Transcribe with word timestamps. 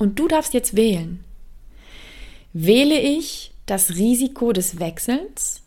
Und 0.00 0.18
du 0.18 0.28
darfst 0.28 0.54
jetzt 0.54 0.76
wählen. 0.76 1.22
Wähle 2.54 2.98
ich 2.98 3.52
das 3.66 3.90
Risiko 3.96 4.54
des 4.54 4.80
Wechsels 4.80 5.60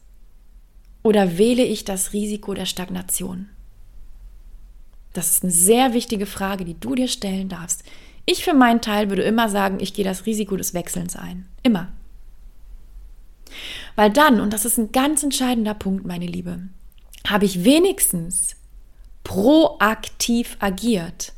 oder 1.03 1.37
wähle 1.37 1.63
ich 1.63 1.85
das 1.85 2.13
Risiko 2.13 2.55
der 2.55 2.65
Stagnation? 2.65 3.47
Das 5.13 5.29
ist 5.29 5.43
eine 5.43 5.51
sehr 5.51 5.93
wichtige 5.93 6.25
Frage, 6.25 6.65
die 6.65 6.79
du 6.79 6.96
dir 6.96 7.07
stellen 7.07 7.47
darfst. 7.47 7.83
Ich 8.25 8.43
für 8.43 8.55
meinen 8.55 8.81
Teil 8.81 9.11
würde 9.11 9.21
immer 9.21 9.49
sagen, 9.49 9.79
ich 9.79 9.93
gehe 9.93 10.04
das 10.04 10.26
Risiko 10.26 10.58
des 10.58 10.74
Wechselns 10.74 11.15
ein. 11.15 11.47
Immer. 11.62 11.92
Weil 13.96 14.10
dann, 14.10 14.42
und 14.42 14.52
das 14.52 14.65
ist 14.65 14.79
ein 14.79 14.92
ganz 14.92 15.22
entscheidender 15.22 15.76
Punkt, 15.76 16.08
meine 16.08 16.26
Liebe, 16.26 16.70
habe 17.27 17.45
ich 17.45 17.63
wenigstens 17.63 18.55
proaktiv 19.23 20.58
agiert. 20.59 21.34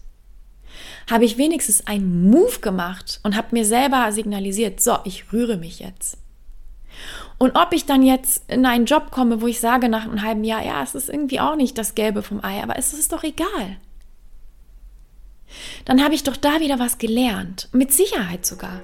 Habe 1.10 1.26
ich 1.26 1.38
wenigstens 1.38 1.88
einen 1.88 2.30
Move 2.30 2.60
gemacht 2.60 3.20
und 3.24 3.36
habe 3.36 3.48
mir 3.52 3.66
selber 3.66 4.12
signalisiert, 4.12 4.82
so, 4.82 4.98
ich 5.04 5.32
rühre 5.32 5.58
mich 5.58 5.80
jetzt. 5.80 6.18
Und 7.38 7.56
ob 7.56 7.74
ich 7.74 7.86
dann 7.86 8.02
jetzt 8.02 8.50
in 8.50 8.66
einen 8.66 8.86
Job 8.86 9.12
komme, 9.12 9.42
wo 9.42 9.48
ich 9.48 9.60
sage 9.60 9.90
nach 9.90 10.04
einem 10.04 10.22
halben 10.22 10.44
Jahr, 10.44 10.64
ja, 10.64 10.82
es 10.82 10.96
ist 10.96 11.10
irgendwie 11.10 11.40
auch 11.40 11.56
nicht 11.56 11.78
das 11.78 11.96
Gelbe 11.96 12.24
vom 12.24 12.44
Ei, 12.44 12.64
aber 12.64 12.78
es 12.78 12.94
ist 12.94 13.12
doch 13.12 13.24
egal. 13.24 13.78
Dann 15.84 16.04
habe 16.04 16.16
ich 16.16 16.24
doch 16.24 16.38
da 16.38 16.60
wieder 16.60 16.80
was 16.80 16.98
gelernt. 16.98 17.70
Mit 17.72 17.92
Sicherheit 17.92 18.46
sogar. 18.46 18.82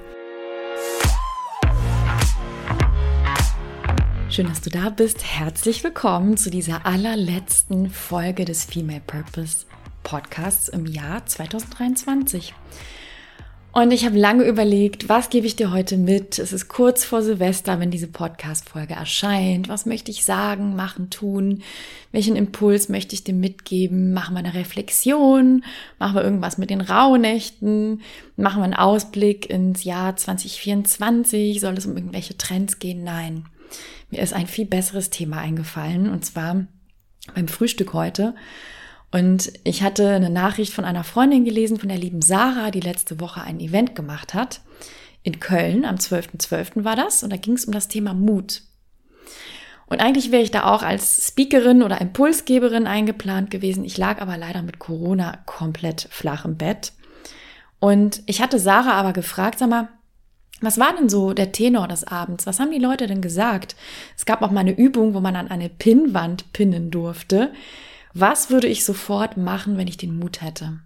Schön, 4.30 4.48
dass 4.48 4.62
du 4.62 4.70
da 4.70 4.90
bist. 4.90 5.26
Herzlich 5.26 5.84
willkommen 5.84 6.38
zu 6.38 6.50
dieser 6.50 6.86
allerletzten 6.86 7.90
Folge 7.90 8.46
des 8.46 8.64
Female 8.64 9.02
Purpose 9.06 9.66
Podcasts 10.04 10.68
im 10.68 10.86
Jahr 10.86 11.26
2023. 11.26 12.54
Und 13.74 13.92
ich 13.92 14.06
habe 14.06 14.18
lange 14.18 14.44
überlegt, 14.44 15.08
was 15.08 15.30
gebe 15.30 15.48
ich 15.48 15.56
dir 15.56 15.72
heute 15.72 15.96
mit? 15.96 16.40
Es 16.40 16.52
ist 16.52 16.68
kurz 16.68 17.06
vor 17.06 17.22
Silvester, 17.22 17.80
wenn 17.80 17.90
diese 17.90 18.10
Podcast-Folge 18.10 18.96
erscheint. 18.96 19.70
Was 19.70 19.86
möchte 19.86 20.12
ich 20.12 20.26
sagen, 20.26 20.76
machen, 20.76 21.10
tun? 21.10 21.64
Welchen 22.12 22.36
Impuls 22.36 22.90
möchte 22.90 23.16
ich 23.16 23.24
dir 23.24 23.34
mitgeben? 23.34 24.12
Machen 24.12 24.36
wir 24.36 24.40
eine 24.40 24.56
Reflexion? 24.56 25.64
Machen 26.00 26.16
wir 26.16 26.24
irgendwas 26.24 26.58
mit 26.58 26.70
den 26.70 26.82
Rauhnächten? 26.82 28.02
Machen 28.36 28.60
wir 28.60 28.66
einen 28.66 28.74
Ausblick 28.74 29.50
ins 29.50 29.86
Jahr 29.86 30.18
2024? 30.18 31.62
Soll 31.62 31.76
es 31.78 31.86
um 31.86 31.96
irgendwelche 31.96 32.38
Trends 32.38 32.78
gehen? 32.80 33.06
Nein. 33.06 33.46
Mir 34.10 34.22
ist 34.22 34.34
ein 34.34 34.48
viel 34.48 34.66
besseres 34.66 35.12
Thema 35.12 35.38
eingefallen 35.38 36.10
und 36.10 36.26
zwar 36.26 36.66
beim 37.34 37.48
Frühstück 37.48 37.94
heute. 37.94 38.36
Und 39.12 39.52
ich 39.64 39.84
hatte 39.84 40.10
eine 40.10 40.30
Nachricht 40.30 40.74
von 40.74 40.86
einer 40.86 41.04
Freundin 41.04 41.44
gelesen, 41.44 41.78
von 41.78 41.90
der 41.90 41.98
lieben 41.98 42.22
Sarah, 42.22 42.72
die 42.72 42.80
letzte 42.80 43.20
Woche 43.20 43.42
ein 43.42 43.60
Event 43.60 43.96
gemacht 43.96 44.34
hat. 44.34 44.62
In 45.24 45.40
Köln, 45.40 45.86
am 45.86 45.96
12.12. 45.96 46.40
.12. 46.48 46.84
war 46.86 46.96
das. 46.96 47.24
Und 47.24 47.32
da 47.32 47.38
ging 47.38 47.54
es 47.54 47.66
um 47.66 47.74
das 47.74 47.90
Thema 47.90 48.14
Mut. 48.14 48.62
Und 49.88 50.00
eigentlich 50.00 50.32
wäre 50.32 50.42
ich 50.42 50.52
da 50.52 50.74
auch 50.74 50.84
als 50.84 51.28
Speakerin 51.28 51.84
oder 51.84 52.00
Impulsgeberin 52.00 52.88
eingeplant 52.88 53.52
gewesen. 53.52 53.84
Ich 53.84 53.98
lag 53.98 54.22
aber 54.22 54.38
leider 54.38 54.62
mit 54.62 54.80
Corona 54.80 55.40
komplett 55.46 56.08
flach 56.10 56.46
im 56.46 56.56
Bett. 56.56 56.94
Und 57.82 58.24
ich 58.26 58.42
hatte 58.42 58.58
Sarah 58.58 58.94
aber 58.94 59.12
gefragt, 59.12 59.60
sag 59.60 59.70
mal, 59.70 59.90
was 60.62 60.80
war 60.80 60.96
denn 60.96 61.10
so 61.10 61.34
der 61.34 61.52
Tenor 61.52 61.90
des 61.90 62.06
Abends? 62.06 62.46
Was 62.46 62.60
haben 62.60 62.72
die 62.72 62.80
Leute 62.80 63.08
denn 63.08 63.22
gesagt? 63.22 63.76
Es 64.16 64.26
gab 64.26 64.42
auch 64.42 64.52
mal 64.52 64.62
eine 64.62 64.78
Übung, 64.78 65.14
wo 65.14 65.20
man 65.20 65.36
an 65.36 65.50
eine 65.50 65.68
Pinnwand 65.68 66.54
pinnen 66.54 66.90
durfte. 66.92 67.52
Was 68.14 68.50
würde 68.50 68.68
ich 68.68 68.84
sofort 68.84 69.38
machen, 69.38 69.78
wenn 69.78 69.88
ich 69.88 69.98
den 69.98 70.18
Mut 70.18 70.42
hätte? 70.42 70.80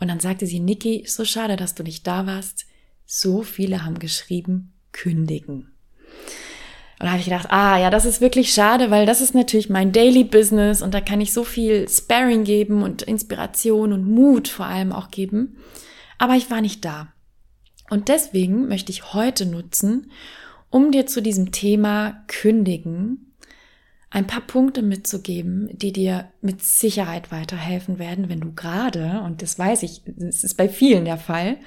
Und 0.00 0.08
dann 0.08 0.20
sagte 0.20 0.46
sie, 0.46 0.60
Niki, 0.60 1.04
so 1.06 1.24
schade, 1.24 1.56
dass 1.56 1.74
du 1.74 1.82
nicht 1.82 2.06
da 2.06 2.26
warst. 2.26 2.66
So 3.04 3.42
viele 3.42 3.84
haben 3.84 3.98
geschrieben, 3.98 4.72
kündigen. 4.92 5.72
Und 7.00 7.06
da 7.06 7.10
habe 7.10 7.20
ich 7.20 7.26
gedacht, 7.26 7.50
ah 7.50 7.78
ja, 7.78 7.90
das 7.90 8.04
ist 8.04 8.20
wirklich 8.20 8.52
schade, 8.52 8.90
weil 8.90 9.06
das 9.06 9.20
ist 9.20 9.34
natürlich 9.34 9.70
mein 9.70 9.92
Daily 9.92 10.24
Business 10.24 10.82
und 10.82 10.94
da 10.94 11.00
kann 11.00 11.20
ich 11.20 11.32
so 11.32 11.44
viel 11.44 11.88
Sparring 11.88 12.42
geben 12.42 12.82
und 12.82 13.02
Inspiration 13.02 13.92
und 13.92 14.08
Mut 14.08 14.48
vor 14.48 14.66
allem 14.66 14.92
auch 14.92 15.10
geben. 15.10 15.58
Aber 16.18 16.34
ich 16.34 16.50
war 16.50 16.60
nicht 16.60 16.84
da. 16.84 17.12
Und 17.88 18.08
deswegen 18.08 18.68
möchte 18.68 18.92
ich 18.92 19.14
heute 19.14 19.46
nutzen, 19.46 20.10
um 20.70 20.90
dir 20.90 21.06
zu 21.06 21.22
diesem 21.22 21.52
Thema 21.52 22.24
Kündigen 22.26 23.27
ein 24.10 24.26
paar 24.26 24.40
Punkte 24.40 24.82
mitzugeben, 24.82 25.68
die 25.72 25.92
dir 25.92 26.30
mit 26.40 26.62
Sicherheit 26.62 27.30
weiterhelfen 27.30 27.98
werden, 27.98 28.28
wenn 28.28 28.40
du 28.40 28.54
gerade, 28.54 29.20
und 29.24 29.42
das 29.42 29.58
weiß 29.58 29.82
ich, 29.82 30.02
es 30.18 30.44
ist 30.44 30.56
bei 30.56 30.68
vielen 30.68 31.04
der 31.04 31.18
Fall, 31.18 31.58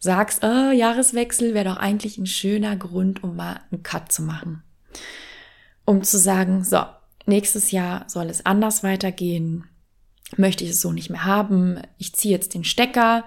sagst, 0.00 0.42
oh, 0.42 0.72
Jahreswechsel 0.72 1.54
wäre 1.54 1.66
doch 1.66 1.76
eigentlich 1.76 2.18
ein 2.18 2.26
schöner 2.26 2.76
Grund, 2.76 3.22
um 3.22 3.36
mal 3.36 3.60
einen 3.70 3.82
Cut 3.82 4.10
zu 4.10 4.22
machen. 4.22 4.62
Um 5.84 6.02
zu 6.02 6.18
sagen, 6.18 6.64
so, 6.64 6.82
nächstes 7.26 7.70
Jahr 7.70 8.04
soll 8.08 8.30
es 8.30 8.44
anders 8.46 8.82
weitergehen, 8.82 9.64
möchte 10.36 10.64
ich 10.64 10.70
es 10.70 10.80
so 10.80 10.92
nicht 10.92 11.10
mehr 11.10 11.24
haben, 11.24 11.80
ich 11.98 12.14
ziehe 12.14 12.34
jetzt 12.34 12.54
den 12.54 12.64
Stecker, 12.64 13.24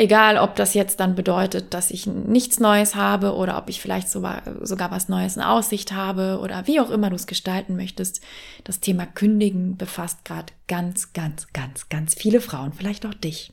Egal, 0.00 0.38
ob 0.38 0.56
das 0.56 0.72
jetzt 0.72 0.98
dann 1.00 1.14
bedeutet, 1.14 1.74
dass 1.74 1.90
ich 1.90 2.06
nichts 2.06 2.58
Neues 2.58 2.94
habe 2.94 3.34
oder 3.34 3.58
ob 3.58 3.68
ich 3.68 3.82
vielleicht 3.82 4.08
sogar, 4.08 4.40
was 4.90 5.10
Neues 5.10 5.36
in 5.36 5.42
Aussicht 5.42 5.92
habe 5.92 6.40
oder 6.42 6.66
wie 6.66 6.80
auch 6.80 6.88
immer 6.88 7.10
du 7.10 7.16
es 7.16 7.26
gestalten 7.26 7.76
möchtest. 7.76 8.22
Das 8.64 8.80
Thema 8.80 9.04
Kündigen 9.04 9.76
befasst 9.76 10.24
gerade 10.24 10.54
ganz, 10.68 11.12
ganz, 11.12 11.48
ganz, 11.52 11.90
ganz 11.90 12.14
viele 12.14 12.40
Frauen, 12.40 12.72
vielleicht 12.72 13.04
auch 13.04 13.12
dich. 13.12 13.52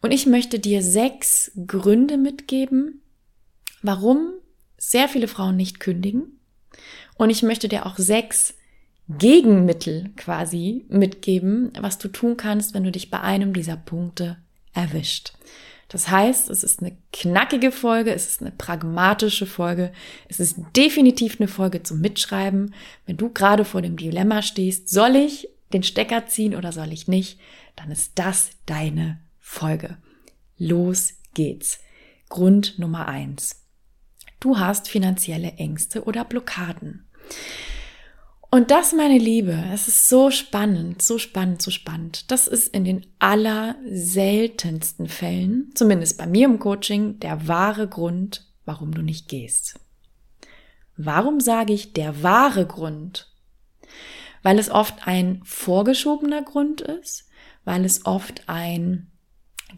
Und 0.00 0.12
ich 0.12 0.26
möchte 0.26 0.60
dir 0.60 0.80
sechs 0.80 1.50
Gründe 1.66 2.16
mitgeben, 2.16 3.02
warum 3.82 4.34
sehr 4.78 5.08
viele 5.08 5.26
Frauen 5.26 5.56
nicht 5.56 5.80
kündigen. 5.80 6.38
Und 7.16 7.30
ich 7.30 7.42
möchte 7.42 7.66
dir 7.66 7.86
auch 7.86 7.98
sechs 7.98 8.54
Gegenmittel 9.08 10.12
quasi 10.14 10.86
mitgeben, 10.88 11.72
was 11.80 11.98
du 11.98 12.06
tun 12.06 12.36
kannst, 12.36 12.74
wenn 12.74 12.84
du 12.84 12.92
dich 12.92 13.10
bei 13.10 13.18
einem 13.18 13.54
dieser 13.54 13.76
Punkte 13.76 14.36
erwischt. 14.74 15.32
Das 15.88 16.08
heißt, 16.10 16.50
es 16.50 16.64
ist 16.64 16.80
eine 16.80 16.96
knackige 17.12 17.70
Folge, 17.70 18.12
es 18.12 18.26
ist 18.26 18.40
eine 18.40 18.50
pragmatische 18.50 19.46
Folge, 19.46 19.92
es 20.28 20.40
ist 20.40 20.56
definitiv 20.76 21.40
eine 21.40 21.48
Folge 21.48 21.82
zum 21.82 22.00
Mitschreiben. 22.00 22.74
Wenn 23.06 23.16
du 23.16 23.30
gerade 23.30 23.64
vor 23.64 23.80
dem 23.80 23.96
Dilemma 23.96 24.42
stehst, 24.42 24.88
soll 24.88 25.16
ich 25.16 25.48
den 25.72 25.82
Stecker 25.82 26.26
ziehen 26.26 26.54
oder 26.54 26.72
soll 26.72 26.92
ich 26.92 27.06
nicht, 27.06 27.38
dann 27.76 27.90
ist 27.90 28.12
das 28.16 28.50
deine 28.66 29.20
Folge. 29.40 29.96
Los 30.58 31.14
geht's. 31.34 31.78
Grund 32.28 32.78
Nummer 32.78 33.06
eins. 33.06 33.62
Du 34.40 34.58
hast 34.58 34.88
finanzielle 34.88 35.52
Ängste 35.52 36.04
oder 36.04 36.24
Blockaden. 36.24 37.06
Und 38.54 38.70
das, 38.70 38.92
meine 38.92 39.18
Liebe, 39.18 39.64
es 39.72 39.88
ist 39.88 40.08
so 40.08 40.30
spannend, 40.30 41.02
so 41.02 41.18
spannend, 41.18 41.60
so 41.60 41.72
spannend. 41.72 42.30
Das 42.30 42.46
ist 42.46 42.72
in 42.72 42.84
den 42.84 43.04
allerseltensten 43.18 45.08
Fällen, 45.08 45.72
zumindest 45.74 46.18
bei 46.18 46.28
mir 46.28 46.46
im 46.46 46.60
Coaching, 46.60 47.18
der 47.18 47.48
wahre 47.48 47.88
Grund, 47.88 48.46
warum 48.64 48.94
du 48.94 49.02
nicht 49.02 49.28
gehst. 49.28 49.80
Warum 50.96 51.40
sage 51.40 51.72
ich 51.72 51.94
der 51.94 52.22
wahre 52.22 52.64
Grund? 52.64 53.28
Weil 54.44 54.60
es 54.60 54.70
oft 54.70 55.04
ein 55.04 55.40
vorgeschobener 55.42 56.42
Grund 56.42 56.80
ist, 56.80 57.28
weil 57.64 57.84
es 57.84 58.06
oft 58.06 58.48
ein 58.48 59.10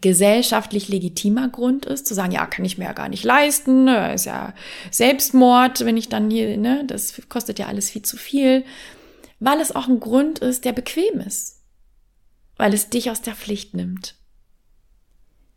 gesellschaftlich 0.01 0.89
legitimer 0.89 1.49
Grund 1.49 1.85
ist, 1.85 2.07
zu 2.07 2.13
sagen, 2.13 2.31
ja, 2.31 2.45
kann 2.45 2.65
ich 2.65 2.77
mir 2.77 2.85
ja 2.85 2.93
gar 2.93 3.09
nicht 3.09 3.23
leisten, 3.23 3.85
ne, 3.85 4.13
ist 4.13 4.25
ja 4.25 4.53
Selbstmord, 4.91 5.85
wenn 5.85 5.97
ich 5.97 6.09
dann 6.09 6.29
hier, 6.29 6.57
ne, 6.57 6.83
das 6.85 7.21
kostet 7.29 7.59
ja 7.59 7.67
alles 7.67 7.89
viel 7.89 8.01
zu 8.01 8.17
viel, 8.17 8.63
weil 9.39 9.59
es 9.59 9.75
auch 9.75 9.87
ein 9.87 9.99
Grund 9.99 10.39
ist, 10.39 10.65
der 10.65 10.73
bequem 10.73 11.19
ist, 11.19 11.61
weil 12.57 12.73
es 12.73 12.89
dich 12.89 13.11
aus 13.11 13.21
der 13.21 13.35
Pflicht 13.35 13.73
nimmt. 13.73 14.15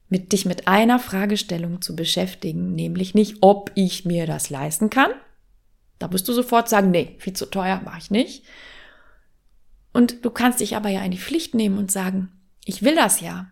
Mit 0.08 0.32
dich 0.32 0.44
mit 0.44 0.66
einer 0.66 0.98
Fragestellung 0.98 1.82
zu 1.82 1.94
beschäftigen, 1.94 2.74
nämlich 2.74 3.15
nicht, 3.15 3.38
ob 3.42 3.70
ich 3.74 4.04
mir 4.04 4.26
das 4.26 4.50
leisten 4.50 4.91
kann. 4.91 5.10
Da 5.98 6.12
wirst 6.12 6.26
du 6.28 6.32
sofort 6.32 6.68
sagen, 6.68 6.91
nee, 6.91 7.15
viel 7.18 7.34
zu 7.34 7.47
teuer, 7.47 7.80
mache 7.84 7.98
ich 7.98 8.10
nicht. 8.10 8.44
Und 9.92 10.24
du 10.24 10.30
kannst 10.30 10.60
dich 10.60 10.76
aber 10.76 10.88
ja 10.88 11.03
in 11.03 11.10
die 11.10 11.18
Pflicht 11.18 11.54
nehmen 11.54 11.78
und 11.78 11.92
sagen, 11.92 12.32
ich 12.65 12.82
will 12.82 12.94
das 12.94 13.20
ja. 13.20 13.50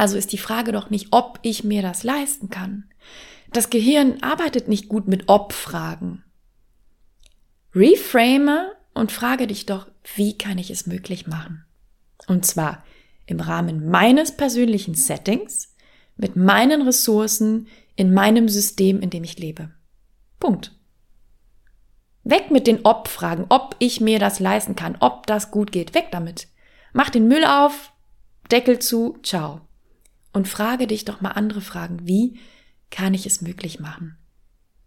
Also 0.00 0.16
ist 0.16 0.32
die 0.32 0.38
Frage 0.38 0.72
doch 0.72 0.88
nicht, 0.88 1.08
ob 1.10 1.38
ich 1.42 1.62
mir 1.62 1.82
das 1.82 2.04
leisten 2.04 2.48
kann. 2.48 2.84
Das 3.52 3.68
Gehirn 3.68 4.22
arbeitet 4.22 4.66
nicht 4.66 4.88
gut 4.88 5.06
mit 5.06 5.28
Ob-Fragen. 5.28 6.24
Reframe 7.74 8.70
und 8.94 9.12
frage 9.12 9.46
dich 9.46 9.66
doch, 9.66 9.90
wie 10.14 10.38
kann 10.38 10.56
ich 10.56 10.70
es 10.70 10.86
möglich 10.86 11.26
machen? 11.26 11.66
Und 12.26 12.46
zwar 12.46 12.82
im 13.26 13.40
Rahmen 13.40 13.90
meines 13.90 14.34
persönlichen 14.34 14.94
Settings, 14.94 15.74
mit 16.16 16.34
meinen 16.34 16.80
Ressourcen, 16.80 17.68
in 17.94 18.14
meinem 18.14 18.48
System, 18.48 19.02
in 19.02 19.10
dem 19.10 19.22
ich 19.22 19.38
lebe. 19.38 19.70
Punkt. 20.38 20.72
Weg 22.24 22.50
mit 22.50 22.66
den 22.66 22.86
Ob-Fragen, 22.86 23.44
ob 23.50 23.76
ich 23.80 24.00
mir 24.00 24.18
das 24.18 24.40
leisten 24.40 24.76
kann, 24.76 24.96
ob 25.00 25.26
das 25.26 25.50
gut 25.50 25.72
geht. 25.72 25.94
Weg 25.94 26.06
damit. 26.10 26.48
Mach 26.94 27.10
den 27.10 27.28
Müll 27.28 27.44
auf, 27.44 27.92
Deckel 28.50 28.78
zu, 28.78 29.18
ciao. 29.22 29.60
Und 30.32 30.48
frage 30.48 30.86
dich 30.86 31.04
doch 31.04 31.20
mal 31.20 31.32
andere 31.32 31.60
Fragen. 31.60 32.06
Wie 32.06 32.38
kann 32.90 33.14
ich 33.14 33.26
es 33.26 33.40
möglich 33.40 33.80
machen? 33.80 34.16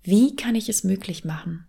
Wie 0.04 0.36
kann 0.36 0.56
ich 0.56 0.69
es 0.69 0.84
möglich 0.84 1.25
machen? 1.25 1.68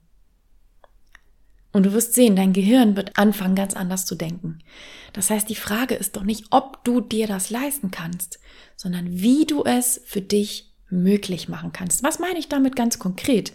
Und 1.73 1.87
du 1.87 1.93
wirst 1.93 2.15
sehen, 2.15 2.37
dein 2.37 2.53
Gehirn 2.53 2.95
wird 2.95 3.19
anfangen, 3.19 3.57
ganz 3.57 3.75
anders 3.75 4.07
zu 4.07 4.15
denken. 4.15 4.61
Das 5.13 5.31
heißt, 5.31 5.49
die 5.49 5.57
Frage 5.57 5.97
ist 5.97 6.15
doch 6.15 6.23
nicht, 6.23 6.47
ob 6.51 6.85
du 6.85 7.01
dir 7.01 7.27
das 7.27 7.51
leisten 7.51 7.91
kannst, 7.91 8.39
sondern 8.77 9.11
wie 9.11 9.45
du 9.45 9.65
es 9.65 10.01
für 10.05 10.21
dich 10.21 10.73
möglich 10.89 11.49
machen 11.49 11.73
kannst. 11.73 12.05
Was 12.05 12.21
meine 12.21 12.39
ich 12.39 12.49
damit 12.49 12.77
ganz 12.77 13.01
konkret? 13.01 13.53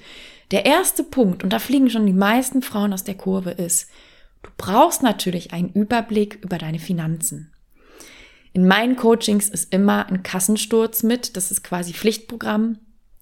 Der 0.51 0.65
erste 0.65 1.03
Punkt, 1.03 1.43
und 1.43 1.53
da 1.53 1.59
fliegen 1.59 1.89
schon 1.89 2.05
die 2.05 2.13
meisten 2.13 2.61
Frauen 2.61 2.91
aus 2.91 3.05
der 3.05 3.15
Kurve, 3.15 3.51
ist, 3.51 3.89
du 4.43 4.49
brauchst 4.57 5.01
natürlich 5.01 5.53
einen 5.53 5.71
Überblick 5.71 6.39
über 6.41 6.57
deine 6.57 6.79
Finanzen. 6.79 7.48
In 8.53 8.67
meinen 8.67 8.95
Coachings 8.95 9.49
ist 9.49 9.73
immer 9.73 10.07
ein 10.07 10.23
Kassensturz 10.23 11.03
mit. 11.03 11.37
Das 11.37 11.51
ist 11.51 11.63
quasi 11.63 11.93
Pflichtprogramm. 11.93 12.79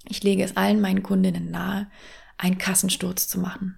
Ich 0.07 0.24
lege 0.24 0.44
es 0.44 0.56
allen 0.56 0.79
meinen 0.79 1.03
Kundinnen 1.03 1.51
nahe, 1.51 1.88
einen 2.38 2.57
Kassensturz 2.57 3.27
zu 3.27 3.39
machen. 3.39 3.77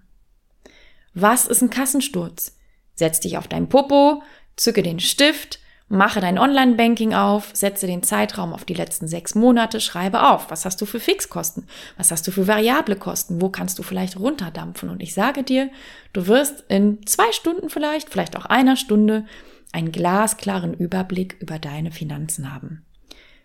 Was 1.13 1.47
ist 1.47 1.61
ein 1.61 1.69
Kassensturz? 1.69 2.55
Setz 2.93 3.19
dich 3.19 3.37
auf 3.37 3.47
dein 3.47 3.69
Popo, 3.69 4.21
zücke 4.55 4.83
den 4.83 4.99
Stift, 4.99 5.59
mache 5.87 6.21
dein 6.21 6.37
Online-Banking 6.37 7.15
auf, 7.15 7.49
setze 7.53 7.87
den 7.87 8.03
Zeitraum 8.03 8.53
auf 8.53 8.63
die 8.63 8.75
letzten 8.75 9.07
sechs 9.07 9.33
Monate, 9.33 9.81
schreibe 9.81 10.29
auf, 10.29 10.51
was 10.51 10.65
hast 10.65 10.79
du 10.81 10.85
für 10.85 10.99
Fixkosten, 10.99 11.65
was 11.97 12.11
hast 12.11 12.27
du 12.27 12.31
für 12.31 12.47
variable 12.47 12.95
Kosten, 12.95 13.41
wo 13.41 13.49
kannst 13.49 13.79
du 13.79 13.83
vielleicht 13.83 14.19
runterdampfen. 14.19 14.89
Und 14.89 15.01
ich 15.01 15.15
sage 15.15 15.43
dir, 15.43 15.71
du 16.13 16.27
wirst 16.27 16.63
in 16.67 17.05
zwei 17.07 17.31
Stunden 17.31 17.69
vielleicht, 17.69 18.09
vielleicht 18.09 18.37
auch 18.37 18.45
einer 18.45 18.75
Stunde, 18.75 19.25
einen 19.71 19.91
glasklaren 19.91 20.73
Überblick 20.73 21.37
über 21.39 21.59
deine 21.59 21.91
Finanzen 21.91 22.53
haben. 22.53 22.85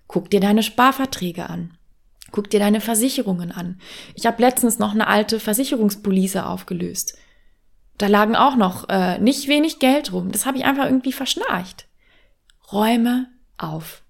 Guck 0.07 0.31
dir 0.31 0.41
deine 0.41 0.63
Sparverträge 0.63 1.49
an. 1.49 1.77
Guck 2.31 2.51
dir 2.51 2.61
deine 2.61 2.81
Versicherungen 2.81 3.53
an. 3.53 3.79
Ich 4.15 4.27
habe 4.27 4.43
letztens 4.43 4.79
noch 4.79 4.93
eine 4.93 5.07
alte 5.07 5.39
Versicherungspolice 5.39 6.47
aufgelöst. 6.47 7.17
Da 7.99 8.09
lagen 8.09 8.35
auch 8.35 8.57
noch 8.57 8.89
äh, 8.89 9.19
nicht 9.19 9.47
wenig 9.47 9.79
Geld 9.79 10.13
rum. 10.13 10.33
Das 10.33 10.47
habe 10.47 10.59
ich 10.59 10.65
einfach 10.65 10.87
irgendwie 10.87 11.13
verschnarcht. 11.13 11.87
Räume 12.73 13.29
auf. 13.57 14.03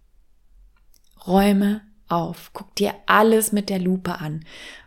Räume 1.26 1.82
auf. 2.08 2.50
Guck 2.54 2.74
dir 2.76 2.94
alles 3.06 3.52
mit 3.52 3.68
der 3.68 3.78
Lupe 3.78 4.18
an. 4.20 4.44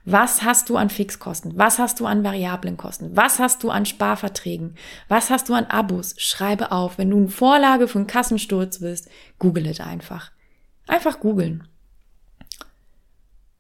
Was 0.10 0.42
hast 0.42 0.70
du 0.70 0.78
an 0.78 0.90
Fixkosten? 0.90 1.58
Was 1.58 1.80
hast 1.80 2.00
du 2.00 2.06
an 2.06 2.24
variablen 2.24 2.78
Kosten? 2.78 3.18
Was 3.18 3.40
hast 3.40 3.62
du 3.62 3.70
an 3.70 3.86
Sparverträgen? 3.86 4.78
Was 5.10 5.30
hast 5.30 5.50
du 5.50 5.54
an 5.54 5.66
Abos? 5.66 6.16
Schreibe 6.18 6.72
auf. 6.72 6.98
Wenn 6.98 7.10
du 7.10 7.18
eine 7.18 7.28
Vorlage 7.28 7.90
für 7.90 7.98
einen 7.98 8.08
Kassensturz 8.08 8.80
willst, 8.80 9.10
google 9.38 9.66
es 9.66 9.82
einfach. 9.82 10.32
Einfach 10.88 11.20
googeln. 11.20 11.68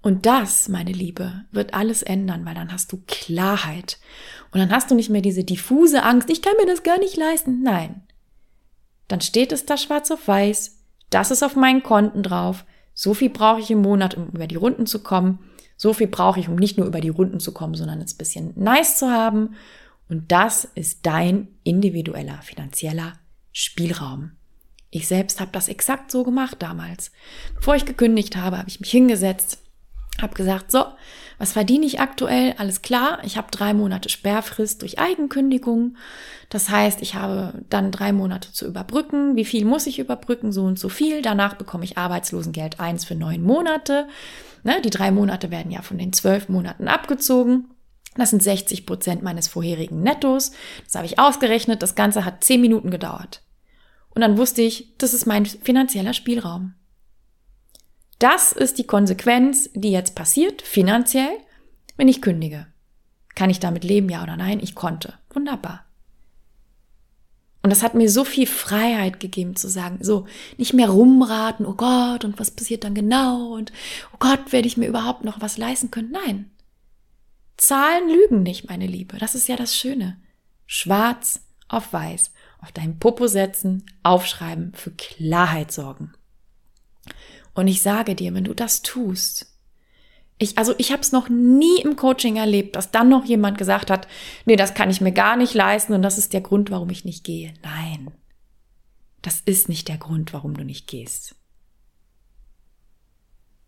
Und 0.01 0.25
das, 0.25 0.69
meine 0.69 0.93
Liebe, 0.93 1.43
wird 1.51 1.73
alles 1.73 2.01
ändern, 2.01 2.45
weil 2.45 2.55
dann 2.55 2.71
hast 2.71 2.93
du 2.93 3.03
Klarheit. 3.07 3.99
Und 4.51 4.61
dann 4.61 4.71
hast 4.71 4.89
du 4.89 4.95
nicht 4.95 5.09
mehr 5.09 5.21
diese 5.21 5.43
diffuse 5.43 6.01
Angst, 6.01 6.29
ich 6.29 6.41
kann 6.41 6.55
mir 6.57 6.65
das 6.65 6.81
gar 6.81 6.97
nicht 6.97 7.17
leisten. 7.17 7.61
Nein. 7.61 8.03
Dann 9.09 9.19
steht 9.19 9.51
es 9.51 9.65
da 9.65 9.75
schwarz 9.75 10.11
auf 10.11 10.25
weiß, 10.29 10.77
das 11.09 11.29
ist 11.29 11.43
auf 11.43 11.57
meinen 11.57 11.83
Konten 11.83 12.23
drauf, 12.23 12.63
so 12.93 13.13
viel 13.13 13.31
brauche 13.31 13.59
ich 13.59 13.69
im 13.69 13.81
Monat, 13.81 14.15
um 14.15 14.29
über 14.29 14.47
die 14.47 14.55
Runden 14.55 14.85
zu 14.85 15.03
kommen, 15.03 15.39
so 15.77 15.93
viel 15.93 16.07
brauche 16.07 16.39
ich, 16.39 16.49
um 16.49 16.55
nicht 16.55 16.77
nur 16.77 16.87
über 16.87 16.99
die 16.99 17.09
Runden 17.09 17.39
zu 17.39 17.53
kommen, 17.53 17.75
sondern 17.75 18.01
es 18.01 18.15
ein 18.15 18.17
bisschen 18.17 18.53
nice 18.55 18.97
zu 18.97 19.09
haben. 19.09 19.55
Und 20.09 20.31
das 20.31 20.67
ist 20.75 21.05
dein 21.05 21.47
individueller 21.63 22.41
finanzieller 22.41 23.13
Spielraum. 23.53 24.31
Ich 24.89 25.07
selbst 25.07 25.39
habe 25.39 25.51
das 25.51 25.67
exakt 25.67 26.11
so 26.11 26.23
gemacht 26.23 26.57
damals. 26.59 27.11
Bevor 27.55 27.75
ich 27.75 27.85
gekündigt 27.85 28.35
habe, 28.35 28.57
habe 28.57 28.69
ich 28.69 28.79
mich 28.79 28.89
hingesetzt, 28.89 29.59
habe 30.21 30.33
gesagt, 30.33 30.71
so, 30.71 30.85
was 31.37 31.51
verdiene 31.51 31.85
ich 31.85 31.99
aktuell? 31.99 32.55
Alles 32.57 32.81
klar, 32.81 33.19
ich 33.23 33.37
habe 33.37 33.51
drei 33.51 33.73
Monate 33.73 34.09
Sperrfrist 34.09 34.81
durch 34.81 34.97
Eigenkündigung. 34.97 35.97
Das 36.49 36.69
heißt, 36.69 37.01
ich 37.01 37.13
habe 37.13 37.53
dann 37.69 37.91
drei 37.91 38.11
Monate 38.11 38.51
zu 38.51 38.65
überbrücken. 38.65 39.35
Wie 39.35 39.45
viel 39.45 39.65
muss 39.65 39.85
ich 39.85 39.99
überbrücken? 39.99 40.51
So 40.51 40.63
und 40.63 40.79
so 40.79 40.89
viel. 40.89 41.21
Danach 41.21 41.53
bekomme 41.55 41.83
ich 41.83 41.97
Arbeitslosengeld 41.97 42.79
eins 42.79 43.05
für 43.05 43.15
neun 43.15 43.43
Monate. 43.43 44.07
Ne, 44.67 44.81
die 44.81 44.89
drei 44.89 45.11
Monate 45.11 45.49
werden 45.49 45.71
ja 45.71 45.81
von 45.81 45.97
den 45.97 46.11
zwölf 46.11 46.49
Monaten 46.49 46.89
abgezogen. 46.89 47.69
Das 48.15 48.31
sind 48.31 48.43
60 48.43 48.85
Prozent 48.85 49.23
meines 49.23 49.47
vorherigen 49.47 50.03
Nettos. 50.03 50.51
Das 50.83 50.95
habe 50.95 51.05
ich 51.05 51.19
ausgerechnet. 51.19 51.81
Das 51.81 51.95
Ganze 51.95 52.25
hat 52.25 52.43
zehn 52.43 52.59
Minuten 52.59 52.91
gedauert. 52.91 53.43
Und 54.09 54.19
dann 54.19 54.37
wusste 54.37 54.61
ich, 54.61 54.97
das 54.97 55.13
ist 55.13 55.25
mein 55.25 55.45
finanzieller 55.45 56.11
Spielraum. 56.11 56.73
Das 58.19 58.51
ist 58.51 58.77
die 58.77 58.85
Konsequenz, 58.85 59.69
die 59.73 59.91
jetzt 59.91 60.15
passiert, 60.15 60.61
finanziell, 60.61 61.37
wenn 61.95 62.09
ich 62.09 62.21
kündige. 62.21 62.67
Kann 63.35 63.49
ich 63.49 63.61
damit 63.61 63.85
leben, 63.85 64.09
ja 64.09 64.21
oder 64.21 64.35
nein? 64.35 64.59
Ich 64.59 64.75
konnte. 64.75 65.13
Wunderbar. 65.29 65.85
Und 67.67 67.71
das 67.71 67.83
hat 67.83 67.95
mir 67.95 68.09
so 68.09 68.23
viel 68.23 68.47
Freiheit 68.47 69.19
gegeben 69.19 69.57
zu 69.57 69.67
sagen, 69.67 69.97
so, 69.99 70.25
nicht 70.55 70.71
mehr 70.71 70.87
rumraten, 70.87 71.65
oh 71.65 71.73
Gott, 71.73 72.23
und 72.23 72.39
was 72.39 72.49
passiert 72.49 72.85
dann 72.85 72.95
genau, 72.95 73.55
und 73.55 73.73
oh 74.13 74.15
Gott, 74.19 74.53
werde 74.53 74.69
ich 74.69 74.77
mir 74.77 74.87
überhaupt 74.87 75.25
noch 75.25 75.41
was 75.41 75.57
leisten 75.57 75.91
können? 75.91 76.11
Nein. 76.11 76.49
Zahlen 77.57 78.07
lügen 78.07 78.41
nicht, 78.41 78.69
meine 78.69 78.87
Liebe. 78.87 79.17
Das 79.17 79.35
ist 79.35 79.49
ja 79.49 79.57
das 79.57 79.75
Schöne. 79.75 80.15
Schwarz 80.65 81.41
auf 81.67 81.91
weiß. 81.91 82.31
Auf 82.59 82.71
deinen 82.71 82.99
Popo 82.99 83.27
setzen, 83.27 83.83
aufschreiben, 84.01 84.71
für 84.73 84.91
Klarheit 84.91 85.73
sorgen. 85.73 86.13
Und 87.53 87.67
ich 87.67 87.81
sage 87.81 88.15
dir, 88.15 88.33
wenn 88.33 88.45
du 88.45 88.53
das 88.53 88.81
tust, 88.81 89.56
ich, 90.39 90.57
also 90.57 90.73
ich 90.77 90.91
habe 90.91 91.01
es 91.01 91.11
noch 91.11 91.29
nie 91.29 91.81
im 91.81 91.95
Coaching 91.95 92.35
erlebt, 92.35 92.75
dass 92.75 92.91
dann 92.91 93.09
noch 93.09 93.25
jemand 93.25 93.57
gesagt 93.57 93.89
hat, 93.89 94.07
nee, 94.45 94.55
das 94.55 94.73
kann 94.73 94.89
ich 94.89 95.01
mir 95.01 95.11
gar 95.11 95.35
nicht 95.35 95.53
leisten 95.53 95.93
und 95.93 96.01
das 96.01 96.17
ist 96.17 96.33
der 96.33 96.41
Grund, 96.41 96.69
warum 96.69 96.89
ich 96.89 97.05
nicht 97.05 97.23
gehe. 97.23 97.53
Nein, 97.63 98.11
das 99.21 99.41
ist 99.41 99.67
nicht 99.67 99.87
der 99.87 99.97
Grund, 99.97 100.33
warum 100.33 100.55
du 100.55 100.63
nicht 100.63 100.87
gehst. 100.87 101.35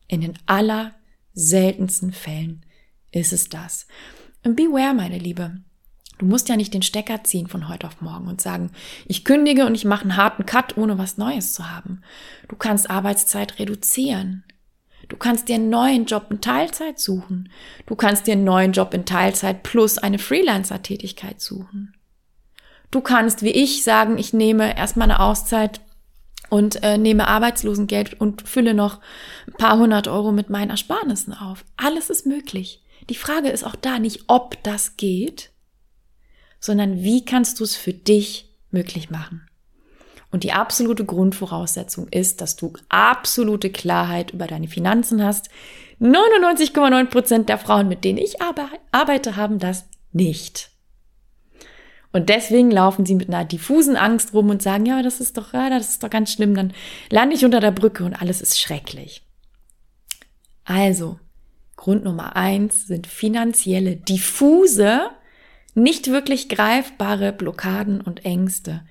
In 0.08 0.22
den 0.22 0.38
aller 0.46 0.94
seltensten 1.34 2.12
Fällen 2.12 2.66
ist 3.12 3.34
es 3.34 3.50
das. 3.50 3.88
Und 4.44 4.56
beware, 4.56 4.94
meine 4.94 5.18
Liebe. 5.18 5.62
Du 6.18 6.26
musst 6.26 6.50
ja 6.50 6.58
nicht 6.58 6.74
den 6.74 6.82
Stecker 6.82 7.24
ziehen 7.24 7.48
von 7.48 7.70
heute 7.70 7.88
auf 7.88 8.02
morgen 8.02 8.28
und 8.28 8.42
sagen, 8.42 8.72
ich 9.06 9.24
kündige 9.24 9.66
und 9.66 9.74
ich 9.74 9.86
mache 9.86 10.02
einen 10.02 10.18
harten 10.18 10.46
Cut, 10.46 10.78
ohne 10.78 10.98
was 10.98 11.18
Neues 11.18 11.54
zu 11.54 11.72
haben. 11.72 12.02
Du 12.50 12.58
kannst 12.58 12.90
Arbeitszeit 12.90 13.58
reduzieren. 13.58 14.44
Du 15.10 15.18
kannst 15.18 15.50
dir 15.50 15.56
einen 15.56 15.70
neuen 15.70 16.06
Job 16.06 16.28
in 16.30 16.40
Teilzeit 16.40 17.00
suchen. 17.00 17.52
Du 17.88 17.96
kannst 17.96 18.28
dir 18.28 18.34
einen 18.34 18.44
neuen 18.44 18.72
Job 18.72 18.94
in 18.94 19.06
Teilzeit 19.06 19.64
plus 19.64 19.98
eine 19.98 20.20
Freelancer-Tätigkeit 20.20 21.42
suchen. 21.42 21.96
Du 22.92 23.02
kannst, 23.02 23.42
wie 23.42 23.52
ich, 23.52 23.84
sagen, 23.84 24.18
ich 24.18 24.34
nehme 24.34 24.78
erstmal 24.78 25.10
eine 25.10 25.20
Auszeit 25.20 25.82
und 26.50 26.84
äh, 26.84 26.98
nehme 26.98 27.28
Arbeitslosengeld 27.28 28.20
und 28.20 28.48
fülle 28.48 28.74
noch 28.74 29.00
ein 29.48 29.54
paar 29.54 29.78
hundert 29.78 30.08
Euro 30.08 30.32
mit 30.32 30.50
meinen 30.50 30.72
Ersparnissen 30.72 31.34
auf. 31.34 31.66
Alles 31.76 32.10
ist 32.10 32.26
möglich. 32.26 32.84
Die 33.10 33.16
Frage 33.16 33.50
ist 33.50 33.64
auch 33.64 33.76
da 33.76 34.00
nicht, 34.00 34.26
ob 34.28 34.62
das 34.64 34.98
geht, 34.98 35.52
sondern 36.60 37.02
wie 37.02 37.26
kannst 37.26 37.60
du 37.60 37.64
es 37.64 37.76
für 37.76 37.94
dich 37.94 38.50
möglich 38.72 39.10
machen. 39.10 39.49
Und 40.32 40.44
die 40.44 40.54
absolute 40.54 41.06
Grundvoraussetzung 41.06 42.08
ist, 42.10 42.42
dass 42.42 42.56
du 42.56 42.74
absolute 42.88 43.72
Klarheit 43.72 44.32
über 44.32 44.46
deine 44.46 44.68
Finanzen 44.68 45.24
hast. 45.24 45.50
99,9 46.00 47.06
Prozent 47.06 47.50
der 47.50 47.58
Frauen, 47.58 47.88
mit 47.88 48.04
denen 48.04 48.20
ich 48.20 48.36
arbeite, 48.42 49.36
haben 49.36 49.60
das 49.60 49.86
nicht. 50.12 50.70
Und 52.12 52.30
deswegen 52.30 52.72
laufen 52.72 53.06
sie 53.06 53.16
mit 53.16 53.28
einer 53.28 53.46
diffusen 53.46 53.96
Angst 53.96 54.34
rum 54.34 54.50
und 54.50 54.62
sagen, 54.62 54.86
ja, 54.86 55.02
das 55.04 55.20
ist 55.20 55.38
doch, 55.38 55.54
ja, 55.54 55.70
das 55.70 55.90
ist 55.90 56.04
doch 56.04 56.10
ganz 56.10 56.32
schlimm, 56.32 56.56
dann 56.56 56.74
lande 57.10 57.36
ich 57.36 57.46
unter 57.46 57.60
der 57.60 57.72
Brücke 57.72 58.04
und 58.04 58.20
alles 58.20 58.42
ist 58.42 58.60
schrecklich. 58.60 59.24
Also, 60.64 61.20
Grund 61.76 62.04
Nummer 62.04 62.36
eins 62.36 62.88
sind 62.88 63.08
finanzielle, 63.08 63.96
diffuse 63.96 65.12
nicht 65.76 66.08
wirklich 66.08 66.50
greifbare 66.50 67.32
Blockaden 67.32 68.02
und 68.02 68.26
Ängste. 68.26 68.82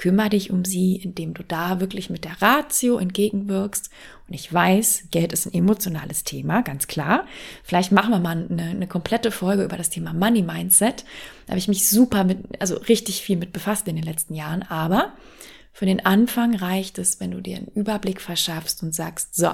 Kümmer 0.00 0.30
dich 0.30 0.50
um 0.50 0.64
sie, 0.64 0.96
indem 0.96 1.34
du 1.34 1.44
da 1.44 1.78
wirklich 1.78 2.08
mit 2.08 2.24
der 2.24 2.40
Ratio 2.40 2.96
entgegenwirkst. 2.96 3.90
Und 4.26 4.32
ich 4.32 4.50
weiß, 4.50 5.08
Geld 5.10 5.34
ist 5.34 5.44
ein 5.44 5.52
emotionales 5.52 6.24
Thema, 6.24 6.62
ganz 6.62 6.86
klar. 6.86 7.26
Vielleicht 7.62 7.92
machen 7.92 8.10
wir 8.10 8.18
mal 8.18 8.48
eine, 8.48 8.62
eine 8.62 8.86
komplette 8.86 9.30
Folge 9.30 9.62
über 9.62 9.76
das 9.76 9.90
Thema 9.90 10.14
Money 10.14 10.40
Mindset. 10.40 11.04
Da 11.44 11.50
habe 11.50 11.58
ich 11.58 11.68
mich 11.68 11.86
super 11.86 12.24
mit, 12.24 12.38
also 12.62 12.78
richtig 12.78 13.20
viel 13.20 13.36
mit 13.36 13.52
befasst 13.52 13.88
in 13.88 13.96
den 13.96 14.04
letzten 14.06 14.34
Jahren. 14.34 14.62
Aber 14.62 15.12
für 15.70 15.84
den 15.84 16.06
Anfang 16.06 16.54
reicht 16.54 16.96
es, 16.96 17.20
wenn 17.20 17.32
du 17.32 17.42
dir 17.42 17.58
einen 17.58 17.68
Überblick 17.74 18.22
verschaffst 18.22 18.82
und 18.82 18.94
sagst, 18.94 19.34
so, 19.34 19.50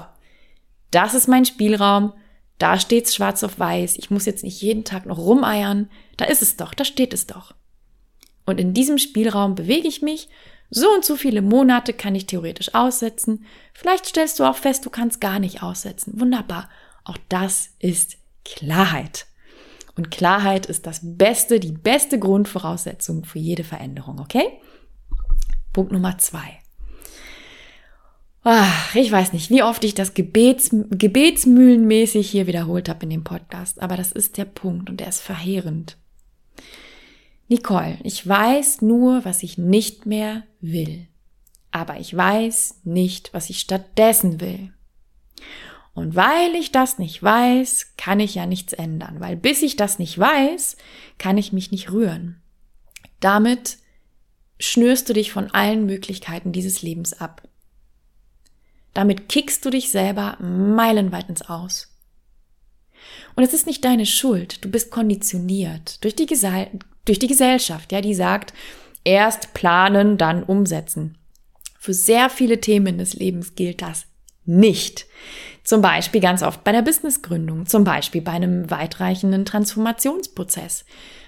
das 0.91 1.13
ist 1.13 1.27
mein 1.27 1.43
Spielraum, 1.43 2.13
da 2.57 2.79
steht's 2.79 3.13
schwarz 3.13 3.43
auf 3.43 3.59
weiß. 3.59 3.97
Ich 3.97 4.11
muss 4.11 4.25
jetzt 4.25 4.45
nicht 4.45 4.61
jeden 4.61 4.85
Tag 4.85 5.07
noch 5.07 5.17
rumeiern. 5.17 5.89
Da 6.15 6.23
ist 6.23 6.41
es 6.41 6.55
doch, 6.55 6.73
da 6.73 6.85
steht 6.85 7.13
es 7.13 7.27
doch. 7.27 7.53
Und 8.47 8.59
in 8.59 8.73
diesem 8.73 8.97
Spielraum 8.97 9.53
bewege 9.53 9.87
ich 9.87 10.01
mich 10.01 10.29
So 10.69 10.89
und 10.89 11.05
so 11.05 11.15
viele 11.15 11.41
Monate 11.41 11.93
kann 11.93 12.15
ich 12.15 12.25
theoretisch 12.25 12.73
aussetzen. 12.73 13.45
Vielleicht 13.73 14.05
stellst 14.05 14.39
du 14.39 14.43
auch 14.43 14.57
fest, 14.57 14.85
du 14.85 14.89
kannst 14.89 15.21
gar 15.21 15.39
nicht 15.39 15.63
aussetzen. 15.63 16.19
Wunderbar. 16.19 16.69
Auch 17.05 17.17
das 17.29 17.69
ist 17.79 18.17
Klarheit. 18.43 19.27
Und 19.95 20.11
Klarheit 20.11 20.65
ist 20.65 20.85
das 20.85 20.99
beste, 21.03 21.59
die 21.59 21.71
beste 21.71 22.19
Grundvoraussetzung 22.19 23.23
für 23.23 23.39
jede 23.39 23.63
Veränderung, 23.63 24.19
okay? 24.19 24.45
Punkt 25.73 25.91
Nummer 25.91 26.17
zwei. 26.17 26.59
Ich 28.93 29.11
weiß 29.11 29.33
nicht, 29.33 29.49
wie 29.49 29.63
oft 29.63 29.83
ich 29.83 29.93
das 29.93 30.13
Gebets, 30.13 30.69
gebetsmühlenmäßig 30.71 32.29
hier 32.29 32.47
wiederholt 32.47 32.87
habe 32.87 33.03
in 33.03 33.09
dem 33.09 33.23
Podcast, 33.25 33.81
aber 33.81 33.97
das 33.97 34.13
ist 34.13 34.37
der 34.37 34.45
Punkt 34.45 34.89
und 34.89 35.01
der 35.01 35.09
ist 35.09 35.19
verheerend. 35.21 35.97
Nicole, 37.49 37.97
ich 38.03 38.27
weiß 38.27 38.81
nur, 38.81 39.23
was 39.23 39.43
ich 39.43 39.57
nicht 39.57 40.05
mehr 40.05 40.43
will. 40.59 41.07
Aber 41.71 41.99
ich 41.99 42.15
weiß 42.15 42.81
nicht, 42.83 43.33
was 43.33 43.49
ich 43.49 43.59
stattdessen 43.59 44.41
will. 44.41 44.73
Und 45.93 46.15
weil 46.15 46.53
ich 46.55 46.71
das 46.71 46.99
nicht 46.99 47.23
weiß, 47.23 47.93
kann 47.97 48.19
ich 48.19 48.35
ja 48.35 48.45
nichts 48.45 48.73
ändern, 48.73 49.19
weil 49.19 49.35
bis 49.35 49.61
ich 49.63 49.77
das 49.77 49.97
nicht 49.97 50.17
weiß, 50.17 50.77
kann 51.17 51.37
ich 51.37 51.53
mich 51.53 51.71
nicht 51.71 51.91
rühren. 51.91 52.41
Damit 53.19 53.77
schnürst 54.59 55.09
du 55.09 55.13
dich 55.13 55.31
von 55.31 55.49
allen 55.51 55.85
Möglichkeiten 55.85 56.51
dieses 56.51 56.81
Lebens 56.81 57.13
ab. 57.13 57.47
Damit 58.93 59.29
kickst 59.29 59.65
du 59.65 59.69
dich 59.69 59.89
selber 59.89 60.37
meilenweit 60.39 61.29
ins 61.29 61.43
Aus. 61.43 61.95
Und 63.35 63.43
es 63.43 63.53
ist 63.53 63.67
nicht 63.67 63.85
deine 63.85 64.05
Schuld. 64.05 64.63
Du 64.65 64.69
bist 64.69 64.91
konditioniert 64.91 66.03
durch 66.03 66.15
die, 66.15 66.25
durch 67.07 67.19
die 67.19 67.27
Gesellschaft, 67.27 67.91
ja, 67.91 68.01
die 68.01 68.13
sagt, 68.13 68.53
erst 69.03 69.53
planen, 69.53 70.17
dann 70.17 70.43
umsetzen. 70.43 71.17
Für 71.79 71.93
sehr 71.93 72.29
viele 72.29 72.59
Themen 72.59 72.97
des 72.97 73.13
Lebens 73.13 73.55
gilt 73.55 73.81
das 73.81 74.05
nicht. 74.45 75.05
Zum 75.63 75.81
Beispiel 75.81 76.21
ganz 76.21 76.43
oft 76.43 76.63
bei 76.63 76.71
der 76.71 76.81
Businessgründung, 76.81 77.65
zum 77.65 77.83
Beispiel 77.83 78.21
bei 78.21 78.31
einem 78.31 78.69
weitreichenden 78.71 79.45
Transformationsprozess. 79.45 80.85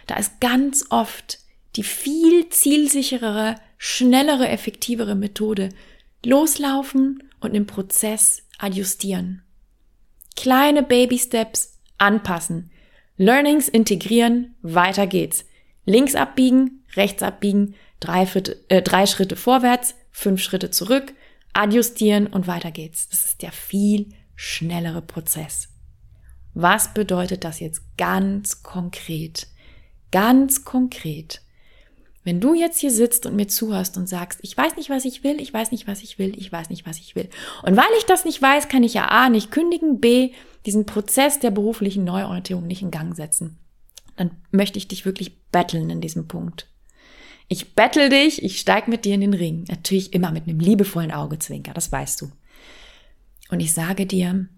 Da 0.08 0.16
ist 0.16 0.40
ganz 0.40 0.86
oft 0.90 1.40
die 1.76 1.84
viel 1.84 2.50
zielsicherere, 2.50 3.56
schnellere, 3.78 4.48
effektivere 4.48 5.16
Methode 5.16 5.70
loslaufen 6.26 7.24
und 7.42 7.54
im 7.54 7.68
Prozess 7.68 8.44
adjustieren. 8.58 9.44
Kleine 10.36 10.84
Baby 10.84 11.20
Steps 11.20 11.78
anpassen. 11.98 12.72
Learnings 13.18 13.68
integrieren, 13.68 14.56
weiter 14.62 15.06
geht's. 15.06 15.46
Links 15.86 16.16
abbiegen, 16.16 16.84
rechts 16.96 17.24
abbiegen, 17.24 17.76
drei, 18.00 18.26
Schritte, 18.26 18.64
äh, 18.70 18.82
drei 18.82 19.06
Schritte 19.06 19.36
vorwärts, 19.36 19.96
fünf 20.12 20.42
Schritte 20.42 20.70
zurück, 20.70 21.14
adjustieren 21.54 22.28
und 22.28 22.48
weiter 22.48 22.72
geht's. 22.72 23.10
Das 23.10 23.26
ist 23.26 23.42
der 23.42 23.52
viel 23.52 24.10
schnellere 24.36 25.02
Prozess. 25.02 25.70
Was 26.54 26.94
bedeutet 26.94 27.44
das 27.44 27.60
jetzt 27.60 27.82
ganz 27.98 28.64
konkret? 28.64 29.48
Ganz 30.12 30.66
konkret. 30.66 31.42
Wenn 32.24 32.42
du 32.42 32.54
jetzt 32.54 32.80
hier 32.80 32.92
sitzt 32.92 33.26
und 33.26 33.36
mir 33.36 33.48
zuhörst 33.48 33.98
und 33.98 34.08
sagst, 34.08 34.40
ich 34.44 34.56
weiß 34.56 34.76
nicht, 34.76 34.90
was 34.90 35.06
ich 35.06 35.24
will, 35.24 35.40
ich 35.40 35.54
weiß 35.54 35.72
nicht, 35.72 35.88
was 35.88 36.04
ich 36.04 36.20
will, 36.20 36.38
ich 36.38 36.52
weiß 36.52 36.70
nicht, 36.70 36.86
was 36.86 36.98
ich 36.98 37.16
will. 37.16 37.30
Und 37.64 37.78
weil 37.78 37.86
ich 37.98 38.06
das 38.06 38.26
nicht 38.26 38.42
weiß, 38.42 38.68
kann 38.68 38.84
ich 38.84 38.94
ja 38.94 39.06
A 39.06 39.30
nicht 39.30 39.52
kündigen, 39.52 40.00
B 40.00 40.34
diesen 40.66 40.86
Prozess 40.86 41.40
der 41.40 41.52
beruflichen 41.52 42.04
Neuorientierung 42.04 42.68
nicht 42.68 42.82
in 42.82 42.92
Gang 42.92 43.16
setzen. 43.16 43.58
Dann 44.20 44.32
möchte 44.52 44.78
ich 44.78 44.90
dich 44.90 45.06
wirklich 45.06 45.46
betteln 45.46 45.90
in 45.90 46.02
diesem 46.02 46.28
Punkt. 46.28 46.68
Ich 47.48 47.74
bettel 47.74 48.10
dich, 48.10 48.44
ich 48.44 48.60
steig 48.60 48.90
mit 48.90 49.06
dir 49.06 49.16
in 49.16 49.22
den 49.22 49.34
Ring. 49.34 49.64
Natürlich 49.70 50.14
immer 50.14 50.30
mit 50.32 50.44
einem 50.44 50.60
liebevollen 50.60 51.14
Augezwinker, 51.14 51.74
das 51.74 51.90
weißt 51.90 52.20
du. 52.20 52.32
Und 53.50 53.62
ich 53.62 53.74
sage 53.74 54.06
dir, 54.06 54.50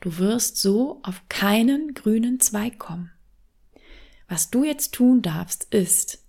du 0.00 0.16
wirst 0.16 0.56
so 0.56 1.00
auf 1.02 1.20
keinen 1.28 1.92
grünen 1.92 2.40
Zweig 2.40 2.78
kommen. 2.78 3.10
Was 4.28 4.48
du 4.48 4.64
jetzt 4.64 4.94
tun 4.94 5.20
darfst, 5.20 5.64
ist, 5.74 6.24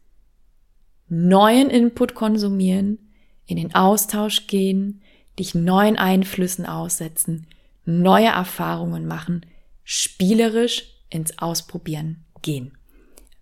neuen 1.08 1.70
Input 1.70 2.16
konsumieren, 2.16 3.00
in 3.46 3.56
den 3.56 3.74
Austausch 3.76 4.48
gehen, 4.48 5.02
dich 5.40 5.56
neuen 5.56 5.96
Einflüssen 5.96 6.66
aussetzen, 6.66 7.48
neue 7.86 8.28
Erfahrungen 8.28 9.08
machen, 9.08 9.46
spielerisch 9.86 10.84
ins 11.10 11.40
Ausprobieren 11.40 12.26
gehen. 12.44 12.78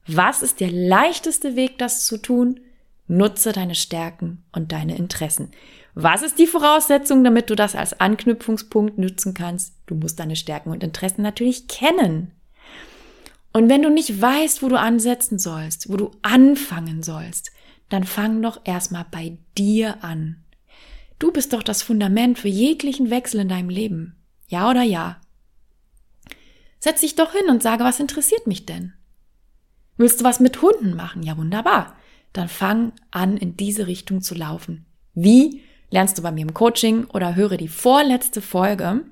Was 0.08 0.42
ist 0.42 0.60
der 0.60 0.72
leichteste 0.72 1.56
Weg, 1.56 1.78
das 1.78 2.06
zu 2.06 2.18
tun? 2.18 2.60
Nutze 3.08 3.52
deine 3.52 3.76
Stärken 3.76 4.44
und 4.54 4.72
deine 4.72 4.96
Interessen. 4.96 5.52
Was 5.94 6.22
ist 6.22 6.40
die 6.40 6.48
Voraussetzung, 6.48 7.24
damit 7.24 7.50
du 7.50 7.56
das 7.56 7.76
als 7.76 8.00
Anknüpfungspunkt 8.00 8.98
nutzen 8.98 9.34
kannst? 9.34 9.74
Du 9.86 9.96
musst 9.96 10.20
deine 10.20 10.38
Stärken 10.38 10.72
und 10.72 10.84
Interessen 10.84 11.22
natürlich 11.22 11.68
kennen. 11.68 12.32
Und 13.54 13.68
wenn 13.68 13.82
du 13.82 13.90
nicht 13.90 14.22
weißt, 14.22 14.64
wo 14.64 14.70
du 14.70 14.80
ansetzen 14.80 15.38
sollst, 15.38 15.92
wo 15.92 15.98
du 15.98 16.12
anfangen 16.22 17.04
sollst, 17.04 17.52
dann 17.90 18.06
fang 18.06 18.42
doch 18.42 18.62
erstmal 18.64 19.06
bei 19.12 19.38
dir 19.58 20.02
an. 20.04 20.38
Du 21.20 21.32
bist 21.32 21.52
doch 21.52 21.62
das 21.62 21.84
Fundament 21.84 22.40
für 22.40 22.48
jeglichen 22.48 23.10
Wechsel 23.10 23.42
in 23.42 23.50
deinem 23.50 23.70
Leben. 23.70 24.16
Ja 24.48 24.70
oder 24.70 24.84
ja? 24.84 25.20
Setz 26.84 27.02
dich 27.02 27.14
doch 27.16 27.32
hin 27.32 27.48
und 27.48 27.62
sage, 27.62 27.84
was 27.84 28.00
interessiert 28.00 28.48
mich 28.48 28.66
denn? 28.66 28.94
Willst 29.98 30.20
du 30.20 30.24
was 30.26 30.40
mit 30.40 30.64
Hunden 30.64 30.96
machen? 30.96 31.22
Ja, 31.22 31.38
wunderbar. 31.38 31.96
Dann 32.34 32.50
fang 32.50 32.94
an, 33.12 33.38
in 33.38 33.56
diese 33.56 33.86
Richtung 33.86 34.22
zu 34.22 34.34
laufen. 34.34 34.88
Wie? 35.14 35.62
Lernst 35.92 36.18
du 36.18 36.24
bei 36.24 36.32
mir 36.32 36.42
im 36.42 36.56
Coaching 36.56 37.06
oder 37.06 37.36
höre 37.36 37.58
die 37.58 37.68
vorletzte 37.68 38.42
Folge. 38.42 39.04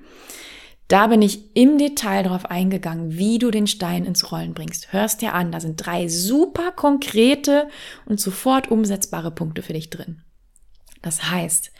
Da 0.88 1.06
bin 1.06 1.22
ich 1.22 1.54
im 1.54 1.78
Detail 1.78 2.24
darauf 2.24 2.46
eingegangen, 2.46 3.16
wie 3.16 3.38
du 3.38 3.52
den 3.52 3.68
Stein 3.68 4.04
ins 4.04 4.32
Rollen 4.32 4.52
bringst. 4.52 4.92
Hörst 4.92 5.22
dir 5.22 5.34
an, 5.34 5.52
da 5.52 5.60
sind 5.60 5.76
drei 5.76 6.08
super 6.08 6.72
konkrete 6.72 7.68
und 8.04 8.18
sofort 8.18 8.68
umsetzbare 8.68 9.30
Punkte 9.30 9.62
für 9.62 9.74
dich 9.74 9.90
drin. 9.90 10.22
Das 11.02 11.30
heißt, 11.30 11.70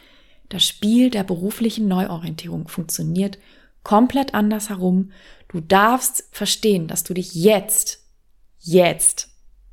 das 0.50 0.64
Spiel 0.64 1.10
der 1.10 1.24
beruflichen 1.24 1.88
Neuorientierung 1.88 2.68
funktioniert 2.68 3.38
komplett 3.82 4.34
anders 4.34 4.68
herum. 4.68 5.12
Du 5.48 5.60
darfst 5.60 6.24
verstehen, 6.30 6.86
dass 6.86 7.04
du 7.04 7.14
dich 7.14 7.34
jetzt, 7.34 8.04
jetzt, 8.58 9.28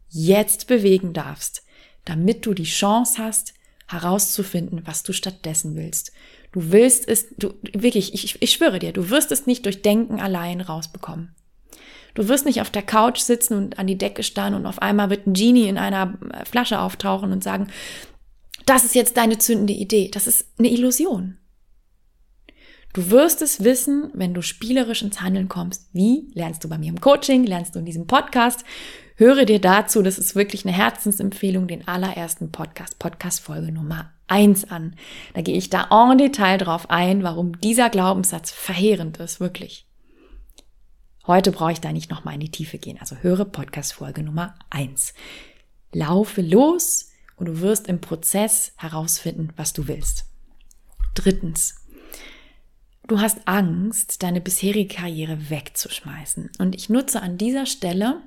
jetzt 0.09 0.67
bewegen 0.67 1.13
darfst, 1.13 1.63
damit 2.05 2.45
du 2.45 2.53
die 2.53 2.63
Chance 2.63 3.21
hast, 3.21 3.53
herauszufinden, 3.87 4.81
was 4.85 5.03
du 5.03 5.13
stattdessen 5.13 5.75
willst. 5.75 6.11
Du 6.51 6.71
willst 6.71 7.07
es, 7.07 7.27
du, 7.37 7.53
wirklich, 7.73 8.13
ich, 8.13 8.41
ich 8.41 8.51
schwöre 8.51 8.79
dir, 8.79 8.91
du 8.91 9.09
wirst 9.09 9.31
es 9.31 9.45
nicht 9.45 9.65
durch 9.65 9.81
Denken 9.81 10.19
allein 10.19 10.61
rausbekommen. 10.61 11.35
Du 12.13 12.27
wirst 12.27 12.45
nicht 12.45 12.61
auf 12.61 12.71
der 12.71 12.81
Couch 12.81 13.19
sitzen 13.19 13.53
und 13.53 13.77
an 13.77 13.85
die 13.85 13.97
Decke 13.97 14.23
starren 14.23 14.55
und 14.55 14.65
auf 14.65 14.81
einmal 14.81 15.09
wird 15.11 15.27
ein 15.27 15.33
Genie 15.33 15.67
in 15.67 15.77
einer 15.77 16.17
Flasche 16.49 16.79
auftauchen 16.79 17.31
und 17.31 17.43
sagen, 17.43 17.67
das 18.65 18.83
ist 18.83 18.95
jetzt 18.95 19.17
deine 19.17 19.37
zündende 19.37 19.73
Idee. 19.73 20.09
Das 20.11 20.25
ist 20.25 20.47
eine 20.57 20.69
Illusion. 20.69 21.37
Du 22.94 23.12
wirst 23.12 23.41
es 23.41 23.63
wissen, 23.63 24.10
wenn 24.13 24.34
du 24.34 24.41
spielerisch 24.41 25.03
ins 25.03 25.22
Handeln 25.22 25.50
kommst. 25.50 25.89
Wie? 25.94 26.32
Lernst 26.34 26.63
du 26.63 26.70
bei 26.70 26.77
mir 26.77 26.89
im 26.89 27.01
Coaching, 27.01 27.44
lernst 27.44 27.75
du 27.75 27.79
in 27.79 27.86
diesem 27.86 28.08
Podcast. 28.08 28.63
Höre 29.15 29.46
dir 29.46 29.60
dazu, 29.60 30.01
das 30.03 30.17
ist 30.17 30.36
wirklich 30.36 30.65
eine 30.65 30.75
Herzensempfehlung, 30.75 31.67
den 31.67 31.88
allerersten 31.88 32.51
Podcast, 32.51 33.00
Podcast-Folge 33.00 33.72
Nummer 33.72 34.12
eins 34.27 34.70
an. 34.70 34.96
Da 35.34 35.41
gehe 35.41 35.58
ich 35.58 35.70
da 35.70 35.88
en 35.91 36.17
Detail 36.17 36.58
drauf 36.58 36.89
ein, 36.89 37.24
warum 37.24 37.60
dieser 37.60 37.89
Glaubenssatz 37.89 38.51
verheerend 38.51 39.17
ist, 39.17 39.39
wirklich. 39.39 39.88
Heute 41.25 41.51
brauche 41.51 41.72
ich 41.74 41.82
da 41.82 41.91
nicht 41.91 42.10
nochmal 42.10 42.36
in 42.36 42.39
die 42.39 42.51
Tiefe 42.51 42.77
gehen. 42.77 43.00
Also 43.00 43.17
höre 43.17 43.46
Podcast-Folge 43.46 44.24
Nummer 44.24 44.56
eins. 44.70 45.13
Laufe 45.91 46.41
los 46.41 47.10
und 47.36 47.48
du 47.48 47.62
wirst 47.62 47.88
im 47.88 48.01
Prozess 48.01 48.74
herausfinden, 48.77 49.51
was 49.56 49.74
du 49.74 49.88
willst. 49.88 50.25
Drittens. 51.15 51.87
Du 53.07 53.21
hast 53.21 53.47
Angst, 53.47 54.21
deine 54.21 54.41
bisherige 54.41 54.93
Karriere 54.93 55.49
wegzuschmeißen. 55.49 56.51
Und 56.59 56.75
ich 56.75 56.89
nutze 56.89 57.21
an 57.21 57.37
dieser 57.37 57.65
Stelle 57.65 58.21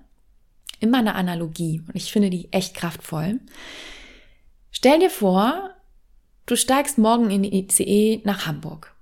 immer 0.80 0.98
eine 0.98 1.14
Analogie 1.14 1.82
und 1.86 1.94
ich 1.94 2.10
finde 2.10 2.30
die 2.30 2.50
echt 2.50 2.74
kraftvoll. 2.74 3.40
Stell 4.70 4.98
dir 4.98 5.10
vor, 5.10 5.70
du 6.46 6.56
steigst 6.56 6.96
morgen 6.96 7.30
in 7.30 7.42
die 7.42 7.54
ICE 7.58 8.22
nach 8.24 8.46
Hamburg. 8.46 8.94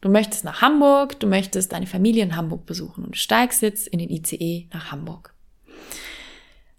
Du 0.00 0.08
möchtest 0.08 0.42
nach 0.42 0.60
Hamburg, 0.60 1.20
du 1.20 1.28
möchtest 1.28 1.70
deine 1.70 1.86
Familie 1.86 2.24
in 2.24 2.34
Hamburg 2.34 2.66
besuchen 2.66 3.04
und 3.04 3.14
du 3.14 3.18
steigst 3.18 3.62
jetzt 3.62 3.86
in 3.86 4.00
den 4.00 4.10
ICE 4.10 4.66
nach 4.72 4.90
Hamburg. 4.90 5.34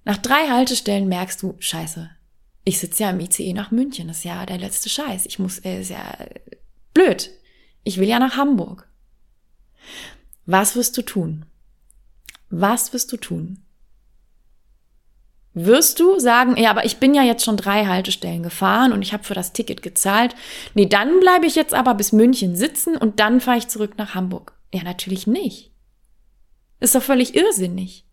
Nach 0.04 0.18
drei 0.18 0.50
Haltestellen 0.50 1.08
merkst 1.08 1.42
du, 1.44 1.56
scheiße, 1.60 2.10
ich 2.66 2.80
sitze 2.80 3.04
ja 3.04 3.12
im 3.12 3.22
ICE 3.22 3.54
nach 3.54 3.72
München, 3.72 4.10
das 4.10 4.18
ist 4.18 4.24
ja 4.26 4.46
der 4.46 4.58
letzte 4.58 4.90
Scheiß. 4.90 5.28
Ich 5.28 5.40
muss, 5.40 5.60
äh, 5.60 5.80
ist 5.80 5.92
ja 5.92 6.18
blöd. 6.94 7.30
Ich 7.84 7.98
will 7.98 8.08
ja 8.08 8.20
nach 8.20 8.38
Hamburg. 8.38 8.88
Was 10.46 10.76
wirst 10.76 10.98
du 10.98 11.02
tun? 11.02 11.46
Was 12.50 12.94
wirst 12.94 13.12
du 13.12 13.18
tun? 13.18 13.64
Wirst 15.54 16.00
du 16.00 16.18
sagen, 16.20 16.56
ja, 16.56 16.70
aber 16.70 16.86
ich 16.86 16.98
bin 16.98 17.14
ja 17.14 17.24
jetzt 17.24 17.44
schon 17.44 17.58
drei 17.58 17.86
Haltestellen 17.86 18.44
gefahren 18.44 18.94
und 18.94 19.02
ich 19.02 19.12
habe 19.12 19.24
für 19.24 19.34
das 19.34 19.52
Ticket 19.52 19.82
gezahlt. 19.82 20.34
Nee, 20.76 20.86
dann 20.86 21.20
bleibe 21.20 21.46
ich 21.46 21.56
jetzt 21.56 21.74
aber 21.74 21.94
bis 21.94 22.14
München 22.14 22.56
sitzen 22.56 22.96
und 22.96 23.20
dann 23.20 23.42
fahre 23.42 23.58
ich 23.58 23.68
zurück 23.68 23.98
nach 23.98 24.16
Hamburg. 24.16 24.54
Ja, 24.74 24.84
natürlich 24.84 25.28
nicht. 25.28 25.72
Ist 26.80 26.96
doch 26.96 27.04
völlig 27.04 27.36
irrsinnig. 27.36 28.06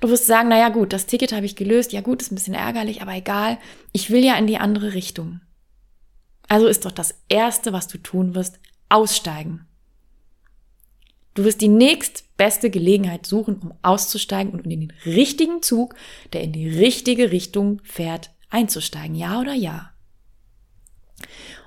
Du 0.00 0.08
wirst 0.08 0.26
sagen, 0.26 0.48
na 0.48 0.58
ja, 0.58 0.70
gut, 0.70 0.92
das 0.92 1.06
Ticket 1.06 1.32
habe 1.32 1.46
ich 1.46 1.54
gelöst. 1.54 1.92
Ja 1.92 2.00
gut, 2.00 2.22
ist 2.22 2.32
ein 2.32 2.34
bisschen 2.34 2.54
ärgerlich, 2.54 3.02
aber 3.02 3.12
egal. 3.12 3.58
Ich 3.92 4.10
will 4.10 4.24
ja 4.24 4.34
in 4.36 4.46
die 4.46 4.58
andere 4.58 4.94
Richtung. 4.94 5.40
Also 6.48 6.66
ist 6.66 6.84
doch 6.84 6.92
das 6.92 7.14
erste, 7.28 7.72
was 7.72 7.88
du 7.88 7.98
tun 7.98 8.34
wirst, 8.34 8.58
aussteigen. 8.94 9.66
Du 11.34 11.44
wirst 11.44 11.60
die 11.60 11.68
nächstbeste 11.68 12.70
Gelegenheit 12.70 13.26
suchen, 13.26 13.56
um 13.56 13.74
auszusteigen 13.82 14.52
und 14.52 14.64
in 14.64 14.70
den 14.70 14.92
richtigen 15.04 15.62
Zug, 15.62 15.96
der 16.32 16.42
in 16.42 16.52
die 16.52 16.68
richtige 16.68 17.32
Richtung 17.32 17.80
fährt, 17.82 18.30
einzusteigen. 18.50 19.16
Ja 19.16 19.40
oder 19.40 19.52
ja? 19.52 19.90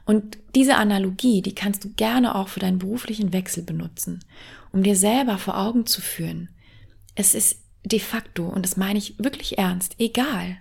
Und 0.05 0.37
diese 0.55 0.75
Analogie, 0.75 1.41
die 1.41 1.53
kannst 1.53 1.83
du 1.83 1.89
gerne 1.89 2.33
auch 2.35 2.47
für 2.47 2.61
deinen 2.61 2.79
beruflichen 2.79 3.33
Wechsel 3.33 3.63
benutzen, 3.63 4.23
um 4.71 4.83
dir 4.83 4.95
selber 4.95 5.37
vor 5.37 5.57
Augen 5.57 5.85
zu 5.85 6.01
führen. 6.01 6.49
Es 7.13 7.35
ist 7.35 7.61
de 7.83 7.99
facto, 7.99 8.47
und 8.47 8.63
das 8.63 8.77
meine 8.77 8.99
ich 8.99 9.19
wirklich 9.19 9.57
ernst, 9.57 9.95
egal, 9.99 10.57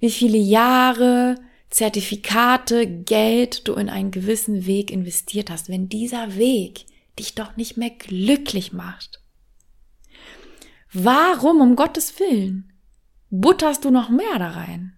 wie 0.00 0.10
viele 0.10 0.38
Jahre, 0.38 1.34
Zertifikate, 1.70 2.86
Geld 2.86 3.68
du 3.68 3.74
in 3.74 3.88
einen 3.88 4.10
gewissen 4.10 4.66
Weg 4.66 4.90
investiert 4.90 5.50
hast, 5.50 5.68
wenn 5.68 5.88
dieser 5.88 6.36
Weg 6.36 6.86
dich 7.18 7.34
doch 7.34 7.56
nicht 7.56 7.76
mehr 7.76 7.90
glücklich 7.90 8.72
macht. 8.72 9.20
Warum, 10.92 11.60
um 11.60 11.76
Gottes 11.76 12.18
Willen, 12.18 12.72
butterst 13.30 13.84
du 13.84 13.90
noch 13.90 14.08
mehr 14.08 14.38
da 14.38 14.50
rein? 14.50 14.94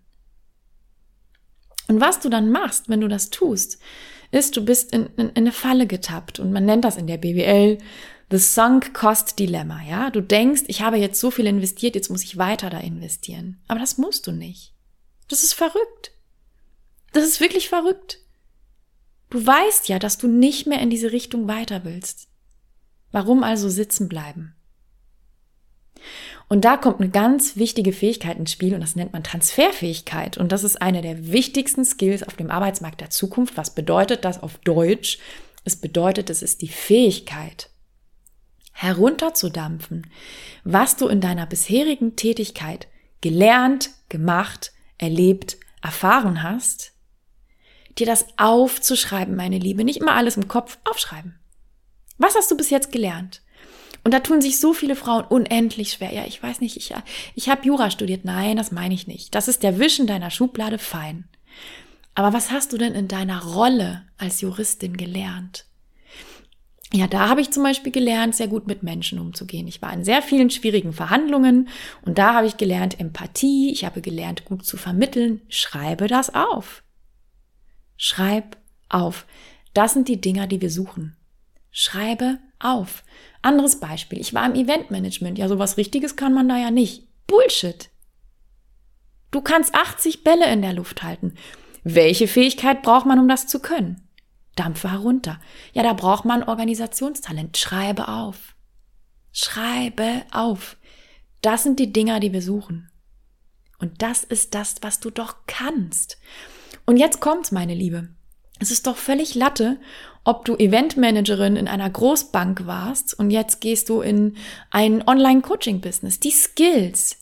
Und 1.89 2.01
was 2.01 2.21
du 2.21 2.29
dann 2.29 2.51
machst, 2.51 2.89
wenn 2.89 3.01
du 3.01 3.09
das 3.09 3.31
tust, 3.31 3.81
ist, 4.31 4.57
du 4.57 4.65
bist 4.65 4.93
in, 4.93 5.07
in, 5.17 5.31
in 5.31 5.37
eine 5.37 5.53
Falle 5.53 5.89
getappt. 5.89 6.39
Und 6.39 6.53
man 6.53 6.65
nennt 6.65 6.85
das 6.85 6.97
in 6.97 7.09
der 7.09 7.19
BWL 7.19 7.79
The 8.31 8.39
Sunk 8.39 8.95
Cost 8.95 9.41
Dilemma. 9.41 9.83
Ja, 9.83 10.11
du 10.11 10.21
denkst, 10.21 10.63
ich 10.69 10.83
habe 10.83 10.99
jetzt 10.99 11.19
so 11.19 11.33
viel 11.33 11.47
investiert, 11.47 11.97
jetzt 11.97 12.11
muss 12.11 12.23
ich 12.23 12.39
weiter 12.39 12.71
da 12.71 12.79
investieren. 12.79 13.61
Aber 13.67 13.81
das 13.81 13.99
musst 13.99 14.29
du 14.29 14.33
nicht. 14.33 14.73
Das 15.27 15.43
ist 15.43 15.55
verrückt. 15.55 16.13
Das 17.13 17.25
ist 17.25 17.41
wirklich 17.41 17.69
verrückt. 17.69 18.19
Du 19.31 19.45
weißt 19.45 19.89
ja, 19.89 19.99
dass 19.99 20.19
du 20.19 20.29
nicht 20.29 20.67
mehr 20.67 20.81
in 20.81 20.91
diese 20.91 21.13
Richtung 21.13 21.49
weiter 21.49 21.85
willst. 21.85 22.29
Warum 23.13 23.43
also 23.43 23.69
sitzen 23.69 24.09
bleiben? 24.09 24.55
Und 26.49 26.65
da 26.65 26.77
kommt 26.77 27.01
eine 27.01 27.11
ganz 27.11 27.57
wichtige 27.57 27.93
Fähigkeit 27.93 28.37
ins 28.37 28.51
Spiel 28.51 28.75
und 28.75 28.81
das 28.81 28.97
nennt 28.97 29.13
man 29.13 29.23
Transferfähigkeit. 29.23 30.37
Und 30.37 30.51
das 30.51 30.65
ist 30.65 30.83
eine 30.83 31.01
der 31.01 31.31
wichtigsten 31.31 31.85
Skills 31.85 32.25
auf 32.25 32.35
dem 32.35 32.51
Arbeitsmarkt 32.51 33.01
der 33.01 33.11
Zukunft. 33.11 33.57
Was 33.57 33.75
bedeutet 33.75 34.25
das 34.25 34.43
auf 34.43 34.59
Deutsch? 34.59 35.19
Es 35.65 35.77
bedeutet, 35.77 36.31
es 36.31 36.43
ist 36.43 36.63
die 36.63 36.69
Fähigkeit, 36.69 37.71
herunterzudampfen, 38.73 40.11
was 40.65 40.97
du 40.97 41.07
in 41.07 41.21
deiner 41.21 41.47
bisherigen 41.47 42.17
Tätigkeit 42.17 42.89
gelernt, 43.21 43.91
gemacht, 44.09 44.73
erlebt, 44.99 45.59
erfahren 45.83 46.43
hast 46.43 46.90
dir 47.99 48.07
das 48.07 48.27
aufzuschreiben, 48.37 49.37
meine 49.37 49.59
Liebe. 49.59 49.85
Nicht 49.85 50.01
immer 50.01 50.15
alles 50.15 50.37
im 50.37 50.49
Kopf 50.49 50.79
aufschreiben. 50.85 51.39
Was 52.19 52.35
hast 52.37 52.51
du 52.51 52.57
bis 52.57 52.71
jetzt 52.71 52.93
gelernt? 52.93 53.43
Und 54.03 54.15
da 54.15 54.21
tun 54.21 54.41
sich 54.41 54.61
so 54.61 54.73
viele 54.73 54.97
Frauen 54.97 55.25
unendlich 55.25 55.93
schwer. 55.93 56.13
Ja, 56.13 56.25
ich 56.27 56.43
weiß 56.43 56.61
nicht, 56.61 56.77
ich, 56.77 56.95
ich 57.35 57.49
habe 57.49 57.67
Jura 57.67 57.91
studiert. 57.91 58.25
Nein, 58.25 58.57
das 58.57 58.73
meine 58.73 58.95
ich 58.95 59.07
nicht. 59.07 59.35
Das 59.35 59.49
ist 59.49 59.63
der 59.63 59.79
Wischen 59.79 60.07
deiner 60.07 60.31
Schublade 60.31 60.79
fein. 60.79 61.29
Aber 62.15 62.33
was 62.33 62.51
hast 62.51 62.73
du 62.73 62.79
denn 62.79 62.95
in 62.95 63.09
deiner 63.09 63.43
Rolle 63.45 64.07
als 64.19 64.41
Juristin 64.41 64.97
gelernt? 64.97 65.67
Ja, 66.93 67.07
da 67.07 67.29
habe 67.29 67.41
ich 67.41 67.53
zum 67.53 67.63
Beispiel 67.63 67.93
gelernt, 67.93 68.35
sehr 68.35 68.49
gut 68.49 68.67
mit 68.67 68.83
Menschen 68.83 69.21
umzugehen. 69.21 69.69
Ich 69.69 69.81
war 69.81 69.93
in 69.93 70.05
sehr 70.05 70.23
vielen 70.23 70.51
schwierigen 70.51 70.93
Verhandlungen 70.93 71.69
und 72.03 72.19
da 72.19 72.35
habe 72.35 72.49
ich 72.49 72.57
gelernt 72.57 72.99
Empathie, 72.99 73.71
ich 73.71 73.85
habe 73.85 74.01
gelernt, 74.01 74.45
gut 74.45 74.67
zu 74.67 74.77
vermitteln. 74.77 75.43
Schreibe 75.49 76.09
das 76.09 76.35
auf. 76.35 76.83
Schreib 78.03 78.57
auf. 78.89 79.27
Das 79.75 79.93
sind 79.93 80.09
die 80.09 80.23
Dinger, 80.23 80.47
die 80.47 80.63
wir 80.63 80.71
suchen. 80.71 81.19
Schreibe 81.71 82.39
auf. 82.59 83.05
Anderes 83.43 83.79
Beispiel. 83.79 84.19
Ich 84.19 84.33
war 84.33 84.47
im 84.47 84.55
Eventmanagement. 84.55 85.37
Ja, 85.37 85.49
sowas 85.49 85.77
Richtiges 85.77 86.17
kann 86.17 86.33
man 86.33 86.49
da 86.49 86.57
ja 86.57 86.71
nicht. 86.71 87.07
Bullshit. 87.27 87.91
Du 89.31 89.43
kannst 89.43 89.75
80 89.75 90.25
Bälle 90.25 90.51
in 90.51 90.63
der 90.63 90.73
Luft 90.73 91.03
halten. 91.03 91.35
Welche 91.85 92.27
Fähigkeit 92.27 92.81
braucht 92.81 93.05
man, 93.05 93.19
um 93.19 93.29
das 93.29 93.47
zu 93.47 93.61
können? 93.61 94.09
Dampfe 94.57 94.91
herunter. 94.91 95.39
Ja, 95.75 95.83
da 95.83 95.93
braucht 95.93 96.25
man 96.25 96.43
Organisationstalent. 96.43 97.59
Schreibe 97.59 98.09
auf. 98.09 98.55
Schreibe 99.31 100.23
auf. 100.33 100.79
Das 101.43 101.65
sind 101.65 101.79
die 101.79 101.93
Dinger, 101.93 102.19
die 102.19 102.33
wir 102.33 102.41
suchen. 102.41 102.91
Und 103.79 104.01
das 104.01 104.25
ist 104.25 104.55
das, 104.55 104.77
was 104.81 105.01
du 105.01 105.11
doch 105.11 105.37
kannst. 105.47 106.17
Und 106.91 106.97
jetzt 106.97 107.21
kommt's, 107.21 107.53
meine 107.53 107.77
Liebe. 107.77 108.09
Es 108.59 108.73
ist 108.73 108.89
doch 108.89 108.97
völlig 108.97 109.37
Latte, 109.37 109.79
ob 110.25 110.45
du 110.45 110.57
Eventmanagerin 110.57 111.55
in 111.55 111.69
einer 111.69 111.89
Großbank 111.89 112.67
warst 112.67 113.17
und 113.17 113.31
jetzt 113.31 113.61
gehst 113.61 113.89
du 113.89 114.01
in 114.01 114.35
ein 114.73 115.07
Online-Coaching-Business. 115.07 116.19
Die 116.19 116.33
Skills, 116.33 117.19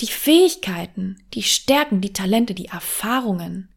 die 0.00 0.06
Fähigkeiten, 0.06 1.16
die 1.32 1.42
Stärken, 1.42 2.02
die 2.02 2.12
Talente, 2.12 2.52
die 2.52 2.66
Erfahrungen, 2.66 3.70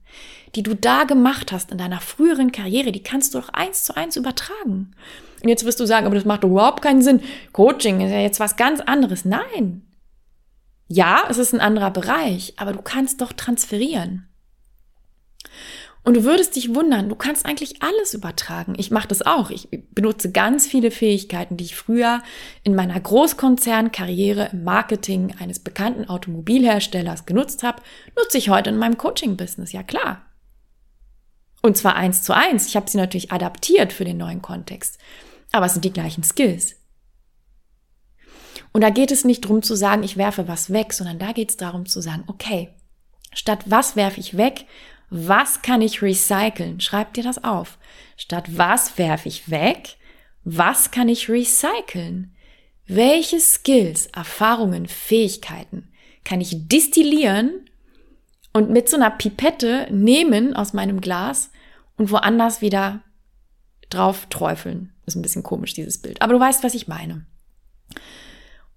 die 0.55 0.63
du 0.63 0.75
da 0.75 1.05
gemacht 1.05 1.53
hast 1.53 1.71
in 1.71 1.77
deiner 1.77 2.01
früheren 2.01 2.51
Karriere, 2.51 2.91
die 2.91 3.01
kannst 3.01 3.33
du 3.33 3.39
doch 3.39 3.47
eins 3.47 3.85
zu 3.85 3.95
eins 3.95 4.17
übertragen. 4.17 4.93
Und 5.41 5.47
jetzt 5.47 5.63
wirst 5.63 5.79
du 5.79 5.85
sagen, 5.85 6.05
aber 6.05 6.15
das 6.15 6.25
macht 6.25 6.43
überhaupt 6.43 6.81
keinen 6.81 7.01
Sinn. 7.01 7.21
Coaching 7.53 8.01
ist 8.01 8.11
ja 8.11 8.19
jetzt 8.19 8.41
was 8.41 8.57
ganz 8.57 8.81
anderes. 8.81 9.23
Nein. 9.23 9.83
Ja, 10.89 11.23
es 11.29 11.37
ist 11.37 11.53
ein 11.53 11.61
anderer 11.61 11.91
Bereich, 11.91 12.55
aber 12.57 12.73
du 12.73 12.81
kannst 12.81 13.21
doch 13.21 13.31
transferieren. 13.31 14.27
Und 16.07 16.13
du 16.13 16.23
würdest 16.23 16.55
dich 16.55 16.73
wundern, 16.73 17.09
du 17.09 17.15
kannst 17.15 17.45
eigentlich 17.45 17.83
alles 17.83 18.13
übertragen. 18.13 18.75
Ich 18.77 18.91
mache 18.91 19.09
das 19.09 19.23
auch. 19.23 19.49
Ich 19.49 19.67
benutze 19.91 20.31
ganz 20.31 20.65
viele 20.65 20.89
Fähigkeiten, 20.89 21.57
die 21.57 21.65
ich 21.65 21.75
früher 21.75 22.23
in 22.63 22.75
meiner 22.75 22.97
Großkonzernkarriere 22.97 24.51
im 24.53 24.63
Marketing 24.63 25.35
eines 25.37 25.59
bekannten 25.59 26.07
Automobilherstellers 26.07 27.25
genutzt 27.25 27.61
habe, 27.61 27.81
nutze 28.15 28.37
ich 28.37 28.49
heute 28.49 28.69
in 28.69 28.77
meinem 28.77 28.97
Coaching-Business. 28.97 29.73
Ja 29.73 29.83
klar. 29.83 30.21
Und 31.61 31.75
zwar 31.75 31.97
eins 31.97 32.23
zu 32.23 32.33
eins. 32.33 32.67
Ich 32.67 32.77
habe 32.77 32.89
sie 32.89 32.97
natürlich 32.97 33.33
adaptiert 33.33 33.91
für 33.91 34.05
den 34.05 34.15
neuen 34.15 34.41
Kontext. 34.41 34.99
Aber 35.51 35.65
es 35.65 35.73
sind 35.73 35.83
die 35.83 35.91
gleichen 35.91 36.23
Skills. 36.23 36.77
Und 38.71 38.79
da 38.79 38.91
geht 38.91 39.11
es 39.11 39.25
nicht 39.25 39.43
darum 39.43 39.61
zu 39.61 39.75
sagen, 39.75 40.03
ich 40.03 40.15
werfe 40.15 40.47
was 40.47 40.71
weg, 40.71 40.93
sondern 40.93 41.19
da 41.19 41.33
geht 41.33 41.49
es 41.49 41.57
darum 41.57 41.85
zu 41.85 41.99
sagen, 41.99 42.23
okay, 42.27 42.69
statt 43.33 43.65
was 43.65 43.97
werfe 43.97 44.21
ich 44.21 44.37
weg, 44.37 44.67
was 45.09 45.61
kann 45.61 45.81
ich 45.81 46.01
recyceln? 46.01 46.79
Schreib 46.79 47.13
dir 47.13 47.23
das 47.23 47.43
auf. 47.43 47.77
Statt 48.17 48.45
was 48.57 48.97
werfe 48.97 49.29
ich 49.29 49.49
weg? 49.49 49.97
Was 50.43 50.91
kann 50.91 51.09
ich 51.09 51.29
recyceln? 51.29 52.35
Welche 52.87 53.39
Skills, 53.39 54.07
Erfahrungen, 54.07 54.87
Fähigkeiten 54.87 55.91
kann 56.23 56.41
ich 56.41 56.67
distillieren 56.67 57.69
und 58.53 58.69
mit 58.69 58.89
so 58.89 58.95
einer 58.95 59.11
Pipette 59.11 59.87
nehmen 59.91 60.53
aus 60.53 60.73
meinem 60.73 61.01
Glas 61.01 61.51
und 61.97 62.11
woanders 62.11 62.61
wieder 62.61 63.03
drauf 63.89 64.27
träufeln? 64.27 64.93
Ist 65.05 65.15
ein 65.15 65.21
bisschen 65.21 65.43
komisch, 65.43 65.73
dieses 65.73 66.01
Bild. 66.01 66.21
Aber 66.21 66.33
du 66.33 66.39
weißt, 66.39 66.63
was 66.63 66.73
ich 66.73 66.87
meine. 66.87 67.25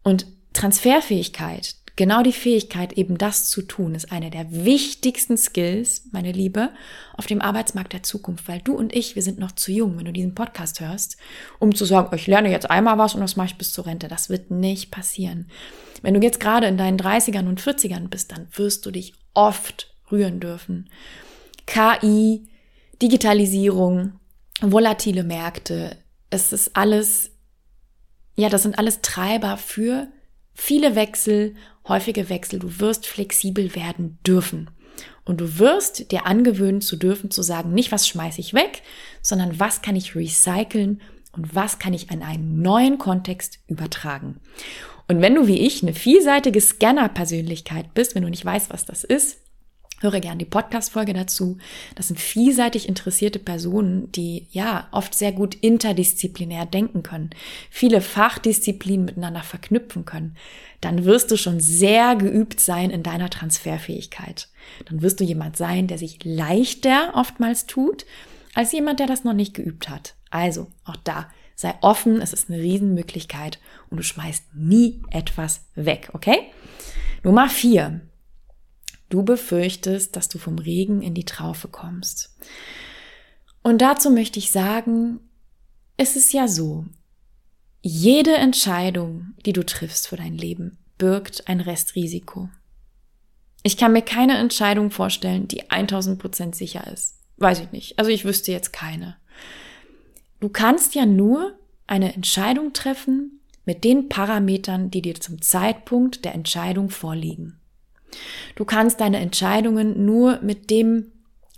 Und 0.03 0.27
Transferfähigkeit, 0.53 1.77
Genau 2.01 2.23
die 2.23 2.33
Fähigkeit, 2.33 2.95
eben 2.95 3.19
das 3.19 3.51
zu 3.51 3.61
tun, 3.61 3.95
ist 3.95 4.11
eine 4.11 4.31
der 4.31 4.51
wichtigsten 4.51 5.37
Skills, 5.37 6.09
meine 6.13 6.33
Liebe, 6.33 6.71
auf 7.15 7.27
dem 7.27 7.43
Arbeitsmarkt 7.43 7.93
der 7.93 8.03
Zukunft, 8.03 8.49
weil 8.49 8.63
du 8.63 8.73
und 8.73 8.97
ich, 8.97 9.17
wir 9.17 9.23
sind 9.23 9.39
noch 9.39 9.53
zu 9.53 9.71
jung, 9.71 9.99
wenn 9.99 10.07
du 10.07 10.13
diesen 10.15 10.35
Podcast 10.35 10.81
hörst, 10.81 11.19
um 11.59 11.75
zu 11.75 11.85
sagen, 11.85 12.17
ich 12.17 12.27
lerne 12.27 12.51
jetzt 12.51 12.71
einmal 12.71 12.97
was 12.97 13.15
und 13.15 13.21
das 13.21 13.37
mache 13.37 13.49
ich 13.49 13.59
bis 13.59 13.75
zur 13.75 13.85
Rente. 13.85 14.09
Das 14.09 14.31
wird 14.31 14.51
nicht 14.51 14.91
passieren. 14.91 15.51
Wenn 16.01 16.15
du 16.15 16.21
jetzt 16.21 16.41
gerade 16.41 16.69
in 16.69 16.79
deinen 16.79 16.99
30ern 16.99 17.47
und 17.47 17.61
40ern 17.61 18.09
bist, 18.09 18.33
dann 18.33 18.49
wirst 18.55 18.87
du 18.87 18.93
dich 18.93 19.13
oft 19.35 19.95
rühren 20.11 20.41
dürfen. 20.41 20.89
KI, 21.67 22.49
Digitalisierung, 23.03 24.15
volatile 24.63 25.23
Märkte, 25.23 25.99
es 26.31 26.55
ist 26.55 26.75
alles, 26.75 27.33
ja, 28.37 28.49
das 28.49 28.63
sind 28.63 28.79
alles 28.79 29.03
Treiber 29.03 29.59
für 29.59 30.09
viele 30.61 30.95
Wechsel, 30.95 31.55
häufige 31.89 32.29
Wechsel. 32.29 32.59
Du 32.59 32.81
wirst 32.81 33.07
flexibel 33.07 33.75
werden 33.75 34.19
dürfen. 34.27 34.71
Und 35.25 35.41
du 35.41 35.59
wirst 35.59 36.13
dir 36.13 36.27
angewöhnen 36.27 36.81
zu 36.81 36.97
dürfen, 36.97 37.31
zu 37.31 37.43
sagen, 37.43 37.73
nicht 37.73 37.93
was 37.93 38.07
schmeiße 38.07 38.41
ich 38.41 38.55
weg, 38.55 38.83
sondern 39.23 39.59
was 39.59 39.83
kann 39.83 39.97
ich 39.97 40.15
recyceln 40.15 41.01
und 41.33 41.55
was 41.55 41.79
kann 41.79 41.95
ich 41.95 42.11
an 42.11 42.23
einen 42.23 42.61
neuen 42.63 42.99
Kontext 42.99 43.61
übertragen. 43.69 44.41
Und 45.09 45.21
wenn 45.23 45.35
du 45.35 45.47
wie 45.47 45.61
ich 45.61 45.83
eine 45.83 45.95
vielseitige 45.95 46.61
Scanner-Persönlichkeit 46.61 47.95
bist, 47.95 48.15
wenn 48.15 48.23
du 48.23 48.31
nicht 48.31 48.45
weißt, 48.45 48.71
was 48.71 48.85
das 48.85 49.05
ist, 49.05 49.39
höre 50.01 50.21
gern 50.21 50.39
die 50.39 50.45
Podcast-Folge 50.45 51.13
dazu. 51.13 51.59
Das 51.95 52.09
sind 52.09 52.19
vielseitig 52.19 52.89
interessierte 52.89 53.39
Personen, 53.39 54.11
die 54.13 54.47
ja 54.51 54.89
oft 54.91 55.15
sehr 55.15 55.33
gut 55.33 55.55
interdisziplinär 55.55 56.67
denken 56.67 57.03
können, 57.03 57.31
viele 57.71 58.01
Fachdisziplinen 58.01 59.05
miteinander 59.05 59.43
verknüpfen 59.43 60.05
können. 60.05 60.37
Dann 60.81 61.05
wirst 61.05 61.31
du 61.31 61.37
schon 61.37 61.61
sehr 61.61 62.17
geübt 62.17 62.61
sein 62.61 62.91
in 62.91 63.03
deiner 63.03 63.31
Transferfähigkeit. 63.31 64.49
Dann 64.87 65.03
wirst 65.03 65.21
du 65.21 65.25
jemand 65.25 65.57
sein, 65.57 65.87
der 65.87 65.99
sich 65.99 66.25
leichter 66.25 67.13
oftmals 67.15 67.67
tut, 67.67 68.07
als 68.55 68.73
jemand, 68.73 68.99
der 69.01 69.07
das 69.07 69.25
noch 69.25 69.35
nicht 69.35 69.55
geübt 69.55 69.89
hat. 69.89 70.15
Also, 70.31 70.69
auch 70.85 70.97
da, 70.97 71.29
sei 71.55 71.75
offen, 71.83 72.23
es 72.23 72.33
ist 72.33 72.51
eine 72.51 72.61
Riesenmöglichkeit 72.61 73.59
und 73.91 73.99
du 73.99 74.03
schmeißt 74.03 74.55
nie 74.55 75.03
etwas 75.11 75.67
weg, 75.75 76.09
okay? 76.15 76.39
Nummer 77.23 77.49
vier. 77.51 78.01
Du 79.11 79.23
befürchtest, 79.23 80.17
dass 80.17 80.29
du 80.29 80.39
vom 80.39 80.59
Regen 80.59 81.03
in 81.03 81.15
die 81.15 81.25
Traufe 81.25 81.69
kommst. 81.69 82.35
Und 83.63 83.83
dazu 83.83 84.11
möchte 84.11 84.39
ich 84.39 84.51
sagen, 84.51 85.21
es 85.99 86.17
ist 86.17 86.33
ja 86.33 86.49
so, 86.49 86.87
jede 87.83 88.35
Entscheidung, 88.35 89.35
die 89.45 89.53
du 89.53 89.65
triffst 89.65 90.09
für 90.09 90.17
dein 90.17 90.37
Leben, 90.37 90.79
birgt 90.97 91.49
ein 91.49 91.61
Restrisiko. 91.61 92.49
Ich 93.63 93.77
kann 93.77 93.93
mir 93.93 94.03
keine 94.03 94.39
Entscheidung 94.39 94.91
vorstellen, 94.91 95.49
die 95.49 95.71
1000 95.71 96.19
Prozent 96.19 96.55
sicher 96.55 96.87
ist. 96.87 97.17
Weiß 97.37 97.61
ich 97.61 97.73
nicht. 97.73 97.99
Also 97.99 98.11
ich 98.11 98.25
wüsste 98.25 98.53
jetzt 98.53 98.73
keine. 98.73 99.17
Du 100.41 100.49
kannst 100.49 100.95
ja 100.95 101.05
nur 101.05 101.59
eine 101.87 102.15
Entscheidung 102.15 102.73
treffen 102.73 103.41
mit 103.65 103.85
den 103.85 104.09
Parametern, 104.09 104.91
die 104.91 105.03
dir 105.03 105.15
zum 105.17 105.43
Zeitpunkt 105.43 106.25
der 106.25 106.35
Entscheidung 106.35 106.91
vorliegen. 106.91 107.60
Du 108.55 108.65
kannst 108.65 109.01
deine 109.01 109.19
Entscheidungen 109.19 110.05
nur 110.05 110.41
mit 110.43 110.71
dem 110.71 111.13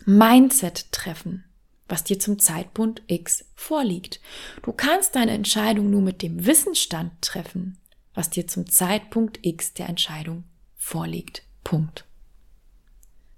Mindset 0.05 0.91
treffen, 0.93 1.45
was 1.89 2.05
dir 2.05 2.19
zum 2.19 2.39
Zeitpunkt 2.39 3.03
X 3.07 3.45
vorliegt. 3.55 4.21
Du 4.63 4.73
kannst 4.73 5.15
deine 5.15 5.33
Entscheidung 5.33 5.91
nur 5.91 6.03
mit 6.03 6.23
dem 6.23 6.47
Wissensstand 6.47 7.13
treffen, 7.21 7.79
was 8.15 8.31
dir 8.31 8.47
zum 8.47 8.69
Zeitpunkt 8.69 9.39
X 9.43 9.75
der 9.75 9.89
Entscheidung 9.89 10.45
vorliegt. 10.77 11.43
Punkt. 11.65 12.05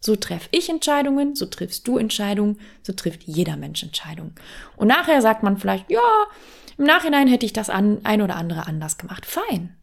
So 0.01 0.17
treffe 0.17 0.49
ich 0.51 0.69
Entscheidungen, 0.69 1.35
so 1.35 1.47
triffst 1.47 1.89
du 1.89 1.97
Entscheidungen, 1.97 2.61
so 2.83 2.93
trifft 2.93 3.23
jeder 3.23 3.57
Mensch 3.57 3.83
Entscheidungen. 3.83 4.35
Und 4.77 4.89
nachher 4.89 5.23
sagt 5.23 5.43
man 5.43 5.57
vielleicht, 5.57 5.91
ja, 5.91 6.27
im 6.77 6.85
Nachhinein 6.85 7.29
hätte 7.29 7.47
ich 7.47 7.53
das 7.53 7.71
ein 7.71 8.01
oder 8.21 8.37
andere 8.37 8.67
anders 8.67 8.99
gemacht. 8.99 9.25
Fein. 9.25 9.77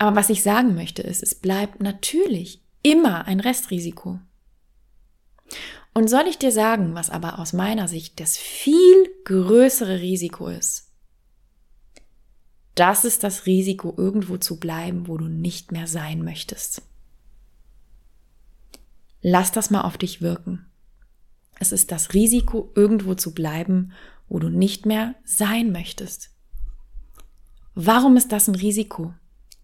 Aber 0.00 0.16
was 0.16 0.30
ich 0.30 0.42
sagen 0.42 0.74
möchte 0.74 1.02
ist, 1.02 1.22
es 1.22 1.34
bleibt 1.34 1.82
natürlich 1.82 2.62
immer 2.82 3.26
ein 3.26 3.38
Restrisiko. 3.38 4.18
Und 5.92 6.08
soll 6.08 6.26
ich 6.26 6.38
dir 6.38 6.52
sagen, 6.52 6.94
was 6.94 7.10
aber 7.10 7.38
aus 7.38 7.52
meiner 7.52 7.86
Sicht 7.86 8.18
das 8.18 8.38
viel 8.38 9.10
größere 9.26 10.00
Risiko 10.00 10.48
ist? 10.48 10.90
Das 12.74 13.04
ist 13.04 13.24
das 13.24 13.44
Risiko, 13.44 13.92
irgendwo 13.94 14.38
zu 14.38 14.58
bleiben, 14.58 15.06
wo 15.06 15.18
du 15.18 15.26
nicht 15.26 15.70
mehr 15.70 15.86
sein 15.86 16.24
möchtest. 16.24 16.80
Lass 19.20 19.52
das 19.52 19.68
mal 19.68 19.82
auf 19.82 19.98
dich 19.98 20.22
wirken. 20.22 20.64
Es 21.56 21.72
ist 21.72 21.92
das 21.92 22.14
Risiko, 22.14 22.72
irgendwo 22.74 23.16
zu 23.16 23.34
bleiben, 23.34 23.92
wo 24.30 24.38
du 24.38 24.48
nicht 24.48 24.86
mehr 24.86 25.14
sein 25.24 25.72
möchtest. 25.72 26.30
Warum 27.74 28.16
ist 28.16 28.32
das 28.32 28.48
ein 28.48 28.54
Risiko? 28.54 29.12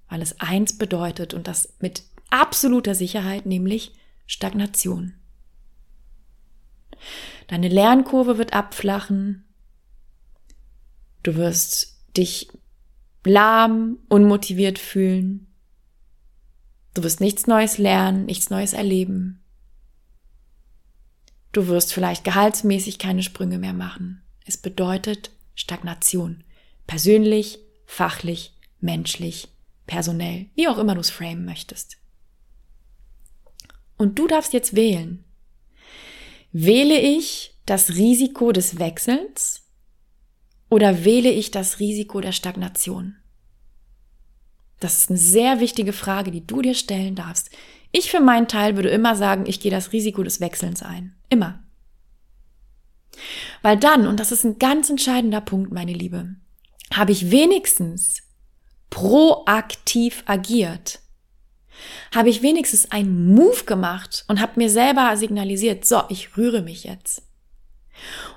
Weil 0.09 0.23
es 0.23 0.41
eins 0.41 0.79
bedeutet 0.79 1.35
und 1.35 1.49
das 1.49 1.75
mit 1.81 2.03
absoluter 2.31 2.95
Sicherheit, 2.95 3.47
nämlich 3.47 3.93
Stagnation. 4.27 5.15
Deine 7.49 7.69
Lernkurve 7.69 8.39
wird 8.39 8.53
abflachen. 8.53 9.45
Du 11.23 11.37
wirst 11.37 11.97
dich 12.17 12.49
lahm, 13.25 13.99
unmotiviert 14.09 14.79
fühlen. 14.79 15.47
Du 16.95 17.03
wirst 17.03 17.21
nichts 17.21 17.47
Neues 17.47 17.79
lernen, 17.79 18.25
nichts 18.25 18.51
Neues 18.51 18.73
erleben. 18.73 19.43
Du 21.53 21.69
wirst 21.69 21.93
vielleicht 21.93 22.25
gehaltsmäßig 22.25 22.99
keine 22.99 23.23
Sprünge 23.23 23.59
mehr 23.59 23.73
machen. 23.73 24.23
Es 24.45 24.57
bedeutet 24.57 25.31
Stagnation. 25.55 26.45
Persönlich, 26.87 27.59
fachlich, 27.87 28.53
menschlich, 28.81 29.49
personell, 29.87 30.47
wie 30.55 30.69
auch 30.69 30.79
immer 30.79 30.95
du 30.95 31.01
es 31.01 31.11
framen 31.11 31.45
möchtest. 31.45 31.99
Und 33.97 34.19
du 34.19 34.27
darfst 34.27 34.53
jetzt 34.53 34.77
wählen. 34.77 35.25
Wähle 36.53 36.99
ich 36.99 37.55
das 37.67 37.95
Risiko 37.97 38.53
des 38.53 38.79
Wechsels 38.79 39.63
oder 40.69 41.05
wähle 41.05 41.31
ich 41.31 41.51
das 41.51 41.81
Risiko 41.81 42.21
der 42.21 42.33
Stagnation? 42.33 43.17
Das 44.81 44.99
ist 44.99 45.11
eine 45.11 45.19
sehr 45.19 45.61
wichtige 45.61 45.93
Frage, 45.93 46.31
die 46.31 46.47
du 46.47 46.61
dir 46.61 46.75
stellen 46.75 47.15
darfst. 47.15 47.51
Ich 47.93 48.11
für 48.11 48.21
meinen 48.21 48.49
Teil 48.49 48.77
würde 48.77 48.91
immer 48.91 49.17
sagen, 49.17 49.45
ich 49.47 49.61
gehe 49.61 49.71
das 49.71 49.93
Risiko 49.93 50.23
des 50.23 50.41
Wechselns 50.41 50.83
ein. 50.83 51.15
Immer. 51.31 51.63
Weil 53.63 53.79
dann, 53.79 54.07
und 54.07 54.21
das 54.21 54.33
ist 54.33 54.45
ein 54.45 54.59
ganz 54.59 54.91
entscheidender 54.91 55.41
Punkt, 55.41 55.73
meine 55.73 55.95
Liebe, 55.95 56.37
habe 56.93 57.13
ich 57.13 57.31
wenigstens 57.31 58.23
proaktiv 58.91 60.23
agiert, 60.27 61.01
habe 62.15 62.31
ich 62.31 62.43
wenigstens 62.43 62.91
einen 62.91 63.35
Move 63.35 63.65
gemacht 63.65 64.25
und 64.29 64.41
habe 64.41 64.53
mir 64.57 64.71
selber 64.71 65.17
signalisiert, 65.17 65.85
so, 65.85 66.03
ich 66.09 66.37
rühre 66.37 66.63
mich 66.63 66.85
jetzt. 66.85 67.23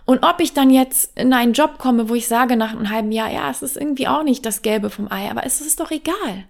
Und 0.06 0.24
ob 0.24 0.40
ich 0.40 0.54
dann 0.54 0.70
jetzt 0.70 1.18
in 1.18 1.34
einen 1.34 1.54
Job 1.54 1.78
komme, 1.78 2.10
wo 2.10 2.16
ich 2.16 2.28
sage 2.28 2.56
nach 2.56 2.72
einem 2.72 2.90
halben 2.90 3.12
Jahr, 3.12 3.32
ja, 3.32 3.50
es 3.50 3.62
ist 3.62 3.78
irgendwie 3.78 4.08
auch 4.08 4.24
nicht 4.24 4.46
das 4.46 4.62
Gelbe 4.62 4.90
vom 4.90 5.12
Ei, 5.12 5.30
aber 5.30 5.46
es 5.46 5.62
ist 5.62 5.80
doch 5.80 5.92
egal. 5.92 6.46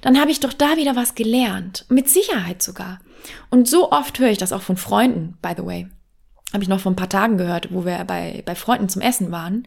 Dann 0.00 0.18
habe 0.18 0.30
ich 0.30 0.40
doch 0.40 0.52
da 0.52 0.76
wieder 0.76 0.96
was 0.96 1.14
gelernt. 1.14 1.84
Mit 1.88 2.08
Sicherheit 2.08 2.62
sogar. 2.62 3.00
Und 3.50 3.68
so 3.68 3.90
oft 3.90 4.18
höre 4.18 4.30
ich 4.30 4.38
das 4.38 4.52
auch 4.52 4.62
von 4.62 4.76
Freunden, 4.76 5.36
by 5.42 5.52
the 5.56 5.64
way. 5.64 5.88
Habe 6.52 6.62
ich 6.62 6.68
noch 6.68 6.80
vor 6.80 6.92
ein 6.92 6.96
paar 6.96 7.10
Tagen 7.10 7.36
gehört, 7.36 7.72
wo 7.72 7.84
wir 7.84 8.04
bei, 8.04 8.42
bei 8.46 8.54
Freunden 8.54 8.88
zum 8.88 9.02
Essen 9.02 9.30
waren 9.30 9.66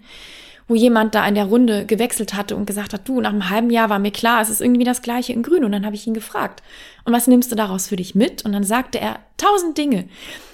wo 0.72 0.76
jemand 0.76 1.16
da 1.16 1.28
in 1.28 1.36
der 1.36 1.48
Runde 1.48 1.86
gewechselt 1.86 2.34
hatte 2.34 2.56
und 2.56 2.66
gesagt 2.66 2.94
hat, 2.94 3.06
du, 3.06 3.20
nach 3.20 3.32
einem 3.32 3.50
halben 3.50 3.70
Jahr 3.72 3.90
war 3.90 4.00
mir 4.00 4.12
klar, 4.12 4.42
es 4.42 4.50
ist 4.50 4.62
irgendwie 4.62 4.86
das 4.86 5.02
gleiche 5.02 5.34
in 5.34 5.44
Grün. 5.44 5.66
Und 5.66 5.74
dann 5.74 5.86
habe 5.86 5.96
ich 5.96 6.08
ihn 6.08 6.14
gefragt, 6.14 6.64
und 7.04 7.12
was 7.12 7.28
nimmst 7.28 7.52
du 7.52 7.58
daraus 7.58 7.88
für 7.88 7.98
dich 7.98 8.16
mit? 8.16 8.46
Und 8.46 8.54
dann 8.54 8.64
sagte 8.64 8.98
er 8.98 9.20
tausend 9.36 9.78
Dinge. 9.78 10.06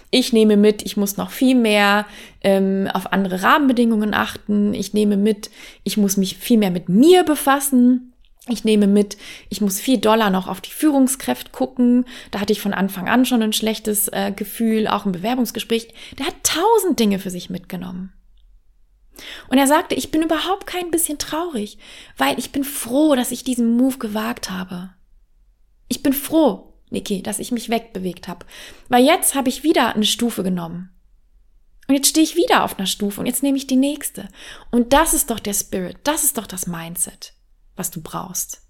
Ich 0.10 0.34
nehme 0.34 0.58
mit, 0.58 0.84
ich 0.84 0.98
muss 0.98 1.18
noch 1.18 1.30
viel 1.30 1.54
mehr 1.54 2.08
ähm, 2.42 2.90
auf 2.92 3.14
andere 3.14 3.44
Rahmenbedingungen 3.44 4.16
achten. 4.16 4.74
Ich 4.74 4.92
nehme 4.92 5.18
mit, 5.18 5.52
ich 5.84 5.98
muss 5.98 6.18
mich 6.18 6.38
viel 6.38 6.58
mehr 6.58 6.72
mit 6.72 6.90
mir 6.90 7.22
befassen. 7.22 8.14
Ich 8.50 8.64
nehme 8.64 8.88
mit, 8.88 9.18
ich 9.50 9.62
muss 9.62 9.80
viel 9.80 10.00
doller 10.00 10.32
noch 10.32 10.48
auf 10.48 10.62
die 10.62 10.72
Führungskräfte 10.72 11.52
gucken. 11.52 12.06
Da 12.32 12.40
hatte 12.40 12.54
ich 12.54 12.62
von 12.62 12.74
Anfang 12.74 13.08
an 13.08 13.24
schon 13.24 13.44
ein 13.44 13.54
schlechtes 13.54 14.08
äh, 14.08 14.32
Gefühl, 14.36 14.88
auch 14.88 15.06
im 15.06 15.12
Bewerbungsgespräch. 15.12 15.90
Der 16.18 16.26
hat 16.26 16.36
tausend 16.42 17.00
Dinge 17.00 17.20
für 17.20 17.30
sich 17.30 17.52
mitgenommen. 17.52 18.14
Und 19.50 19.58
er 19.58 19.68
sagte, 19.68 19.96
ich 19.96 20.12
bin 20.12 20.22
überhaupt 20.22 20.68
kein 20.68 20.92
bisschen 20.92 21.18
traurig, 21.18 21.78
weil 22.18 22.38
ich 22.40 22.52
bin 22.52 22.64
froh, 22.64 23.16
dass 23.16 23.32
ich 23.32 23.44
diesen 23.44 23.76
Move 23.78 23.98
gewagt 23.98 24.50
habe. 24.50 24.92
Ich 25.88 26.04
bin 26.04 26.14
froh, 26.14 26.74
Niki, 26.90 27.22
dass 27.22 27.40
ich 27.40 27.52
mich 27.52 27.70
wegbewegt 27.70 28.28
habe, 28.28 28.46
weil 28.90 29.06
jetzt 29.06 29.36
habe 29.36 29.50
ich 29.50 29.64
wieder 29.64 29.96
eine 29.96 30.06
Stufe 30.06 30.44
genommen. 30.44 30.90
Und 31.88 31.96
jetzt 31.96 32.10
stehe 32.10 32.26
ich 32.26 32.36
wieder 32.36 32.64
auf 32.64 32.78
einer 32.78 32.88
Stufe 32.88 33.22
und 33.22 33.28
jetzt 33.28 33.44
nehme 33.44 33.58
ich 33.58 33.68
die 33.68 33.78
nächste. 33.78 34.28
Und 34.72 34.92
das 34.94 35.14
ist 35.14 35.30
doch 35.30 35.40
der 35.40 35.54
Spirit, 35.54 35.98
das 36.04 36.24
ist 36.24 36.38
doch 36.38 36.48
das 36.48 36.68
Mindset, 36.68 37.34
was 37.76 37.92
du 37.92 38.02
brauchst. 38.02 38.62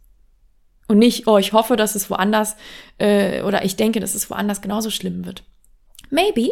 Und 0.88 1.00
nicht, 1.00 1.28
oh, 1.28 1.38
ich 1.38 1.52
hoffe, 1.52 1.76
dass 1.76 1.96
es 1.96 2.10
woanders 2.10 2.56
äh, 2.98 3.42
oder 3.42 3.66
ich 3.66 3.76
denke, 3.76 4.00
dass 4.00 4.16
es 4.16 4.30
woanders 4.30 4.62
genauso 4.62 4.90
schlimm 4.90 5.26
wird. 5.26 5.44
Maybe, 6.10 6.52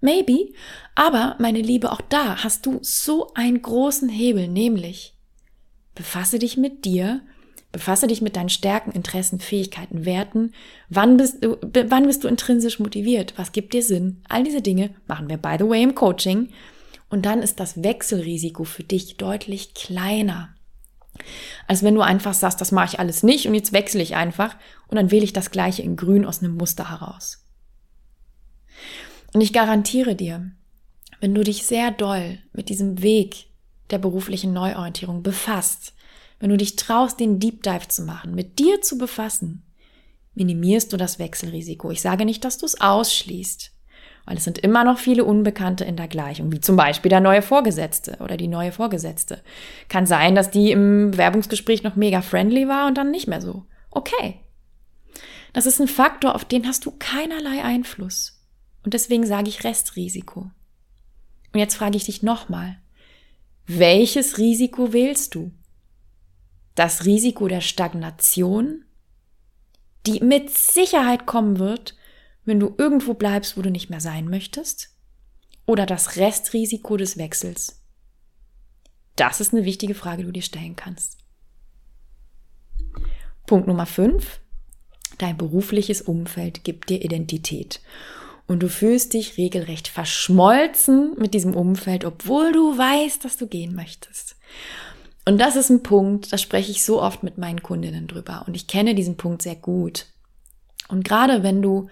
Maybe. 0.00 0.52
Aber, 0.98 1.36
meine 1.38 1.60
Liebe, 1.60 1.92
auch 1.92 2.00
da 2.00 2.42
hast 2.42 2.66
du 2.66 2.80
so 2.82 3.32
einen 3.34 3.62
großen 3.62 4.08
Hebel, 4.08 4.48
nämlich 4.48 5.14
befasse 5.94 6.40
dich 6.40 6.56
mit 6.56 6.84
dir, 6.84 7.20
befasse 7.70 8.08
dich 8.08 8.20
mit 8.20 8.34
deinen 8.34 8.48
Stärken, 8.48 8.90
Interessen, 8.90 9.38
Fähigkeiten, 9.38 10.04
Werten. 10.04 10.54
Wann 10.88 11.16
bist 11.16 11.44
du, 11.44 11.56
wann 11.86 12.08
bist 12.08 12.24
du 12.24 12.28
intrinsisch 12.28 12.80
motiviert? 12.80 13.34
Was 13.36 13.52
gibt 13.52 13.74
dir 13.74 13.84
Sinn? 13.84 14.24
All 14.28 14.42
diese 14.42 14.60
Dinge 14.60 14.90
machen 15.06 15.28
wir, 15.28 15.36
by 15.36 15.54
the 15.56 15.68
way, 15.68 15.84
im 15.84 15.94
Coaching. 15.94 16.48
Und 17.08 17.26
dann 17.26 17.42
ist 17.42 17.60
das 17.60 17.80
Wechselrisiko 17.84 18.64
für 18.64 18.82
dich 18.82 19.18
deutlich 19.18 19.74
kleiner. 19.74 20.48
Als 21.68 21.84
wenn 21.84 21.94
du 21.94 22.00
einfach 22.00 22.34
sagst, 22.34 22.60
das 22.60 22.72
mache 22.72 22.94
ich 22.94 22.98
alles 22.98 23.22
nicht 23.22 23.46
und 23.46 23.54
jetzt 23.54 23.72
wechsle 23.72 24.02
ich 24.02 24.16
einfach 24.16 24.56
und 24.88 24.96
dann 24.96 25.12
wähle 25.12 25.22
ich 25.22 25.32
das 25.32 25.52
gleiche 25.52 25.82
in 25.82 25.94
grün 25.94 26.24
aus 26.24 26.42
einem 26.42 26.56
Muster 26.56 26.90
heraus. 26.90 27.44
Und 29.32 29.42
ich 29.42 29.52
garantiere 29.52 30.16
dir, 30.16 30.50
wenn 31.20 31.34
du 31.34 31.42
dich 31.42 31.66
sehr 31.66 31.90
doll 31.90 32.38
mit 32.52 32.68
diesem 32.68 33.02
Weg 33.02 33.46
der 33.90 33.98
beruflichen 33.98 34.52
Neuorientierung 34.52 35.22
befasst, 35.22 35.94
wenn 36.40 36.50
du 36.50 36.56
dich 36.56 36.76
traust, 36.76 37.18
den 37.18 37.40
Deep 37.40 37.62
Dive 37.62 37.88
zu 37.88 38.02
machen, 38.02 38.34
mit 38.34 38.58
dir 38.58 38.80
zu 38.80 38.98
befassen, 38.98 39.64
minimierst 40.34 40.92
du 40.92 40.96
das 40.96 41.18
Wechselrisiko. 41.18 41.90
Ich 41.90 42.00
sage 42.00 42.24
nicht, 42.24 42.44
dass 42.44 42.58
du 42.58 42.66
es 42.66 42.80
ausschließt, 42.80 43.72
weil 44.24 44.36
es 44.36 44.44
sind 44.44 44.58
immer 44.58 44.84
noch 44.84 44.98
viele 44.98 45.24
Unbekannte 45.24 45.84
in 45.84 45.96
der 45.96 46.06
Gleichung, 46.06 46.52
wie 46.52 46.60
zum 46.60 46.76
Beispiel 46.76 47.08
der 47.08 47.20
neue 47.20 47.42
Vorgesetzte 47.42 48.18
oder 48.20 48.36
die 48.36 48.46
neue 48.46 48.70
Vorgesetzte. 48.70 49.42
Kann 49.88 50.06
sein, 50.06 50.34
dass 50.34 50.50
die 50.50 50.70
im 50.70 51.10
Bewerbungsgespräch 51.10 51.82
noch 51.82 51.96
mega 51.96 52.22
friendly 52.22 52.68
war 52.68 52.86
und 52.86 52.96
dann 52.96 53.10
nicht 53.10 53.26
mehr 53.26 53.40
so. 53.40 53.64
Okay. 53.90 54.40
Das 55.52 55.66
ist 55.66 55.80
ein 55.80 55.88
Faktor, 55.88 56.34
auf 56.34 56.44
den 56.44 56.68
hast 56.68 56.86
du 56.86 56.92
keinerlei 56.98 57.64
Einfluss. 57.64 58.44
Und 58.84 58.94
deswegen 58.94 59.26
sage 59.26 59.48
ich 59.48 59.64
Restrisiko. 59.64 60.50
Und 61.52 61.60
jetzt 61.60 61.76
frage 61.76 61.96
ich 61.96 62.04
dich 62.04 62.22
nochmal. 62.22 62.78
Welches 63.66 64.38
Risiko 64.38 64.92
wählst 64.92 65.34
du? 65.34 65.52
Das 66.74 67.04
Risiko 67.04 67.48
der 67.48 67.60
Stagnation, 67.60 68.84
die 70.06 70.20
mit 70.20 70.50
Sicherheit 70.50 71.26
kommen 71.26 71.58
wird, 71.58 71.96
wenn 72.44 72.60
du 72.60 72.74
irgendwo 72.78 73.14
bleibst, 73.14 73.56
wo 73.56 73.62
du 73.62 73.70
nicht 73.70 73.90
mehr 73.90 74.00
sein 74.00 74.28
möchtest? 74.28 74.94
Oder 75.66 75.84
das 75.84 76.16
Restrisiko 76.16 76.96
des 76.96 77.18
Wechsels? 77.18 77.82
Das 79.16 79.40
ist 79.40 79.52
eine 79.52 79.64
wichtige 79.64 79.94
Frage, 79.94 80.18
die 80.18 80.26
du 80.26 80.32
dir 80.32 80.42
stellen 80.42 80.76
kannst. 80.76 81.18
Punkt 83.46 83.66
Nummer 83.66 83.84
5. 83.84 84.40
Dein 85.18 85.36
berufliches 85.36 86.00
Umfeld 86.00 86.64
gibt 86.64 86.88
dir 86.88 87.04
Identität. 87.04 87.80
Und 88.48 88.60
du 88.60 88.68
fühlst 88.68 89.12
dich 89.12 89.36
regelrecht 89.36 89.86
verschmolzen 89.86 91.14
mit 91.18 91.34
diesem 91.34 91.54
Umfeld, 91.54 92.04
obwohl 92.04 92.50
du 92.52 92.76
weißt, 92.76 93.24
dass 93.24 93.36
du 93.36 93.46
gehen 93.46 93.74
möchtest. 93.74 94.36
Und 95.26 95.38
das 95.38 95.54
ist 95.54 95.68
ein 95.68 95.82
Punkt, 95.82 96.32
da 96.32 96.38
spreche 96.38 96.70
ich 96.70 96.82
so 96.82 97.02
oft 97.02 97.22
mit 97.22 97.36
meinen 97.36 97.62
Kundinnen 97.62 98.06
drüber. 98.06 98.44
Und 98.46 98.56
ich 98.56 98.66
kenne 98.66 98.94
diesen 98.94 99.18
Punkt 99.18 99.42
sehr 99.42 99.56
gut. 99.56 100.06
Und 100.88 101.04
gerade 101.04 101.42
wenn 101.42 101.60
du 101.60 101.88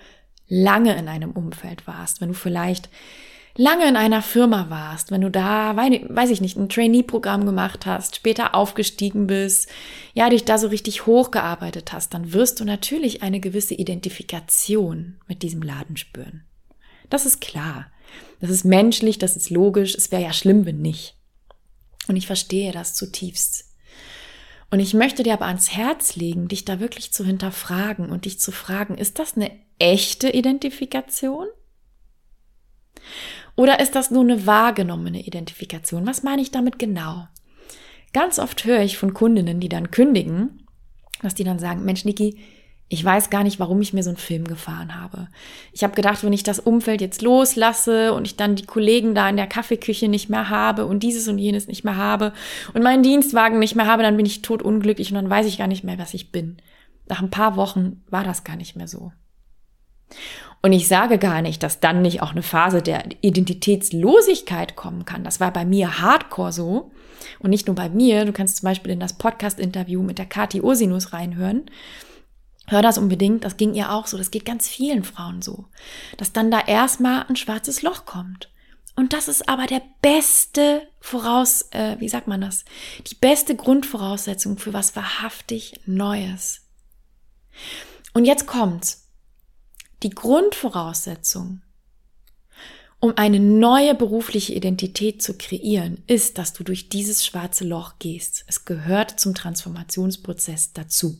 lange 0.48 0.96
in 0.96 1.08
einem 1.08 1.32
Umfeld 1.32 1.86
warst, 1.86 2.20
wenn 2.20 2.28
du 2.28 2.34
vielleicht 2.34 2.88
lange 3.56 3.88
in 3.88 3.96
einer 3.96 4.22
Firma 4.22 4.70
warst, 4.70 5.10
wenn 5.10 5.20
du 5.20 5.30
da, 5.30 5.76
weiß 5.76 6.30
ich 6.30 6.40
nicht, 6.40 6.56
ein 6.56 6.68
Trainee-Programm 6.68 7.46
gemacht 7.46 7.86
hast, 7.86 8.16
später 8.16 8.54
aufgestiegen 8.54 9.26
bist, 9.26 9.68
ja, 10.14 10.30
dich 10.30 10.44
da 10.44 10.58
so 10.58 10.68
richtig 10.68 11.06
hochgearbeitet 11.06 11.92
hast, 11.92 12.14
dann 12.14 12.32
wirst 12.32 12.60
du 12.60 12.64
natürlich 12.64 13.22
eine 13.22 13.40
gewisse 13.40 13.74
Identifikation 13.74 15.16
mit 15.26 15.42
diesem 15.42 15.62
Laden 15.62 15.96
spüren. 15.96 16.44
Das 17.10 17.26
ist 17.26 17.40
klar. 17.40 17.90
Das 18.40 18.50
ist 18.50 18.64
menschlich, 18.64 19.18
das 19.18 19.36
ist 19.36 19.50
logisch. 19.50 19.94
Es 19.94 20.12
wäre 20.12 20.22
ja 20.22 20.32
schlimm, 20.32 20.66
wenn 20.66 20.80
nicht. 20.80 21.16
Und 22.08 22.16
ich 22.16 22.26
verstehe 22.26 22.72
das 22.72 22.94
zutiefst. 22.94 23.64
Und 24.70 24.80
ich 24.80 24.94
möchte 24.94 25.22
dir 25.22 25.34
aber 25.34 25.46
ans 25.46 25.72
Herz 25.72 26.16
legen, 26.16 26.48
dich 26.48 26.64
da 26.64 26.80
wirklich 26.80 27.12
zu 27.12 27.24
hinterfragen 27.24 28.10
und 28.10 28.24
dich 28.24 28.40
zu 28.40 28.50
fragen, 28.52 28.98
ist 28.98 29.18
das 29.18 29.36
eine 29.36 29.50
echte 29.78 30.30
Identifikation? 30.30 31.46
Oder 33.56 33.80
ist 33.80 33.94
das 33.94 34.10
nur 34.10 34.22
eine 34.22 34.46
wahrgenommene 34.46 35.22
Identifikation? 35.22 36.06
Was 36.06 36.22
meine 36.22 36.42
ich 36.42 36.50
damit 36.50 36.78
genau? 36.78 37.26
Ganz 38.12 38.38
oft 38.38 38.64
höre 38.64 38.82
ich 38.82 38.98
von 38.98 39.14
Kundinnen, 39.14 39.60
die 39.60 39.68
dann 39.68 39.90
kündigen, 39.90 40.66
dass 41.22 41.34
die 41.34 41.44
dann 41.44 41.58
sagen, 41.58 41.84
Mensch, 41.84 42.04
Niki, 42.04 42.38
ich 42.88 43.04
weiß 43.04 43.30
gar 43.30 43.42
nicht, 43.42 43.58
warum 43.58 43.80
ich 43.82 43.92
mir 43.92 44.04
so 44.04 44.10
einen 44.10 44.16
Film 44.16 44.44
gefahren 44.44 44.94
habe. 44.94 45.28
Ich 45.72 45.82
habe 45.82 45.94
gedacht, 45.94 46.22
wenn 46.22 46.32
ich 46.32 46.44
das 46.44 46.60
Umfeld 46.60 47.00
jetzt 47.00 47.20
loslasse 47.20 48.12
und 48.12 48.26
ich 48.26 48.36
dann 48.36 48.54
die 48.54 48.66
Kollegen 48.66 49.14
da 49.14 49.28
in 49.28 49.36
der 49.36 49.48
Kaffeeküche 49.48 50.06
nicht 50.06 50.28
mehr 50.28 50.50
habe 50.50 50.86
und 50.86 51.02
dieses 51.02 51.26
und 51.26 51.38
jenes 51.38 51.66
nicht 51.66 51.82
mehr 51.82 51.96
habe 51.96 52.32
und 52.74 52.84
meinen 52.84 53.02
Dienstwagen 53.02 53.58
nicht 53.58 53.74
mehr 53.74 53.86
habe, 53.86 54.04
dann 54.04 54.16
bin 54.16 54.26
ich 54.26 54.42
totunglücklich 54.42 55.10
und 55.10 55.16
dann 55.16 55.30
weiß 55.30 55.46
ich 55.46 55.58
gar 55.58 55.66
nicht 55.66 55.82
mehr, 55.82 55.98
was 55.98 56.14
ich 56.14 56.30
bin. 56.30 56.58
Nach 57.08 57.20
ein 57.20 57.30
paar 57.30 57.56
Wochen 57.56 58.04
war 58.08 58.22
das 58.22 58.44
gar 58.44 58.56
nicht 58.56 58.76
mehr 58.76 58.86
so. 58.86 59.10
Und 60.62 60.72
ich 60.72 60.88
sage 60.88 61.18
gar 61.18 61.42
nicht, 61.42 61.62
dass 61.62 61.80
dann 61.80 62.02
nicht 62.02 62.22
auch 62.22 62.32
eine 62.32 62.42
Phase 62.42 62.82
der 62.82 63.04
Identitätslosigkeit 63.20 64.74
kommen 64.74 65.04
kann. 65.04 65.22
Das 65.22 65.38
war 65.38 65.52
bei 65.52 65.64
mir 65.64 66.00
hardcore 66.00 66.52
so. 66.52 66.90
Und 67.38 67.50
nicht 67.50 67.66
nur 67.66 67.76
bei 67.76 67.88
mir. 67.88 68.24
Du 68.24 68.32
kannst 68.32 68.56
zum 68.58 68.66
Beispiel 68.66 68.92
in 68.92 69.00
das 69.00 69.14
Podcast-Interview 69.14 70.02
mit 70.02 70.18
der 70.18 70.26
Kati 70.26 70.60
Ursinus 70.60 71.12
reinhören. 71.12 71.70
Hör 72.68 72.82
das 72.82 72.98
unbedingt, 72.98 73.44
das 73.44 73.56
ging 73.56 73.74
ihr 73.74 73.92
auch 73.92 74.06
so, 74.06 74.18
das 74.18 74.32
geht 74.32 74.44
ganz 74.44 74.68
vielen 74.68 75.04
Frauen 75.04 75.40
so, 75.40 75.66
dass 76.16 76.32
dann 76.32 76.50
da 76.50 76.60
erstmal 76.60 77.24
ein 77.28 77.36
schwarzes 77.36 77.82
Loch 77.82 78.06
kommt. 78.06 78.50
Und 78.96 79.12
das 79.12 79.28
ist 79.28 79.48
aber 79.48 79.66
der 79.66 79.82
beste 80.02 80.82
Voraus, 80.98 81.68
äh, 81.70 81.96
wie 82.00 82.08
sagt 82.08 82.26
man 82.26 82.40
das? 82.40 82.64
Die 83.06 83.14
beste 83.14 83.54
Grundvoraussetzung 83.54 84.58
für 84.58 84.72
was 84.72 84.96
wahrhaftig 84.96 85.80
Neues. 85.86 86.62
Und 88.14 88.24
jetzt 88.24 88.46
kommt's. 88.46 89.05
Die 90.02 90.10
Grundvoraussetzung, 90.10 91.62
um 93.00 93.12
eine 93.16 93.40
neue 93.40 93.94
berufliche 93.94 94.54
Identität 94.54 95.22
zu 95.22 95.36
kreieren, 95.36 96.02
ist, 96.06 96.38
dass 96.38 96.52
du 96.52 96.64
durch 96.64 96.88
dieses 96.88 97.24
schwarze 97.24 97.64
Loch 97.64 97.94
gehst. 97.98 98.44
Es 98.46 98.64
gehört 98.64 99.18
zum 99.18 99.34
Transformationsprozess 99.34 100.72
dazu. 100.72 101.18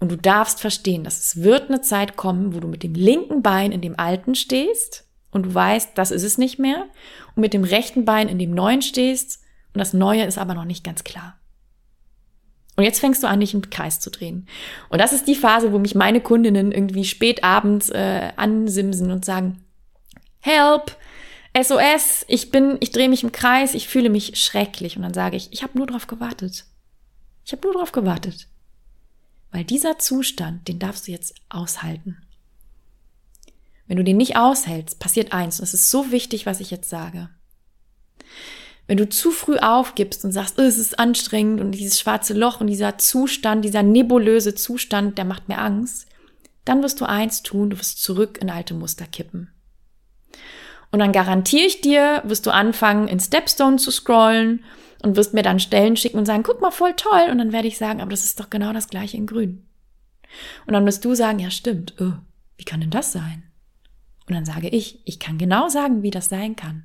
Und 0.00 0.10
du 0.10 0.16
darfst 0.16 0.60
verstehen, 0.60 1.04
dass 1.04 1.18
es 1.18 1.42
wird 1.42 1.68
eine 1.68 1.80
Zeit 1.80 2.16
kommen, 2.16 2.54
wo 2.54 2.60
du 2.60 2.68
mit 2.68 2.82
dem 2.82 2.94
linken 2.94 3.42
Bein 3.42 3.72
in 3.72 3.80
dem 3.80 3.98
alten 3.98 4.34
stehst 4.34 5.04
und 5.30 5.44
du 5.46 5.54
weißt, 5.54 5.96
das 5.96 6.10
ist 6.10 6.22
es 6.22 6.38
nicht 6.38 6.58
mehr, 6.58 6.86
und 7.34 7.40
mit 7.40 7.54
dem 7.54 7.64
rechten 7.64 8.04
Bein 8.04 8.28
in 8.28 8.38
dem 8.38 8.52
neuen 8.52 8.82
stehst 8.82 9.40
und 9.72 9.78
das 9.78 9.92
neue 9.92 10.24
ist 10.24 10.38
aber 10.38 10.54
noch 10.54 10.64
nicht 10.64 10.84
ganz 10.84 11.04
klar. 11.04 11.38
Und 12.76 12.84
jetzt 12.84 13.00
fängst 13.00 13.22
du 13.22 13.26
an, 13.26 13.40
dich 13.40 13.54
im 13.54 13.70
Kreis 13.70 14.00
zu 14.00 14.10
drehen. 14.10 14.46
Und 14.90 15.00
das 15.00 15.14
ist 15.14 15.26
die 15.26 15.34
Phase, 15.34 15.72
wo 15.72 15.78
mich 15.78 15.94
meine 15.94 16.20
Kundinnen 16.20 16.72
irgendwie 16.72 17.04
spät 17.04 17.42
abends 17.42 17.88
äh, 17.88 18.32
ansimsen 18.36 19.10
und 19.10 19.24
sagen, 19.24 19.64
Help, 20.40 20.96
SOS, 21.60 22.26
ich 22.28 22.50
bin, 22.50 22.76
ich 22.80 22.92
drehe 22.92 23.08
mich 23.08 23.24
im 23.24 23.32
Kreis, 23.32 23.74
ich 23.74 23.88
fühle 23.88 24.10
mich 24.10 24.38
schrecklich. 24.38 24.96
Und 24.96 25.02
dann 25.02 25.14
sage 25.14 25.36
ich, 25.36 25.52
ich 25.52 25.62
habe 25.62 25.76
nur 25.78 25.86
drauf 25.86 26.06
gewartet. 26.06 26.66
Ich 27.46 27.52
habe 27.52 27.66
nur 27.66 27.74
drauf 27.74 27.92
gewartet. 27.92 28.46
Weil 29.52 29.64
dieser 29.64 29.98
Zustand, 29.98 30.68
den 30.68 30.78
darfst 30.78 31.08
du 31.08 31.12
jetzt 31.12 31.34
aushalten. 31.48 32.18
Wenn 33.86 33.96
du 33.96 34.04
den 34.04 34.16
nicht 34.18 34.36
aushältst, 34.36 34.98
passiert 34.98 35.32
eins, 35.32 35.60
und 35.60 35.64
es 35.64 35.72
ist 35.72 35.90
so 35.90 36.10
wichtig, 36.10 36.44
was 36.44 36.60
ich 36.60 36.70
jetzt 36.70 36.90
sage. 36.90 37.30
Wenn 38.86 38.98
du 38.98 39.08
zu 39.08 39.30
früh 39.30 39.58
aufgibst 39.58 40.24
und 40.24 40.32
sagst, 40.32 40.58
oh, 40.58 40.62
es 40.62 40.78
ist 40.78 40.98
anstrengend 40.98 41.60
und 41.60 41.72
dieses 41.72 41.98
schwarze 41.98 42.34
Loch 42.34 42.60
und 42.60 42.68
dieser 42.68 42.98
Zustand, 42.98 43.64
dieser 43.64 43.82
nebulöse 43.82 44.54
Zustand, 44.54 45.18
der 45.18 45.24
macht 45.24 45.48
mir 45.48 45.58
Angst, 45.58 46.06
dann 46.64 46.82
wirst 46.82 47.00
du 47.00 47.04
eins 47.04 47.42
tun, 47.42 47.70
du 47.70 47.78
wirst 47.78 48.02
zurück 48.02 48.38
in 48.40 48.50
alte 48.50 48.74
Muster 48.74 49.06
kippen. 49.06 49.50
Und 50.92 51.00
dann 51.00 51.12
garantiere 51.12 51.66
ich 51.66 51.80
dir, 51.80 52.22
wirst 52.24 52.46
du 52.46 52.52
anfangen, 52.52 53.08
in 53.08 53.18
Stepstone 53.18 53.76
zu 53.76 53.90
scrollen 53.90 54.64
und 55.02 55.16
wirst 55.16 55.34
mir 55.34 55.42
dann 55.42 55.60
Stellen 55.60 55.96
schicken 55.96 56.18
und 56.18 56.26
sagen, 56.26 56.42
guck 56.42 56.60
mal, 56.60 56.70
voll 56.70 56.94
toll. 56.94 57.28
Und 57.30 57.38
dann 57.38 57.52
werde 57.52 57.68
ich 57.68 57.78
sagen, 57.78 58.00
aber 58.00 58.10
das 58.10 58.24
ist 58.24 58.40
doch 58.40 58.50
genau 58.50 58.72
das 58.72 58.88
gleiche 58.88 59.16
in 59.16 59.26
grün. 59.26 59.66
Und 60.66 60.74
dann 60.74 60.86
wirst 60.86 61.04
du 61.04 61.14
sagen, 61.14 61.38
ja 61.38 61.50
stimmt, 61.50 61.94
oh, 62.00 62.12
wie 62.56 62.64
kann 62.64 62.80
denn 62.80 62.90
das 62.90 63.12
sein? 63.12 63.42
Und 64.28 64.34
dann 64.34 64.44
sage 64.44 64.68
ich, 64.68 65.00
ich 65.04 65.18
kann 65.18 65.38
genau 65.38 65.68
sagen, 65.68 66.02
wie 66.02 66.10
das 66.10 66.28
sein 66.28 66.56
kann. 66.56 66.84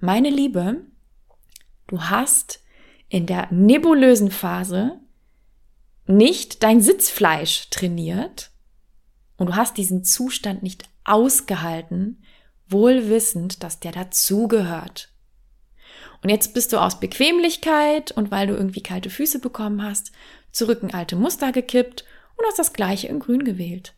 Meine 0.00 0.30
Liebe, 0.30 0.82
du 1.86 2.00
hast 2.02 2.60
in 3.08 3.26
der 3.26 3.52
nebulösen 3.52 4.30
Phase 4.30 5.00
nicht 6.06 6.62
dein 6.62 6.80
Sitzfleisch 6.80 7.70
trainiert 7.70 8.50
und 9.36 9.48
du 9.48 9.56
hast 9.56 9.76
diesen 9.76 10.04
Zustand 10.04 10.62
nicht 10.62 10.84
ausgehalten, 11.04 12.22
wohl 12.68 13.08
wissend, 13.08 13.62
dass 13.62 13.80
der 13.80 13.92
dazugehört. 13.92 15.10
Und 16.22 16.30
jetzt 16.30 16.54
bist 16.54 16.72
du 16.72 16.78
aus 16.78 17.00
Bequemlichkeit 17.00 18.12
und 18.12 18.30
weil 18.30 18.46
du 18.46 18.54
irgendwie 18.54 18.82
kalte 18.82 19.10
Füße 19.10 19.40
bekommen 19.40 19.82
hast, 19.82 20.12
zurück 20.52 20.82
in 20.82 20.94
alte 20.94 21.16
Muster 21.16 21.52
gekippt 21.52 22.04
und 22.36 22.46
hast 22.46 22.58
das 22.58 22.72
gleiche 22.72 23.08
in 23.08 23.20
grün 23.20 23.44
gewählt. 23.44 23.94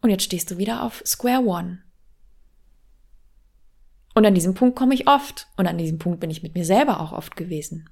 Und 0.00 0.10
jetzt 0.10 0.24
stehst 0.24 0.50
du 0.50 0.58
wieder 0.58 0.82
auf 0.82 1.02
Square 1.06 1.44
One. 1.44 1.82
Und 4.16 4.24
an 4.24 4.34
diesem 4.34 4.54
Punkt 4.54 4.76
komme 4.76 4.94
ich 4.94 5.08
oft. 5.08 5.46
Und 5.58 5.66
an 5.66 5.76
diesem 5.76 5.98
Punkt 5.98 6.20
bin 6.20 6.30
ich 6.30 6.42
mit 6.42 6.54
mir 6.54 6.64
selber 6.64 7.00
auch 7.00 7.12
oft 7.12 7.36
gewesen. 7.36 7.90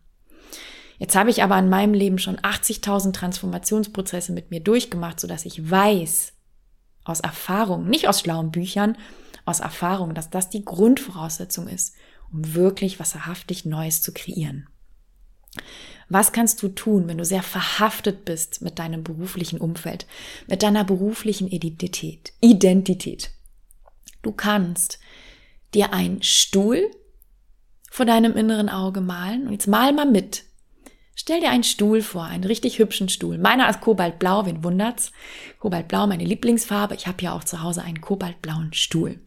Jetzt 0.96 1.16
habe 1.16 1.28
ich 1.28 1.42
aber 1.42 1.58
in 1.58 1.68
meinem 1.68 1.92
Leben 1.92 2.18
schon 2.18 2.38
80.000 2.38 3.12
Transformationsprozesse 3.12 4.32
mit 4.32 4.50
mir 4.50 4.60
durchgemacht, 4.60 5.20
sodass 5.20 5.44
ich 5.44 5.70
weiß, 5.70 6.32
aus 7.04 7.20
Erfahrung, 7.20 7.90
nicht 7.90 8.08
aus 8.08 8.20
schlauen 8.20 8.52
Büchern, 8.52 8.96
aus 9.44 9.60
Erfahrung, 9.60 10.14
dass 10.14 10.30
das 10.30 10.48
die 10.48 10.64
Grundvoraussetzung 10.64 11.68
ist, 11.68 11.94
um 12.32 12.54
wirklich 12.54 12.98
wasserhaftig 12.98 13.66
Neues 13.66 14.00
zu 14.00 14.14
kreieren. 14.14 14.66
Was 16.08 16.32
kannst 16.32 16.62
du 16.62 16.68
tun, 16.68 17.06
wenn 17.06 17.18
du 17.18 17.26
sehr 17.26 17.42
verhaftet 17.42 18.24
bist 18.24 18.62
mit 18.62 18.78
deinem 18.78 19.04
beruflichen 19.04 19.60
Umfeld, 19.60 20.06
mit 20.46 20.62
deiner 20.62 20.84
beruflichen 20.84 21.48
Identität? 21.48 22.32
Identität. 22.40 23.30
Du 24.22 24.32
kannst 24.32 24.98
dir 25.74 25.92
einen 25.92 26.22
Stuhl 26.22 26.90
vor 27.90 28.06
deinem 28.06 28.36
inneren 28.36 28.68
Auge 28.68 29.00
malen 29.00 29.46
und 29.46 29.52
jetzt 29.52 29.68
mal 29.68 29.92
mal 29.92 30.06
mit. 30.06 30.44
Stell 31.14 31.40
dir 31.40 31.50
einen 31.50 31.64
Stuhl 31.64 32.02
vor, 32.02 32.24
einen 32.24 32.44
richtig 32.44 32.78
hübschen 32.78 33.08
Stuhl. 33.08 33.38
Meiner 33.38 33.68
ist 33.70 33.80
kobaltblau, 33.80 34.46
wen 34.46 34.64
wundert's? 34.64 35.12
Kobaltblau, 35.60 36.06
meine 36.06 36.24
Lieblingsfarbe. 36.24 36.94
Ich 36.96 37.06
habe 37.06 37.22
ja 37.22 37.32
auch 37.32 37.44
zu 37.44 37.62
Hause 37.62 37.82
einen 37.82 38.00
kobaltblauen 38.00 38.72
Stuhl. 38.72 39.20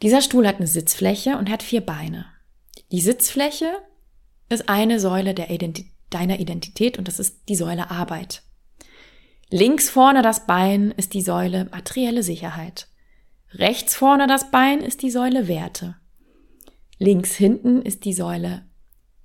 Dieser 0.00 0.22
Stuhl 0.22 0.46
hat 0.46 0.56
eine 0.56 0.66
Sitzfläche 0.66 1.36
und 1.36 1.50
hat 1.50 1.62
vier 1.62 1.82
Beine. 1.82 2.26
Die 2.90 3.00
Sitzfläche 3.00 3.70
ist 4.48 4.68
eine 4.68 4.98
Säule 4.98 5.32
Identi 5.48 5.92
deiner 6.10 6.40
Identität 6.40 6.98
und 6.98 7.08
das 7.08 7.18
ist 7.18 7.48
die 7.48 7.56
Säule 7.56 7.90
Arbeit. 7.90 8.42
Links 9.48 9.88
vorne 9.88 10.22
das 10.22 10.46
Bein 10.46 10.90
ist 10.92 11.14
die 11.14 11.22
Säule 11.22 11.66
materielle 11.70 12.22
Sicherheit. 12.22 12.88
Rechts 13.54 13.94
vorne 13.94 14.26
das 14.26 14.50
Bein 14.50 14.80
ist 14.80 15.02
die 15.02 15.10
Säule 15.10 15.48
Werte. 15.48 15.96
Links 16.98 17.34
hinten 17.34 17.82
ist 17.82 18.04
die 18.04 18.12
Säule 18.14 18.64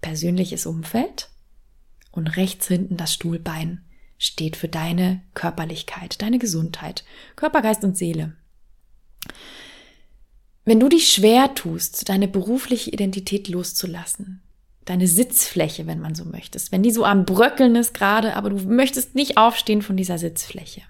persönliches 0.01 0.65
Umfeld 0.65 1.29
und 2.11 2.27
rechts 2.37 2.67
hinten 2.67 2.97
das 2.97 3.13
Stuhlbein 3.13 3.85
steht 4.17 4.55
für 4.55 4.67
deine 4.67 5.21
Körperlichkeit, 5.33 6.21
deine 6.21 6.39
Gesundheit, 6.39 7.05
Körper, 7.35 7.61
Geist 7.61 7.83
und 7.83 7.97
Seele. 7.97 8.35
Wenn 10.65 10.79
du 10.79 10.89
dich 10.89 11.11
schwer 11.11 11.53
tust, 11.53 12.09
deine 12.09 12.27
berufliche 12.27 12.91
Identität 12.91 13.47
loszulassen, 13.47 14.41
deine 14.85 15.07
Sitzfläche, 15.07 15.87
wenn 15.87 15.99
man 15.99 16.15
so 16.15 16.25
möchtest, 16.25 16.71
wenn 16.71 16.83
die 16.83 16.91
so 16.91 17.05
am 17.05 17.25
Bröckeln 17.25 17.75
ist 17.75 17.93
gerade, 17.93 18.35
aber 18.35 18.49
du 18.49 18.57
möchtest 18.67 19.15
nicht 19.15 19.37
aufstehen 19.37 19.81
von 19.81 19.95
dieser 19.95 20.17
Sitzfläche, 20.17 20.81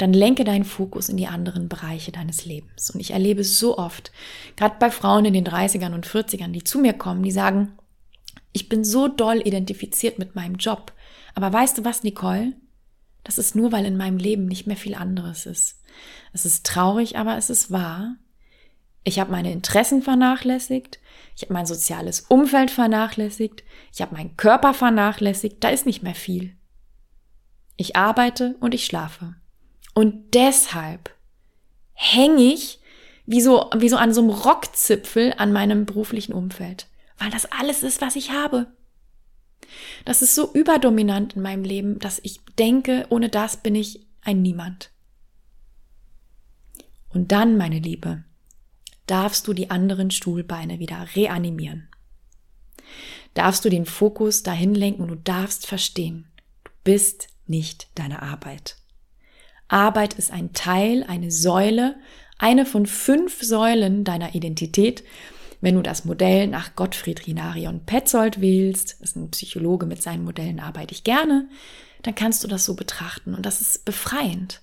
dann 0.00 0.14
lenke 0.14 0.44
deinen 0.44 0.64
Fokus 0.64 1.10
in 1.10 1.18
die 1.18 1.26
anderen 1.26 1.68
Bereiche 1.68 2.10
deines 2.10 2.46
Lebens. 2.46 2.90
Und 2.90 3.00
ich 3.00 3.10
erlebe 3.10 3.42
es 3.42 3.58
so 3.58 3.76
oft, 3.76 4.12
gerade 4.56 4.76
bei 4.78 4.90
Frauen 4.90 5.26
in 5.26 5.34
den 5.34 5.46
30ern 5.46 5.92
und 5.92 6.06
40ern, 6.06 6.52
die 6.52 6.64
zu 6.64 6.78
mir 6.78 6.94
kommen, 6.94 7.22
die 7.22 7.30
sagen, 7.30 7.72
ich 8.52 8.70
bin 8.70 8.82
so 8.82 9.08
doll 9.08 9.46
identifiziert 9.46 10.18
mit 10.18 10.34
meinem 10.34 10.54
Job. 10.54 10.92
Aber 11.34 11.52
weißt 11.52 11.76
du 11.76 11.84
was, 11.84 12.02
Nicole? 12.02 12.54
Das 13.24 13.36
ist 13.36 13.54
nur, 13.54 13.72
weil 13.72 13.84
in 13.84 13.98
meinem 13.98 14.16
Leben 14.16 14.46
nicht 14.46 14.66
mehr 14.66 14.76
viel 14.76 14.94
anderes 14.94 15.44
ist. 15.44 15.82
Es 16.32 16.46
ist 16.46 16.64
traurig, 16.64 17.18
aber 17.18 17.36
es 17.36 17.50
ist 17.50 17.70
wahr. 17.70 18.16
Ich 19.04 19.18
habe 19.18 19.30
meine 19.30 19.52
Interessen 19.52 20.02
vernachlässigt, 20.02 20.98
ich 21.36 21.42
habe 21.42 21.52
mein 21.52 21.66
soziales 21.66 22.20
Umfeld 22.22 22.70
vernachlässigt, 22.70 23.64
ich 23.92 24.00
habe 24.00 24.14
meinen 24.14 24.36
Körper 24.36 24.72
vernachlässigt, 24.72 25.62
da 25.62 25.68
ist 25.68 25.86
nicht 25.86 26.02
mehr 26.02 26.14
viel. 26.14 26.56
Ich 27.76 27.96
arbeite 27.96 28.56
und 28.60 28.74
ich 28.74 28.84
schlafe. 28.84 29.36
Und 29.94 30.34
deshalb 30.34 31.14
hänge 31.92 32.42
ich 32.42 32.80
wie 33.26 33.40
so, 33.40 33.70
wie 33.76 33.88
so 33.88 33.96
an 33.96 34.12
so 34.12 34.20
einem 34.20 34.30
Rockzipfel 34.30 35.34
an 35.36 35.52
meinem 35.52 35.86
beruflichen 35.86 36.32
Umfeld, 36.32 36.88
weil 37.18 37.30
das 37.30 37.46
alles 37.46 37.82
ist, 37.82 38.00
was 38.00 38.16
ich 38.16 38.30
habe. 38.30 38.66
Das 40.04 40.22
ist 40.22 40.34
so 40.34 40.52
überdominant 40.52 41.36
in 41.36 41.42
meinem 41.42 41.64
Leben, 41.64 41.98
dass 41.98 42.20
ich 42.22 42.40
denke, 42.58 43.06
ohne 43.10 43.28
das 43.28 43.58
bin 43.58 43.74
ich 43.74 44.06
ein 44.22 44.42
Niemand. 44.42 44.90
Und 47.10 47.32
dann, 47.32 47.56
meine 47.56 47.78
Liebe, 47.78 48.24
darfst 49.06 49.46
du 49.46 49.52
die 49.52 49.70
anderen 49.70 50.10
Stuhlbeine 50.10 50.78
wieder 50.78 51.06
reanimieren. 51.14 51.88
Darfst 53.34 53.64
du 53.64 53.68
den 53.68 53.86
Fokus 53.86 54.42
dahin 54.42 54.74
lenken 54.74 55.02
und 55.02 55.08
du 55.08 55.16
darfst 55.16 55.66
verstehen, 55.66 56.28
du 56.64 56.70
bist 56.84 57.28
nicht 57.46 57.88
deine 57.96 58.22
Arbeit. 58.22 58.79
Arbeit 59.70 60.14
ist 60.14 60.32
ein 60.32 60.52
Teil, 60.52 61.04
eine 61.04 61.30
Säule, 61.30 61.96
eine 62.38 62.66
von 62.66 62.86
fünf 62.86 63.42
Säulen 63.42 64.04
deiner 64.04 64.34
Identität. 64.34 65.04
Wenn 65.60 65.76
du 65.76 65.82
das 65.82 66.04
Modell 66.04 66.46
nach 66.48 66.74
Gottfried 66.74 67.26
Rinarion 67.26 67.84
Petzold 67.84 68.40
wählst, 68.40 69.00
das 69.00 69.10
ist 69.10 69.16
ein 69.16 69.30
Psychologe, 69.30 69.86
mit 69.86 70.02
seinen 70.02 70.24
Modellen 70.24 70.58
arbeite 70.58 70.94
ich 70.94 71.04
gerne, 71.04 71.48
dann 72.02 72.14
kannst 72.14 72.42
du 72.42 72.48
das 72.48 72.64
so 72.64 72.74
betrachten 72.74 73.34
und 73.34 73.46
das 73.46 73.60
ist 73.60 73.84
befreiend. 73.84 74.62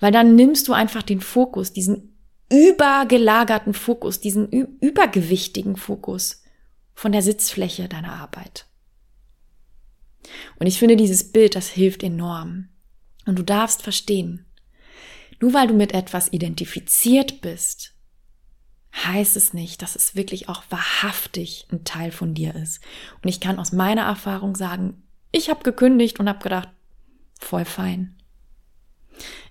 Weil 0.00 0.12
dann 0.12 0.36
nimmst 0.36 0.68
du 0.68 0.74
einfach 0.74 1.02
den 1.02 1.20
Fokus, 1.20 1.72
diesen 1.72 2.16
übergelagerten 2.50 3.74
Fokus, 3.74 4.20
diesen 4.20 4.48
übergewichtigen 4.48 5.76
Fokus 5.76 6.42
von 6.94 7.10
der 7.10 7.22
Sitzfläche 7.22 7.88
deiner 7.88 8.12
Arbeit. 8.12 8.66
Und 10.58 10.66
ich 10.66 10.78
finde 10.78 10.96
dieses 10.96 11.32
Bild, 11.32 11.56
das 11.56 11.68
hilft 11.68 12.02
enorm. 12.02 12.68
Und 13.26 13.38
du 13.38 13.42
darfst 13.42 13.82
verstehen, 13.82 14.46
nur 15.40 15.52
weil 15.52 15.66
du 15.66 15.74
mit 15.74 15.92
etwas 15.92 16.32
identifiziert 16.32 17.40
bist, 17.40 17.92
heißt 18.94 19.36
es 19.36 19.52
nicht, 19.52 19.82
dass 19.82 19.96
es 19.96 20.14
wirklich 20.14 20.48
auch 20.48 20.62
wahrhaftig 20.70 21.66
ein 21.70 21.84
Teil 21.84 22.12
von 22.12 22.32
dir 22.32 22.54
ist. 22.54 22.80
Und 23.22 23.28
ich 23.28 23.40
kann 23.40 23.58
aus 23.58 23.72
meiner 23.72 24.02
Erfahrung 24.02 24.54
sagen, 24.56 25.02
ich 25.32 25.50
habe 25.50 25.62
gekündigt 25.62 26.18
und 26.18 26.28
habe 26.28 26.42
gedacht, 26.42 26.70
voll 27.38 27.66
fein. 27.66 28.14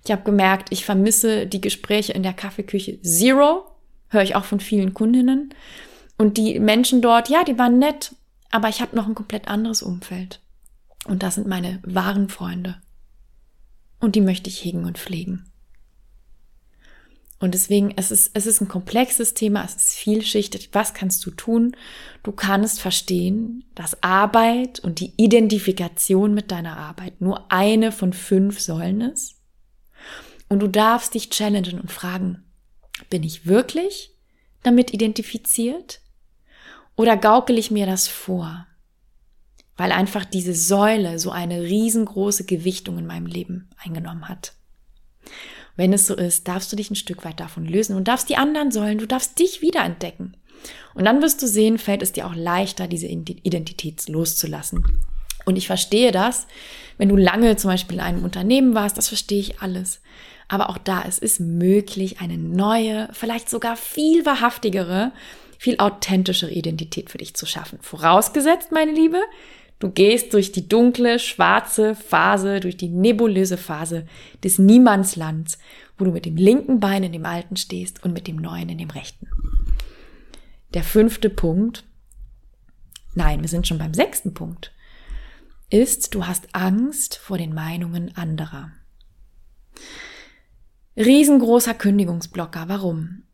Ich 0.04 0.10
habe 0.10 0.22
gemerkt, 0.22 0.72
ich 0.72 0.84
vermisse 0.84 1.46
die 1.46 1.60
Gespräche 1.60 2.12
in 2.12 2.22
der 2.22 2.32
Kaffeeküche 2.32 3.00
Zero, 3.02 3.70
höre 4.08 4.22
ich 4.22 4.34
auch 4.34 4.44
von 4.44 4.58
vielen 4.58 4.94
Kundinnen. 4.94 5.54
Und 6.16 6.38
die 6.38 6.58
Menschen 6.58 7.02
dort, 7.02 7.28
ja, 7.28 7.44
die 7.44 7.58
waren 7.58 7.78
nett, 7.78 8.14
aber 8.50 8.68
ich 8.68 8.80
habe 8.80 8.96
noch 8.96 9.06
ein 9.06 9.14
komplett 9.14 9.48
anderes 9.48 9.82
Umfeld. 9.82 10.40
Und 11.04 11.22
das 11.22 11.36
sind 11.36 11.46
meine 11.46 11.80
wahren 11.84 12.28
Freunde 12.28 12.80
und 14.00 14.14
die 14.14 14.20
möchte 14.20 14.50
ich 14.50 14.62
hegen 14.64 14.84
und 14.84 14.98
pflegen. 14.98 15.44
Und 17.38 17.52
deswegen, 17.52 17.92
es 17.96 18.10
ist, 18.10 18.30
es 18.32 18.46
ist 18.46 18.62
ein 18.62 18.68
komplexes 18.68 19.34
Thema, 19.34 19.62
es 19.64 19.76
ist 19.76 19.94
vielschichtig. 19.94 20.70
Was 20.72 20.94
kannst 20.94 21.24
du 21.26 21.30
tun? 21.30 21.76
Du 22.22 22.32
kannst 22.32 22.80
verstehen, 22.80 23.64
dass 23.74 24.02
Arbeit 24.02 24.80
und 24.80 25.00
die 25.00 25.12
Identifikation 25.16 26.32
mit 26.32 26.50
deiner 26.50 26.78
Arbeit 26.78 27.20
nur 27.20 27.52
eine 27.52 27.92
von 27.92 28.14
fünf 28.14 28.60
Säulen 28.60 29.02
ist. 29.02 29.36
Und 30.48 30.60
du 30.60 30.68
darfst 30.68 31.12
dich 31.12 31.28
challengen 31.28 31.78
und 31.78 31.92
fragen, 31.92 32.42
bin 33.10 33.22
ich 33.22 33.46
wirklich 33.46 34.12
damit 34.62 34.94
identifiziert? 34.94 36.00
Oder 36.96 37.18
gaukel 37.18 37.58
ich 37.58 37.70
mir 37.70 37.84
das 37.84 38.08
vor? 38.08 38.66
Weil 39.76 39.92
einfach 39.92 40.24
diese 40.24 40.54
Säule 40.54 41.18
so 41.18 41.30
eine 41.30 41.62
riesengroße 41.62 42.44
Gewichtung 42.44 42.98
in 42.98 43.06
meinem 43.06 43.26
Leben 43.26 43.68
eingenommen 43.82 44.28
hat. 44.28 44.54
Wenn 45.76 45.92
es 45.92 46.06
so 46.06 46.14
ist, 46.14 46.48
darfst 46.48 46.72
du 46.72 46.76
dich 46.76 46.90
ein 46.90 46.96
Stück 46.96 47.24
weit 47.24 47.38
davon 47.38 47.66
lösen 47.66 47.96
und 47.96 48.08
darfst 48.08 48.28
die 48.28 48.36
anderen 48.36 48.70
Säulen, 48.70 48.98
du 48.98 49.06
darfst 49.06 49.38
dich 49.38 49.60
wiederentdecken. 49.60 50.36
Und 50.94 51.04
dann 51.04 51.20
wirst 51.20 51.42
du 51.42 51.46
sehen, 51.46 51.78
fällt 51.78 52.02
es 52.02 52.12
dir 52.12 52.26
auch 52.26 52.34
leichter, 52.34 52.88
diese 52.88 53.06
Identität 53.06 54.08
loszulassen. 54.08 54.84
Und 55.44 55.56
ich 55.56 55.66
verstehe 55.66 56.12
das, 56.12 56.46
wenn 56.96 57.10
du 57.10 57.16
lange 57.16 57.56
zum 57.56 57.70
Beispiel 57.70 57.98
in 57.98 58.02
einem 58.02 58.24
Unternehmen 58.24 58.74
warst, 58.74 58.96
das 58.96 59.08
verstehe 59.08 59.38
ich 59.38 59.60
alles. 59.60 60.00
Aber 60.48 60.70
auch 60.70 60.78
da, 60.78 61.04
es 61.06 61.18
ist 61.18 61.40
möglich, 61.40 62.20
eine 62.20 62.38
neue, 62.38 63.08
vielleicht 63.12 63.50
sogar 63.50 63.76
viel 63.76 64.24
wahrhaftigere, 64.24 65.12
viel 65.58 65.78
authentischere 65.78 66.50
Identität 66.50 67.10
für 67.10 67.18
dich 67.18 67.34
zu 67.34 67.46
schaffen. 67.46 67.78
Vorausgesetzt, 67.82 68.72
meine 68.72 68.92
Liebe, 68.92 69.20
Du 69.78 69.90
gehst 69.90 70.32
durch 70.32 70.52
die 70.52 70.68
dunkle, 70.68 71.18
schwarze 71.18 71.94
Phase, 71.94 72.60
durch 72.60 72.76
die 72.76 72.88
nebulöse 72.88 73.58
Phase 73.58 74.06
des 74.42 74.58
Niemandslands, 74.58 75.58
wo 75.98 76.04
du 76.04 76.12
mit 76.12 76.24
dem 76.24 76.36
linken 76.36 76.80
Bein 76.80 77.02
in 77.02 77.12
dem 77.12 77.26
alten 77.26 77.56
stehst 77.56 78.02
und 78.02 78.12
mit 78.12 78.26
dem 78.26 78.36
neuen 78.36 78.70
in 78.70 78.78
dem 78.78 78.90
rechten. 78.90 79.28
Der 80.72 80.82
fünfte 80.82 81.28
Punkt, 81.28 81.84
nein, 83.14 83.42
wir 83.42 83.48
sind 83.48 83.66
schon 83.66 83.78
beim 83.78 83.94
sechsten 83.94 84.32
Punkt, 84.32 84.72
ist, 85.68 86.14
du 86.14 86.26
hast 86.26 86.54
Angst 86.54 87.16
vor 87.16 87.38
den 87.38 87.52
Meinungen 87.52 88.16
anderer. 88.16 88.72
Riesengroßer 90.96 91.74
Kündigungsblocker. 91.74 92.68
Warum? 92.68 93.24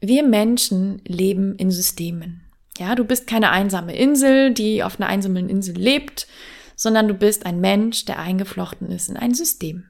Wir 0.00 0.22
Menschen 0.22 1.00
leben 1.04 1.56
in 1.56 1.70
Systemen. 1.70 2.42
Ja, 2.78 2.94
du 2.94 3.04
bist 3.04 3.26
keine 3.26 3.50
einsame 3.50 3.94
Insel, 3.94 4.52
die 4.54 4.82
auf 4.82 4.98
einer 4.98 5.08
einsamen 5.08 5.48
Insel 5.48 5.76
lebt, 5.76 6.26
sondern 6.74 7.06
du 7.06 7.14
bist 7.14 7.44
ein 7.46 7.60
Mensch, 7.60 8.04
der 8.06 8.18
eingeflochten 8.18 8.90
ist 8.90 9.08
in 9.08 9.16
ein 9.16 9.34
System. 9.34 9.84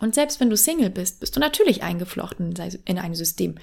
Und 0.00 0.14
selbst 0.14 0.40
wenn 0.40 0.48
du 0.48 0.56
Single 0.56 0.88
bist, 0.88 1.20
bist 1.20 1.36
du 1.36 1.40
natürlich 1.40 1.82
eingeflochten 1.82 2.54
in 2.86 2.98
ein 2.98 3.14
System. 3.14 3.56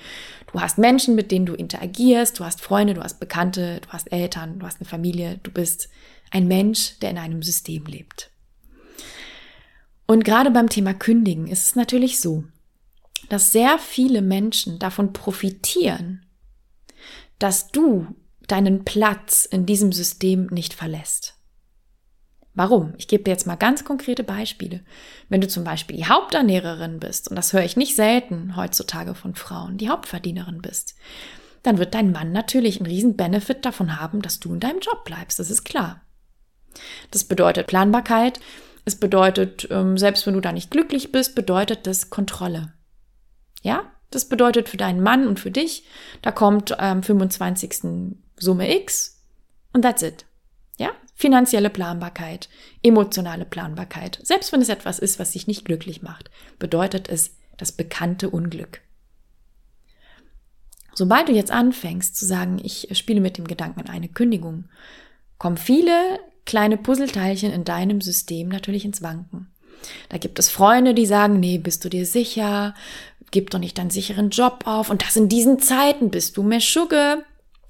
Du 0.51 0.61
hast 0.61 0.77
Menschen, 0.77 1.15
mit 1.15 1.31
denen 1.31 1.47
du 1.47 1.55
interagierst, 1.55 2.39
du 2.39 2.45
hast 2.45 2.61
Freunde, 2.61 2.93
du 2.93 3.01
hast 3.01 3.19
Bekannte, 3.19 3.81
du 3.81 3.89
hast 3.89 4.11
Eltern, 4.11 4.59
du 4.59 4.67
hast 4.67 4.79
eine 4.79 4.87
Familie, 4.87 5.39
du 5.41 5.51
bist 5.51 5.89
ein 6.29 6.47
Mensch, 6.47 6.99
der 6.99 7.09
in 7.09 7.17
einem 7.17 7.41
System 7.41 7.85
lebt. 7.85 8.29
Und 10.05 10.23
gerade 10.23 10.51
beim 10.51 10.69
Thema 10.69 10.93
Kündigen 10.93 11.47
ist 11.47 11.65
es 11.65 11.75
natürlich 11.75 12.19
so, 12.19 12.43
dass 13.29 13.51
sehr 13.51 13.79
viele 13.79 14.21
Menschen 14.21 14.77
davon 14.77 15.13
profitieren, 15.13 16.25
dass 17.39 17.71
du 17.71 18.07
deinen 18.47 18.85
Platz 18.85 19.45
in 19.45 19.65
diesem 19.65 19.91
System 19.91 20.47
nicht 20.47 20.73
verlässt. 20.73 21.35
Warum? 22.53 22.95
Ich 22.97 23.07
gebe 23.07 23.23
dir 23.23 23.29
jetzt 23.29 23.45
mal 23.45 23.55
ganz 23.55 23.85
konkrete 23.85 24.23
Beispiele. 24.23 24.83
Wenn 25.29 25.41
du 25.41 25.47
zum 25.47 25.63
Beispiel 25.63 25.95
die 25.95 26.07
Haupternährerin 26.07 26.99
bist, 26.99 27.29
und 27.29 27.35
das 27.35 27.53
höre 27.53 27.63
ich 27.63 27.77
nicht 27.77 27.95
selten 27.95 28.55
heutzutage 28.55 29.13
von 29.13 29.35
Frauen, 29.35 29.77
die 29.77 29.89
Hauptverdienerin 29.89 30.63
bist, 30.63 30.95
dann 31.61 31.77
wird 31.77 31.93
dein 31.93 32.11
Mann 32.11 32.31
natürlich 32.31 32.79
einen 32.79 32.89
riesen 32.89 33.15
Benefit 33.15 33.63
davon 33.63 34.01
haben, 34.01 34.23
dass 34.23 34.39
du 34.39 34.53
in 34.53 34.59
deinem 34.59 34.79
Job 34.79 35.05
bleibst. 35.05 35.37
Das 35.37 35.51
ist 35.51 35.65
klar. 35.65 36.01
Das 37.11 37.25
bedeutet 37.25 37.67
Planbarkeit. 37.67 38.39
Es 38.85 38.95
bedeutet, 38.95 39.67
ähm, 39.69 39.97
selbst 39.97 40.25
wenn 40.25 40.33
du 40.33 40.41
da 40.41 40.51
nicht 40.51 40.71
glücklich 40.71 41.11
bist, 41.11 41.35
bedeutet 41.35 41.85
das 41.85 42.09
Kontrolle. 42.09 42.73
Ja? 43.61 43.83
Das 44.09 44.29
bedeutet 44.29 44.69
für 44.69 44.77
deinen 44.77 45.03
Mann 45.03 45.27
und 45.27 45.39
für 45.39 45.51
dich, 45.51 45.83
da 46.21 46.31
kommt 46.31 46.79
am 46.79 47.03
25. 47.03 48.15
Summe 48.37 48.73
X 48.81 49.21
und 49.73 49.81
that's 49.81 50.01
it. 50.01 50.25
Ja? 50.77 50.91
Finanzielle 51.15 51.69
Planbarkeit, 51.69 52.49
emotionale 52.83 53.45
Planbarkeit. 53.45 54.19
Selbst 54.23 54.51
wenn 54.51 54.61
es 54.61 54.69
etwas 54.69 54.99
ist, 54.99 55.19
was 55.19 55.31
dich 55.31 55.47
nicht 55.47 55.65
glücklich 55.65 56.01
macht, 56.01 56.29
bedeutet 56.59 57.09
es 57.09 57.35
das 57.57 57.71
bekannte 57.71 58.29
Unglück. 58.29 58.81
Sobald 60.93 61.29
du 61.29 61.33
jetzt 61.33 61.51
anfängst 61.51 62.15
zu 62.15 62.25
sagen, 62.25 62.59
ich 62.63 62.89
spiele 62.97 63.21
mit 63.21 63.37
dem 63.37 63.47
Gedanken 63.47 63.81
an 63.81 63.89
eine 63.89 64.09
Kündigung, 64.09 64.65
kommen 65.37 65.57
viele 65.57 66.19
kleine 66.45 66.77
Puzzleteilchen 66.77 67.51
in 67.51 67.65
deinem 67.65 68.01
System 68.01 68.47
natürlich 68.47 68.85
ins 68.85 69.03
Wanken. 69.03 69.47
Da 70.09 70.17
gibt 70.17 70.39
es 70.39 70.49
Freunde, 70.49 70.93
die 70.93 71.05
sagen, 71.05 71.39
nee, 71.39 71.57
bist 71.59 71.85
du 71.85 71.89
dir 71.89 72.05
sicher? 72.05 72.73
Gib 73.29 73.51
doch 73.51 73.59
nicht 73.59 73.77
deinen 73.77 73.89
sicheren 73.89 74.31
Job 74.31 74.63
auf. 74.65 74.89
Und 74.89 75.03
das 75.03 75.15
in 75.15 75.29
diesen 75.29 75.59
Zeiten 75.59 76.09
bist 76.09 76.37
du 76.37 76.43
mehr 76.43 76.61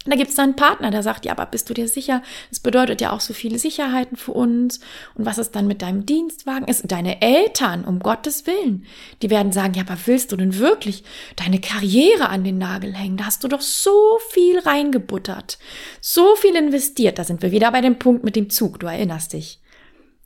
Schugge. 0.08 0.10
Da 0.10 0.16
gibt 0.16 0.30
es 0.30 0.36
dann 0.36 0.46
einen 0.46 0.56
Partner, 0.56 0.92
der 0.92 1.04
sagt, 1.04 1.26
ja, 1.26 1.34
aber 1.34 1.46
bist 1.46 1.70
du 1.70 1.74
dir 1.74 1.88
sicher? 1.88 2.22
Das 2.50 2.60
bedeutet 2.60 3.02
ja 3.02 3.12
auch 3.12 3.20
so 3.20 3.34
viele 3.34 3.60
Sicherheiten 3.60 4.18
für 4.18 4.32
uns. 4.32 4.80
Und 5.16 5.26
was 5.26 5.38
ist 5.38 5.52
dann 5.56 5.68
mit 5.68 5.82
deinem 5.82 6.06
Dienstwagen? 6.06 6.72
Sind 6.72 6.92
deine 6.92 7.22
Eltern, 7.22 7.86
um 7.86 8.00
Gottes 8.00 8.46
Willen. 8.48 8.86
Die 9.22 9.30
werden 9.30 9.52
sagen, 9.52 9.74
ja, 9.74 9.84
aber 9.84 9.98
willst 10.06 10.32
du 10.32 10.38
denn 10.38 10.58
wirklich 10.58 11.04
deine 11.36 11.60
Karriere 11.60 12.30
an 12.30 12.44
den 12.44 12.58
Nagel 12.58 12.94
hängen? 12.94 13.18
Da 13.18 13.26
hast 13.26 13.44
du 13.44 13.48
doch 13.48 13.62
so 13.62 14.20
viel 14.30 14.60
reingebuttert, 14.60 15.58
so 16.02 16.36
viel 16.36 16.56
investiert. 16.56 17.20
Da 17.20 17.24
sind 17.24 17.42
wir 17.42 17.52
wieder 17.52 17.72
bei 17.72 17.82
dem 17.82 18.00
Punkt 18.00 18.24
mit 18.24 18.36
dem 18.36 18.50
Zug, 18.50 18.80
du 18.80 18.88
erinnerst 18.88 19.34
dich. 19.34 19.62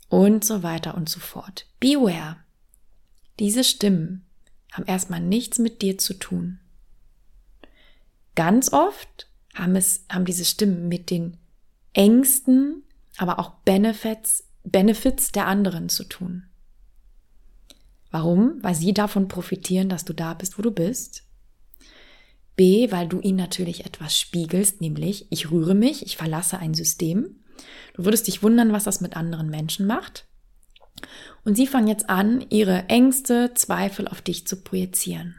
Und 0.10 0.44
so 0.44 0.62
weiter 0.62 0.96
und 0.96 1.08
so 1.08 1.22
fort. 1.22 1.68
Beware. 1.80 2.38
Diese 3.40 3.64
Stimmen 3.64 4.26
haben 4.74 4.86
erstmal 4.86 5.22
nichts 5.22 5.58
mit 5.58 5.82
dir 5.82 5.98
zu 5.98 6.14
tun. 6.14 6.60
Ganz 8.36 8.74
oft 8.74 9.31
haben 9.54 9.76
es, 9.76 10.06
haben 10.10 10.26
diese 10.26 10.46
Stimmen 10.46 10.88
mit 10.88 11.10
den 11.10 11.38
Ängsten, 11.94 12.84
aber 13.18 13.40
auch 13.40 13.52
Benefits, 13.66 14.48
Benefits 14.64 15.32
der 15.32 15.48
anderen 15.48 15.90
zu 15.90 16.04
tun. 16.06 16.44
Warum? 18.12 18.62
Weil 18.62 18.76
sie 18.76 18.94
davon 18.94 19.28
profitieren, 19.28 19.90
dass 19.90 20.06
du 20.06 20.14
da 20.14 20.34
bist, 20.34 20.58
wo 20.58 20.62
du 20.62 20.72
bist. 20.72 21.24
B, 22.56 22.92
weil 22.92 23.08
du 23.08 23.22
ihnen 23.22 23.38
natürlich 23.38 23.86
etwas 23.86 24.20
spiegelst, 24.20 24.82
nämlich 24.82 25.28
ich 25.32 25.50
rühre 25.50 25.74
mich, 25.74 26.06
ich 26.06 26.18
verlasse 26.18 26.60
ein 26.60 26.74
System. 26.74 27.40
Du 27.94 28.06
würdest 28.06 28.28
dich 28.28 28.44
wundern, 28.44 28.74
was 28.74 28.84
das 28.84 29.02
mit 29.02 29.16
anderen 29.16 29.50
Menschen 29.50 29.88
macht. 29.88 30.28
Und 31.44 31.56
sie 31.56 31.68
fangen 31.68 31.88
jetzt 31.88 32.10
an, 32.10 32.46
ihre 32.50 32.90
Ängste, 32.90 33.54
Zweifel 33.56 34.08
auf 34.08 34.22
dich 34.22 34.46
zu 34.46 34.62
projizieren. 34.62 35.36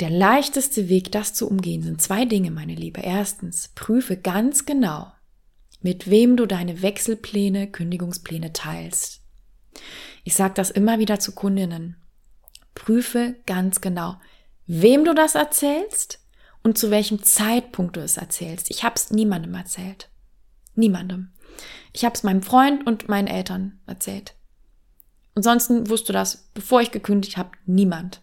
Der 0.00 0.08
leichteste 0.08 0.88
Weg, 0.88 1.12
das 1.12 1.34
zu 1.34 1.46
umgehen, 1.46 1.82
sind 1.82 2.00
zwei 2.00 2.24
Dinge, 2.24 2.50
meine 2.50 2.74
Liebe. 2.74 3.02
Erstens, 3.02 3.68
prüfe 3.74 4.16
ganz 4.16 4.64
genau, 4.64 5.12
mit 5.82 6.08
wem 6.08 6.38
du 6.38 6.46
deine 6.46 6.80
Wechselpläne, 6.80 7.70
Kündigungspläne 7.70 8.54
teilst. 8.54 9.20
Ich 10.24 10.34
sage 10.34 10.54
das 10.54 10.70
immer 10.70 10.98
wieder 10.98 11.20
zu 11.20 11.32
Kundinnen. 11.32 11.96
Prüfe 12.74 13.36
ganz 13.44 13.82
genau, 13.82 14.18
wem 14.66 15.04
du 15.04 15.14
das 15.14 15.34
erzählst 15.34 16.20
und 16.62 16.78
zu 16.78 16.90
welchem 16.90 17.22
Zeitpunkt 17.22 17.96
du 17.96 18.00
es 18.00 18.16
erzählst. 18.16 18.70
Ich 18.70 18.84
habe 18.84 18.94
es 18.96 19.10
niemandem 19.10 19.52
erzählt. 19.52 20.08
Niemandem. 20.74 21.32
Ich 21.92 22.06
habe 22.06 22.14
es 22.14 22.22
meinem 22.22 22.42
Freund 22.42 22.86
und 22.86 23.10
meinen 23.10 23.28
Eltern 23.28 23.80
erzählt. 23.86 24.34
Ansonsten 25.34 25.90
wusste 25.90 26.14
das, 26.14 26.48
bevor 26.54 26.80
ich 26.80 26.90
gekündigt 26.90 27.36
habe, 27.36 27.50
niemand. 27.66 28.22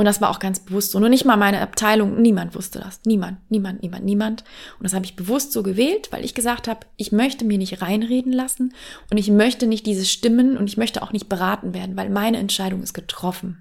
Und 0.00 0.06
das 0.06 0.22
war 0.22 0.30
auch 0.30 0.38
ganz 0.38 0.60
bewusst 0.60 0.92
so. 0.92 0.98
Nur 0.98 1.10
nicht 1.10 1.26
mal 1.26 1.36
meine 1.36 1.60
Abteilung, 1.60 2.22
niemand 2.22 2.54
wusste 2.54 2.78
das. 2.78 3.02
Niemand, 3.04 3.36
niemand, 3.50 3.82
niemand, 3.82 4.02
niemand. 4.02 4.44
Und 4.78 4.84
das 4.84 4.94
habe 4.94 5.04
ich 5.04 5.14
bewusst 5.14 5.52
so 5.52 5.62
gewählt, 5.62 6.10
weil 6.10 6.24
ich 6.24 6.32
gesagt 6.32 6.68
habe, 6.68 6.86
ich 6.96 7.12
möchte 7.12 7.44
mir 7.44 7.58
nicht 7.58 7.82
reinreden 7.82 8.32
lassen 8.32 8.72
und 9.10 9.18
ich 9.18 9.28
möchte 9.28 9.66
nicht 9.66 9.84
diese 9.84 10.06
Stimmen 10.06 10.56
und 10.56 10.68
ich 10.68 10.78
möchte 10.78 11.02
auch 11.02 11.12
nicht 11.12 11.28
beraten 11.28 11.74
werden, 11.74 11.98
weil 11.98 12.08
meine 12.08 12.38
Entscheidung 12.38 12.82
ist 12.82 12.94
getroffen. 12.94 13.60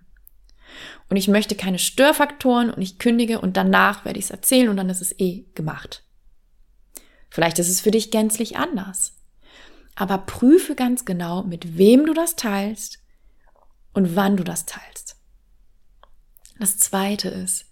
Und 1.10 1.18
ich 1.18 1.28
möchte 1.28 1.56
keine 1.56 1.78
Störfaktoren 1.78 2.70
und 2.70 2.82
ich 2.82 3.00
kündige 3.00 3.42
und 3.42 3.58
danach 3.58 4.06
werde 4.06 4.18
ich 4.18 4.24
es 4.24 4.32
erzählen 4.32 4.70
und 4.70 4.78
dann 4.78 4.90
ist 4.90 5.02
es 5.02 5.20
eh 5.20 5.44
gemacht. 5.56 6.06
Vielleicht 7.30 7.60
ist 7.60 7.68
es 7.68 7.82
für 7.82 7.92
dich 7.92 8.12
gänzlich 8.12 8.56
anders. 8.56 9.18
Aber 9.94 10.20
prüfe 10.20 10.76
ganz 10.76 11.04
genau, 11.04 11.44
mit 11.44 11.78
wem 11.78 12.06
du 12.06 12.14
das 12.14 12.38
teilst 12.38 13.00
und 13.92 14.16
wann 14.16 14.38
du 14.38 14.46
das 14.46 14.66
teilst. 14.66 15.19
Das 16.60 16.78
zweite 16.78 17.30
ist, 17.30 17.66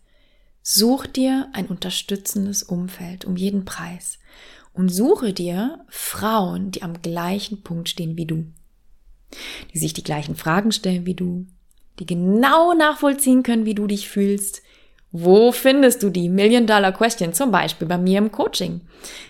such 0.63 1.07
dir 1.07 1.49
ein 1.51 1.67
unterstützendes 1.67 2.63
Umfeld 2.63 3.25
um 3.25 3.35
jeden 3.35 3.65
Preis 3.65 4.17
und 4.73 4.89
suche 4.89 5.33
dir 5.33 5.85
Frauen, 5.89 6.71
die 6.71 6.83
am 6.83 7.01
gleichen 7.01 7.63
Punkt 7.63 7.89
stehen 7.89 8.15
wie 8.15 8.25
du, 8.25 8.45
die 9.73 9.77
sich 9.77 9.93
die 9.93 10.03
gleichen 10.03 10.35
Fragen 10.35 10.71
stellen 10.71 11.05
wie 11.05 11.15
du, 11.15 11.45
die 11.99 12.05
genau 12.05 12.73
nachvollziehen 12.73 13.43
können, 13.43 13.65
wie 13.65 13.75
du 13.75 13.87
dich 13.87 14.07
fühlst. 14.07 14.61
Wo 15.11 15.51
findest 15.51 16.03
du 16.03 16.09
die 16.09 16.29
Million 16.29 16.67
Dollar 16.67 16.91
Question? 16.91 17.33
Zum 17.33 17.49
Beispiel 17.51 17.87
bei 17.87 17.97
mir 17.97 18.19
im 18.19 18.31
Coaching. 18.31 18.81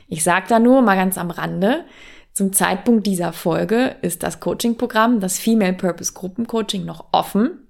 Ich 0.08 0.24
sage 0.24 0.47
da 0.49 0.60
nur 0.60 0.82
mal 0.82 0.95
ganz 0.95 1.18
am 1.18 1.32
Rande, 1.32 1.86
zum 2.34 2.53
Zeitpunkt 2.53 3.08
dieser 3.08 3.34
Folge 3.34 3.95
ist 4.03 4.22
das 4.22 4.39
Coaching-Programm, 4.39 5.20
das 5.20 5.39
Female 5.39 5.74
Purpose 5.74 6.14
Gruppencoaching 6.14 6.86
noch 6.86 7.05
offen. 7.12 7.66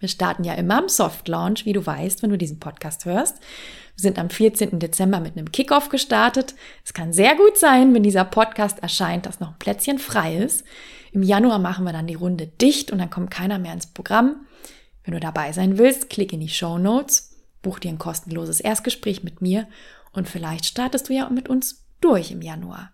Wir 0.00 0.08
starten 0.08 0.44
ja 0.44 0.54
immer 0.54 0.78
am 0.78 0.88
Soft 0.88 1.28
Launch, 1.28 1.66
wie 1.66 1.74
du 1.74 1.84
weißt, 1.84 2.22
wenn 2.22 2.30
du 2.30 2.38
diesen 2.38 2.58
Podcast 2.58 3.04
hörst. 3.04 3.38
Wir 3.38 4.02
sind 4.02 4.18
am 4.18 4.30
14. 4.30 4.78
Dezember 4.78 5.20
mit 5.20 5.36
einem 5.36 5.52
Kickoff 5.52 5.90
gestartet. 5.90 6.54
Es 6.84 6.94
kann 6.94 7.12
sehr 7.12 7.36
gut 7.36 7.58
sein, 7.58 7.94
wenn 7.94 8.02
dieser 8.02 8.24
Podcast 8.24 8.82
erscheint, 8.82 9.26
dass 9.26 9.40
noch 9.40 9.50
ein 9.50 9.58
Plätzchen 9.58 9.98
frei 9.98 10.36
ist. 10.36 10.64
Im 11.12 11.22
Januar 11.22 11.58
machen 11.58 11.84
wir 11.84 11.92
dann 11.92 12.06
die 12.06 12.14
Runde 12.14 12.46
dicht 12.46 12.90
und 12.90 12.98
dann 12.98 13.10
kommt 13.10 13.30
keiner 13.30 13.58
mehr 13.58 13.74
ins 13.74 13.88
Programm. 13.88 14.46
Wenn 15.04 15.14
du 15.14 15.20
dabei 15.20 15.52
sein 15.52 15.76
willst, 15.76 16.08
klick 16.08 16.32
in 16.32 16.40
die 16.40 16.48
Show 16.48 16.78
Notes, 16.78 17.36
buch 17.62 17.78
dir 17.78 17.90
ein 17.90 17.98
kostenloses 17.98 18.60
Erstgespräch 18.60 19.22
mit 19.22 19.42
mir 19.42 19.68
und 20.12 20.28
vielleicht 20.28 20.64
startest 20.64 21.08
du 21.08 21.12
ja 21.12 21.28
mit 21.28 21.48
uns 21.48 21.84
durch 22.00 22.30
im 22.30 22.40
Januar. 22.40 22.92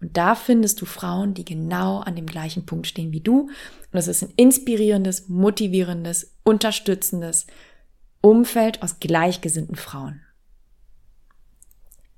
Und 0.00 0.16
da 0.16 0.34
findest 0.34 0.80
du 0.80 0.86
Frauen, 0.86 1.34
die 1.34 1.44
genau 1.44 1.98
an 1.98 2.14
dem 2.14 2.26
gleichen 2.26 2.66
Punkt 2.66 2.86
stehen 2.86 3.12
wie 3.12 3.20
du. 3.20 3.50
Und 3.92 3.98
es 3.98 4.06
ist 4.06 4.22
ein 4.22 4.32
inspirierendes, 4.36 5.28
motivierendes, 5.28 6.36
unterstützendes 6.44 7.46
Umfeld 8.20 8.82
aus 8.82 9.00
gleichgesinnten 9.00 9.76
Frauen. 9.76 10.20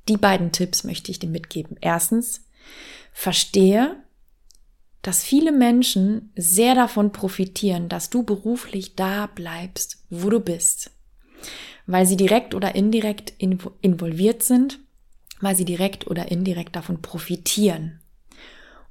Die 0.09 0.16
beiden 0.16 0.53
Tipps 0.53 0.85
möchte 0.85 1.11
ich 1.11 1.18
dir 1.18 1.28
mitgeben. 1.28 1.76
Erstens, 1.81 2.45
verstehe, 3.12 3.97
dass 5.03 5.24
viele 5.24 5.53
Menschen 5.53 6.33
sehr 6.37 6.74
davon 6.74 7.12
profitieren, 7.12 7.89
dass 7.89 8.11
du 8.11 8.22
beruflich 8.22 8.97
da 8.97 9.26
bleibst, 9.26 10.05
wo 10.11 10.28
du 10.28 10.41
bist, 10.41 10.91
weil 11.87 12.07
sie 12.07 12.16
direkt 12.16 12.55
oder 12.55 12.74
indirekt 12.74 13.33
involviert 13.39 14.43
sind 14.43 14.81
weil 15.41 15.57
sie 15.57 15.64
direkt 15.64 16.07
oder 16.07 16.30
indirekt 16.30 16.76
davon 16.76 17.03
profitieren. 17.03 18.01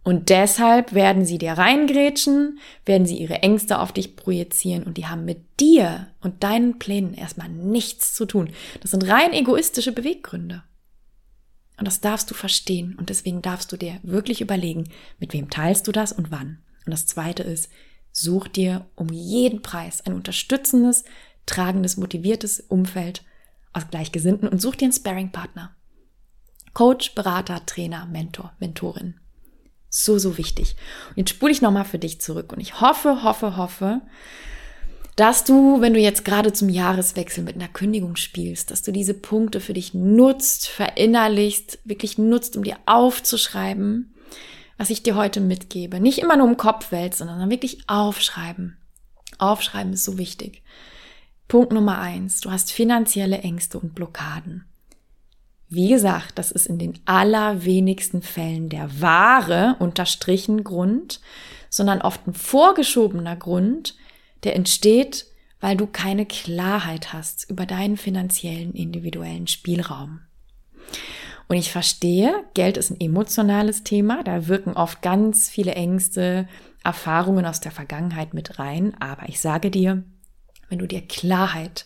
Und 0.03 0.29
deshalb 0.29 0.93
werden 0.93 1.25
sie 1.25 1.37
dir 1.37 1.53
reingrätschen, 1.53 2.59
werden 2.85 3.05
sie 3.05 3.17
ihre 3.17 3.41
Ängste 3.43 3.79
auf 3.79 3.91
dich 3.91 4.15
projizieren 4.15 4.83
und 4.83 4.97
die 4.97 5.07
haben 5.07 5.25
mit 5.25 5.59
dir 5.59 6.07
und 6.21 6.43
deinen 6.43 6.79
Plänen 6.79 7.13
erstmal 7.13 7.49
nichts 7.49 8.13
zu 8.13 8.25
tun. 8.25 8.49
Das 8.81 8.91
sind 8.91 9.07
rein 9.07 9.33
egoistische 9.33 9.91
Beweggründe. 9.91 10.63
Und 11.77 11.85
das 11.85 12.01
darfst 12.01 12.29
du 12.31 12.33
verstehen 12.33 12.95
und 12.97 13.09
deswegen 13.09 13.41
darfst 13.41 13.71
du 13.71 13.77
dir 13.77 13.99
wirklich 14.03 14.41
überlegen, 14.41 14.89
mit 15.19 15.33
wem 15.33 15.49
teilst 15.49 15.87
du 15.87 15.91
das 15.91 16.11
und 16.11 16.31
wann. 16.31 16.59
Und 16.85 16.91
das 16.91 17.05
zweite 17.05 17.43
ist, 17.43 17.69
such 18.11 18.47
dir 18.47 18.87
um 18.95 19.09
jeden 19.09 19.61
Preis 19.61 20.01
ein 20.05 20.13
unterstützendes, 20.13 21.03
tragendes, 21.45 21.97
motiviertes 21.97 22.59
Umfeld 22.61 23.23
aus 23.73 23.87
Gleichgesinnten 23.89 24.47
und 24.47 24.61
such 24.61 24.75
dir 24.75 24.85
einen 24.85 24.93
Sparring-Partner. 24.93 25.75
Coach, 26.73 27.15
Berater, 27.15 27.65
Trainer, 27.65 28.05
Mentor, 28.05 28.53
Mentorin. 28.59 29.15
So, 29.89 30.19
so 30.19 30.37
wichtig. 30.37 30.75
Und 31.09 31.17
jetzt 31.17 31.31
spule 31.31 31.51
ich 31.51 31.61
nochmal 31.61 31.85
für 31.85 31.99
dich 31.99 32.21
zurück 32.21 32.53
und 32.53 32.59
ich 32.59 32.79
hoffe, 32.79 33.23
hoffe, 33.23 33.57
hoffe, 33.57 34.01
dass 35.15 35.43
du, 35.43 35.81
wenn 35.81 35.93
du 35.93 35.99
jetzt 35.99 36.23
gerade 36.23 36.53
zum 36.53 36.69
Jahreswechsel 36.69 37.43
mit 37.43 37.55
einer 37.55 37.67
Kündigung 37.67 38.15
spielst, 38.15 38.71
dass 38.71 38.83
du 38.83 38.93
diese 38.93 39.13
Punkte 39.13 39.59
für 39.59 39.73
dich 39.73 39.93
nutzt, 39.93 40.67
verinnerlichst, 40.67 41.79
wirklich 41.83 42.17
nutzt, 42.17 42.55
um 42.55 42.63
dir 42.63 42.77
aufzuschreiben, 42.85 44.13
was 44.77 44.91
ich 44.91 45.03
dir 45.03 45.15
heute 45.15 45.41
mitgebe. 45.41 45.99
Nicht 45.99 46.19
immer 46.19 46.37
nur 46.37 46.47
im 46.47 46.55
Kopf 46.55 46.93
wälzen, 46.93 47.27
sondern 47.27 47.49
wirklich 47.49 47.79
aufschreiben. 47.87 48.77
Aufschreiben 49.39 49.91
ist 49.91 50.05
so 50.05 50.17
wichtig. 50.17 50.63
Punkt 51.49 51.73
Nummer 51.73 51.99
eins, 51.99 52.39
du 52.39 52.51
hast 52.51 52.71
finanzielle 52.71 53.39
Ängste 53.39 53.79
und 53.79 53.95
Blockaden. 53.95 54.68
Wie 55.69 55.89
gesagt, 55.89 56.39
das 56.39 56.51
ist 56.51 56.65
in 56.65 56.79
den 56.79 56.99
allerwenigsten 57.05 58.23
Fällen 58.23 58.69
der 58.69 59.01
wahre, 59.01 59.75
unterstrichen 59.77 60.63
Grund, 60.63 61.21
sondern 61.69 62.01
oft 62.01 62.25
ein 62.27 62.33
vorgeschobener 62.33 63.35
Grund, 63.35 63.95
der 64.43 64.55
entsteht, 64.55 65.27
weil 65.59 65.77
du 65.77 65.85
keine 65.85 66.25
Klarheit 66.25 67.13
hast 67.13 67.47
über 67.51 67.67
deinen 67.67 67.97
finanziellen 67.97 68.73
individuellen 68.73 69.45
Spielraum. 69.45 70.21
Und 71.47 71.57
ich 71.57 71.71
verstehe, 71.71 72.33
Geld 72.55 72.77
ist 72.77 72.89
ein 72.89 72.99
emotionales 72.99 73.83
Thema, 73.83 74.23
da 74.23 74.47
wirken 74.47 74.73
oft 74.73 75.03
ganz 75.03 75.49
viele 75.49 75.75
Ängste, 75.75 76.47
Erfahrungen 76.83 77.45
aus 77.45 77.59
der 77.59 77.71
Vergangenheit 77.71 78.33
mit 78.33 78.57
rein, 78.57 78.95
aber 78.99 79.29
ich 79.29 79.39
sage 79.39 79.69
dir, 79.69 80.03
wenn 80.69 80.79
du 80.79 80.87
dir 80.87 81.01
Klarheit 81.01 81.85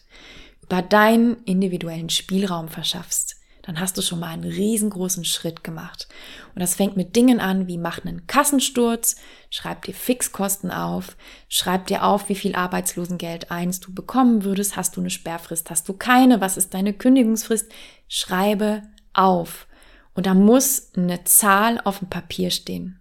über 0.61 0.81
deinen 0.81 1.43
individuellen 1.43 2.09
Spielraum 2.09 2.69
verschaffst, 2.69 3.42
dann 3.63 3.79
hast 3.79 3.97
du 3.97 4.01
schon 4.01 4.19
mal 4.19 4.27
einen 4.27 4.43
riesengroßen 4.43 5.23
Schritt 5.23 5.63
gemacht. 5.63 6.09
Und 6.53 6.59
das 6.59 6.75
fängt 6.75 6.97
mit 6.97 7.15
Dingen 7.15 7.39
an, 7.39 7.67
wie 7.67 7.77
mach 7.77 8.03
einen 8.03 8.27
Kassensturz, 8.27 9.15
schreib 9.49 9.85
dir 9.85 9.93
Fixkosten 9.93 10.69
auf, 10.69 11.15
schreib 11.47 11.87
dir 11.87 12.03
auf, 12.03 12.27
wie 12.27 12.35
viel 12.35 12.55
Arbeitslosengeld 12.55 13.51
eins 13.51 13.79
du 13.79 13.93
bekommen 13.93 14.43
würdest, 14.43 14.75
hast 14.75 14.97
du 14.97 14.99
eine 14.99 15.09
Sperrfrist, 15.09 15.69
hast 15.69 15.87
du 15.87 15.93
keine, 15.93 16.41
was 16.41 16.57
ist 16.57 16.73
deine 16.73 16.93
Kündigungsfrist, 16.93 17.71
schreibe 18.09 18.83
auf. 19.13 19.65
Und 20.13 20.25
da 20.25 20.33
muss 20.33 20.91
eine 20.95 21.23
Zahl 21.23 21.79
auf 21.85 21.99
dem 21.99 22.09
Papier 22.09 22.51
stehen. 22.51 22.99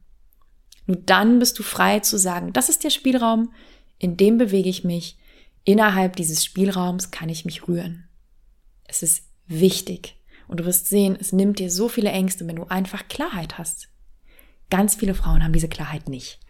Nur 0.86 0.96
dann 0.96 1.40
bist 1.40 1.58
du 1.58 1.64
frei 1.64 2.00
zu 2.00 2.18
sagen, 2.18 2.52
das 2.52 2.68
ist 2.68 2.84
der 2.84 2.90
Spielraum, 2.90 3.52
in 3.98 4.16
dem 4.16 4.38
bewege 4.38 4.68
ich 4.68 4.84
mich, 4.84 5.18
innerhalb 5.64 6.14
dieses 6.14 6.44
Spielraums 6.44 7.10
kann 7.10 7.28
ich 7.28 7.44
mich 7.44 7.66
rühren. 7.66 8.08
Es 8.84 9.02
ist 9.02 9.24
wichtig. 9.46 10.21
Und 10.52 10.58
du 10.60 10.66
wirst 10.66 10.86
sehen, 10.86 11.16
es 11.18 11.32
nimmt 11.32 11.60
dir 11.60 11.70
so 11.70 11.88
viele 11.88 12.10
Ängste, 12.10 12.46
wenn 12.46 12.56
du 12.56 12.64
einfach 12.64 13.08
Klarheit 13.08 13.56
hast. 13.56 13.88
Ganz 14.68 14.96
viele 14.96 15.14
Frauen 15.14 15.42
haben 15.42 15.54
diese 15.54 15.66
Klarheit 15.66 16.10
nicht. 16.10 16.40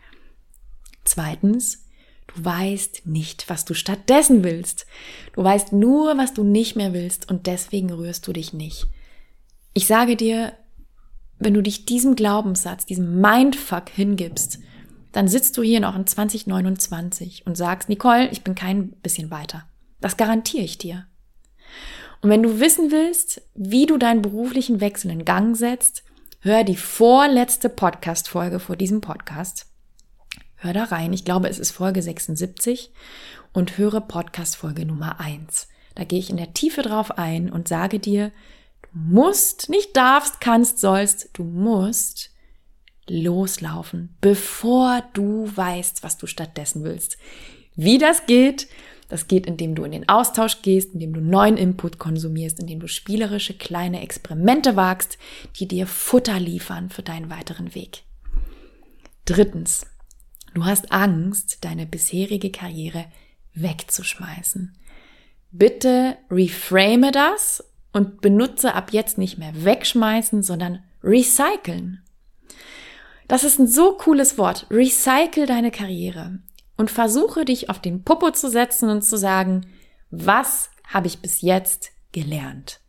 Zweitens, 1.04 1.84
du 2.26 2.44
weißt 2.44 3.06
nicht, 3.06 3.48
was 3.48 3.64
du 3.64 3.74
stattdessen 3.74 4.42
willst. 4.42 4.86
Du 5.34 5.44
weißt 5.44 5.72
nur, 5.72 6.18
was 6.18 6.34
du 6.34 6.42
nicht 6.42 6.74
mehr 6.74 6.92
willst 6.92 7.30
und 7.30 7.46
deswegen 7.46 7.92
rührst 7.92 8.26
du 8.26 8.32
dich 8.32 8.52
nicht. 8.52 8.88
Ich 9.72 9.86
sage 9.86 10.16
dir, 10.16 10.52
wenn 11.38 11.54
du 11.54 11.62
dich 11.62 11.84
diesem 11.84 12.16
Glaubenssatz, 12.16 12.84
diesem 12.84 13.20
Mindfuck 13.20 13.88
hingibst, 13.88 14.58
dann 15.12 15.28
sitzt 15.28 15.56
du 15.56 15.62
hier 15.62 15.78
noch 15.78 15.94
in 15.94 16.08
2029 16.08 17.46
und 17.46 17.56
sagst, 17.56 17.88
Nicole, 17.88 18.28
ich 18.32 18.42
bin 18.42 18.56
kein 18.56 18.90
bisschen 18.94 19.30
weiter. 19.30 19.62
Das 20.00 20.16
garantiere 20.16 20.64
ich 20.64 20.76
dir. 20.76 21.06
Und 22.22 22.30
wenn 22.30 22.42
du 22.44 22.60
wissen 22.60 22.92
willst, 22.92 23.42
wie 23.54 23.84
du 23.84 23.98
deinen 23.98 24.22
beruflichen 24.22 24.80
Wechsel 24.80 25.10
in 25.10 25.24
Gang 25.24 25.56
setzt, 25.56 26.04
hör 26.40 26.62
die 26.62 26.76
vorletzte 26.76 27.68
Podcast-Folge 27.68 28.60
vor 28.60 28.76
diesem 28.76 29.00
Podcast. 29.00 29.66
Hör 30.54 30.72
da 30.72 30.84
rein. 30.84 31.12
Ich 31.12 31.24
glaube, 31.24 31.48
es 31.48 31.58
ist 31.58 31.72
Folge 31.72 32.00
76 32.00 32.92
und 33.52 33.76
höre 33.76 34.00
Podcast-Folge 34.00 34.86
Nummer 34.86 35.18
1. 35.18 35.66
Da 35.96 36.04
gehe 36.04 36.20
ich 36.20 36.30
in 36.30 36.36
der 36.36 36.54
Tiefe 36.54 36.82
drauf 36.82 37.18
ein 37.18 37.50
und 37.50 37.66
sage 37.66 37.98
dir, 37.98 38.30
du 38.82 38.88
musst, 38.94 39.68
nicht 39.68 39.96
darfst, 39.96 40.40
kannst, 40.40 40.78
sollst, 40.78 41.30
du 41.32 41.42
musst 41.42 42.30
loslaufen, 43.08 44.16
bevor 44.20 45.02
du 45.12 45.50
weißt, 45.52 46.04
was 46.04 46.18
du 46.18 46.28
stattdessen 46.28 46.84
willst. 46.84 47.18
Wie 47.74 47.98
das 47.98 48.26
geht, 48.26 48.68
das 49.12 49.28
geht, 49.28 49.46
indem 49.46 49.74
du 49.74 49.84
in 49.84 49.92
den 49.92 50.08
Austausch 50.08 50.62
gehst, 50.62 50.94
indem 50.94 51.12
du 51.12 51.20
neuen 51.20 51.56
Input 51.56 51.98
konsumierst, 51.98 52.58
indem 52.58 52.80
du 52.80 52.88
spielerische 52.88 53.54
kleine 53.54 54.00
Experimente 54.00 54.74
wagst, 54.74 55.18
die 55.56 55.68
dir 55.68 55.86
Futter 55.86 56.40
liefern 56.40 56.88
für 56.88 57.02
deinen 57.02 57.30
weiteren 57.30 57.74
Weg. 57.74 58.04
Drittens, 59.26 59.86
du 60.54 60.64
hast 60.64 60.90
Angst, 60.90 61.64
deine 61.64 61.86
bisherige 61.86 62.50
Karriere 62.50 63.04
wegzuschmeißen. 63.54 64.76
Bitte 65.50 66.16
reframe 66.30 67.12
das 67.12 67.62
und 67.92 68.22
benutze 68.22 68.74
ab 68.74 68.92
jetzt 68.92 69.18
nicht 69.18 69.36
mehr 69.36 69.52
wegschmeißen, 69.54 70.42
sondern 70.42 70.82
recyceln. 71.04 72.02
Das 73.28 73.44
ist 73.44 73.58
ein 73.58 73.68
so 73.68 73.92
cooles 73.92 74.38
Wort. 74.38 74.66
Recycle 74.70 75.44
deine 75.44 75.70
Karriere 75.70 76.40
und 76.76 76.90
versuche 76.90 77.44
dich 77.44 77.70
auf 77.70 77.80
den 77.80 78.02
Popo 78.02 78.30
zu 78.30 78.50
setzen 78.50 78.88
und 78.88 79.02
zu 79.02 79.16
sagen, 79.16 79.66
was 80.10 80.70
habe 80.86 81.06
ich 81.06 81.20
bis 81.20 81.40
jetzt 81.40 81.90
gelernt? 82.12 82.80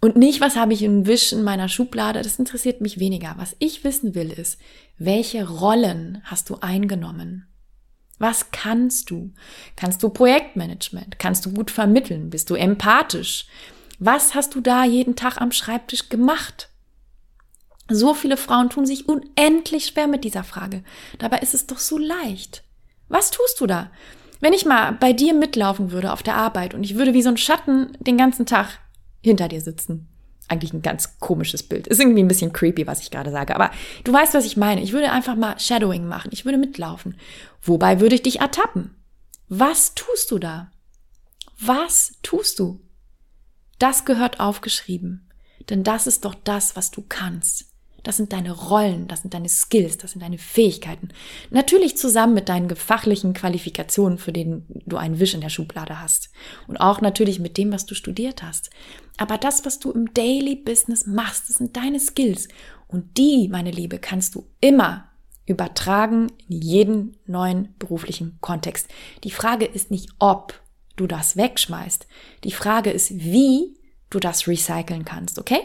Und 0.00 0.16
nicht, 0.16 0.40
was 0.40 0.56
habe 0.56 0.74
ich 0.74 0.82
im 0.82 1.06
Wisch 1.06 1.32
in 1.32 1.42
meiner 1.42 1.68
Schublade, 1.68 2.20
das 2.20 2.38
interessiert 2.38 2.80
mich 2.82 2.98
weniger. 2.98 3.34
Was 3.38 3.56
ich 3.58 3.84
wissen 3.84 4.14
will, 4.14 4.30
ist, 4.30 4.60
welche 4.98 5.48
Rollen 5.48 6.20
hast 6.24 6.50
du 6.50 6.56
eingenommen? 6.60 7.46
Was 8.18 8.50
kannst 8.50 9.10
du? 9.10 9.32
Kannst 9.76 10.02
du 10.02 10.10
Projektmanagement? 10.10 11.18
Kannst 11.18 11.46
du 11.46 11.52
gut 11.52 11.70
vermitteln? 11.70 12.30
Bist 12.30 12.50
du 12.50 12.54
empathisch? 12.54 13.46
Was 13.98 14.34
hast 14.34 14.54
du 14.54 14.60
da 14.60 14.84
jeden 14.84 15.16
Tag 15.16 15.40
am 15.40 15.52
Schreibtisch 15.52 16.08
gemacht? 16.08 16.68
So 17.88 18.14
viele 18.14 18.36
Frauen 18.36 18.70
tun 18.70 18.86
sich 18.86 19.08
unendlich 19.08 19.86
schwer 19.86 20.06
mit 20.06 20.24
dieser 20.24 20.44
Frage. 20.44 20.84
Dabei 21.18 21.38
ist 21.38 21.54
es 21.54 21.66
doch 21.66 21.78
so 21.78 21.98
leicht. 21.98 22.63
Was 23.14 23.30
tust 23.30 23.60
du 23.60 23.68
da? 23.68 23.92
Wenn 24.40 24.52
ich 24.52 24.66
mal 24.66 24.90
bei 24.90 25.12
dir 25.12 25.34
mitlaufen 25.34 25.92
würde 25.92 26.12
auf 26.12 26.24
der 26.24 26.34
Arbeit 26.34 26.74
und 26.74 26.82
ich 26.82 26.96
würde 26.96 27.14
wie 27.14 27.22
so 27.22 27.28
ein 27.28 27.36
Schatten 27.36 27.96
den 28.00 28.18
ganzen 28.18 28.44
Tag 28.44 28.80
hinter 29.22 29.46
dir 29.46 29.60
sitzen. 29.60 30.08
Eigentlich 30.48 30.72
ein 30.72 30.82
ganz 30.82 31.20
komisches 31.20 31.62
Bild. 31.62 31.86
Ist 31.86 32.00
irgendwie 32.00 32.24
ein 32.24 32.28
bisschen 32.28 32.52
creepy, 32.52 32.88
was 32.88 33.02
ich 33.02 33.12
gerade 33.12 33.30
sage. 33.30 33.54
Aber 33.54 33.70
du 34.02 34.12
weißt, 34.12 34.34
was 34.34 34.44
ich 34.44 34.56
meine. 34.56 34.82
Ich 34.82 34.92
würde 34.92 35.12
einfach 35.12 35.36
mal 35.36 35.60
Shadowing 35.60 36.08
machen. 36.08 36.30
Ich 36.32 36.44
würde 36.44 36.58
mitlaufen. 36.58 37.16
Wobei 37.62 38.00
würde 38.00 38.16
ich 38.16 38.22
dich 38.22 38.40
ertappen? 38.40 38.96
Was 39.48 39.94
tust 39.94 40.32
du 40.32 40.40
da? 40.40 40.72
Was 41.60 42.14
tust 42.24 42.58
du? 42.58 42.80
Das 43.78 44.04
gehört 44.04 44.40
aufgeschrieben. 44.40 45.30
Denn 45.70 45.84
das 45.84 46.08
ist 46.08 46.24
doch 46.24 46.34
das, 46.34 46.74
was 46.74 46.90
du 46.90 47.04
kannst. 47.08 47.73
Das 48.04 48.18
sind 48.18 48.32
deine 48.32 48.52
Rollen, 48.52 49.08
das 49.08 49.22
sind 49.22 49.34
deine 49.34 49.48
Skills, 49.48 49.98
das 49.98 50.12
sind 50.12 50.20
deine 50.20 50.38
Fähigkeiten. 50.38 51.08
Natürlich 51.50 51.96
zusammen 51.96 52.34
mit 52.34 52.48
deinen 52.48 52.76
fachlichen 52.76 53.32
Qualifikationen, 53.32 54.18
für 54.18 54.32
denen 54.32 54.66
du 54.86 54.96
einen 54.96 55.18
Wisch 55.18 55.34
in 55.34 55.40
der 55.40 55.48
Schublade 55.48 56.00
hast. 56.00 56.30
Und 56.68 56.76
auch 56.76 57.00
natürlich 57.00 57.40
mit 57.40 57.56
dem, 57.58 57.72
was 57.72 57.86
du 57.86 57.94
studiert 57.94 58.42
hast. 58.42 58.70
Aber 59.16 59.38
das, 59.38 59.64
was 59.64 59.80
du 59.80 59.90
im 59.90 60.12
Daily 60.12 60.54
Business 60.54 61.06
machst, 61.06 61.48
das 61.48 61.56
sind 61.56 61.76
deine 61.76 61.98
Skills. 61.98 62.48
Und 62.86 63.16
die, 63.16 63.48
meine 63.48 63.70
Liebe, 63.70 63.98
kannst 63.98 64.34
du 64.34 64.46
immer 64.60 65.08
übertragen 65.46 66.30
in 66.48 66.60
jeden 66.60 67.16
neuen 67.26 67.74
beruflichen 67.78 68.38
Kontext. 68.40 68.88
Die 69.24 69.30
Frage 69.30 69.64
ist 69.64 69.90
nicht, 69.90 70.10
ob 70.18 70.60
du 70.96 71.06
das 71.06 71.36
wegschmeißt. 71.36 72.06
Die 72.44 72.52
Frage 72.52 72.90
ist, 72.90 73.10
wie 73.14 73.78
du 74.10 74.20
das 74.20 74.46
recyceln 74.46 75.04
kannst, 75.04 75.38
okay? 75.38 75.60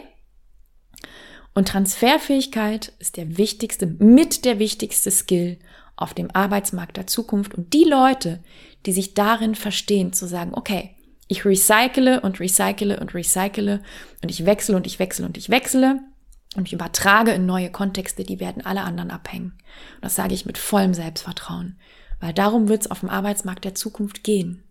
Und 1.54 1.68
Transferfähigkeit 1.68 2.92
ist 2.98 3.16
der 3.16 3.36
wichtigste, 3.36 3.86
mit 3.86 4.44
der 4.44 4.58
wichtigste 4.58 5.10
Skill 5.10 5.58
auf 5.96 6.14
dem 6.14 6.30
Arbeitsmarkt 6.30 6.96
der 6.96 7.06
Zukunft. 7.06 7.54
Und 7.54 7.72
die 7.72 7.84
Leute, 7.84 8.42
die 8.86 8.92
sich 8.92 9.14
darin 9.14 9.54
verstehen, 9.54 10.12
zu 10.12 10.26
sagen, 10.26 10.52
okay, 10.54 10.96
ich 11.28 11.44
recycle 11.44 12.18
und 12.18 12.40
recycle 12.40 12.98
und 12.98 13.14
recycle 13.14 13.82
und 14.22 14.30
ich 14.30 14.46
wechsle 14.46 14.76
und 14.76 14.86
ich 14.86 14.98
wechsle 14.98 15.26
und 15.26 15.36
ich 15.36 15.50
wechsle 15.50 16.00
und 16.56 16.66
ich 16.66 16.72
übertrage 16.72 17.30
in 17.30 17.46
neue 17.46 17.70
Kontexte, 17.70 18.24
die 18.24 18.40
werden 18.40 18.64
alle 18.64 18.82
anderen 18.82 19.10
abhängen. 19.10 19.52
Und 19.96 20.04
das 20.04 20.16
sage 20.16 20.34
ich 20.34 20.46
mit 20.46 20.58
vollem 20.58 20.94
Selbstvertrauen, 20.94 21.78
weil 22.18 22.34
darum 22.34 22.68
wird 22.68 22.82
es 22.82 22.90
auf 22.90 23.00
dem 23.00 23.10
Arbeitsmarkt 23.10 23.64
der 23.64 23.76
Zukunft 23.76 24.24
gehen. 24.24 24.64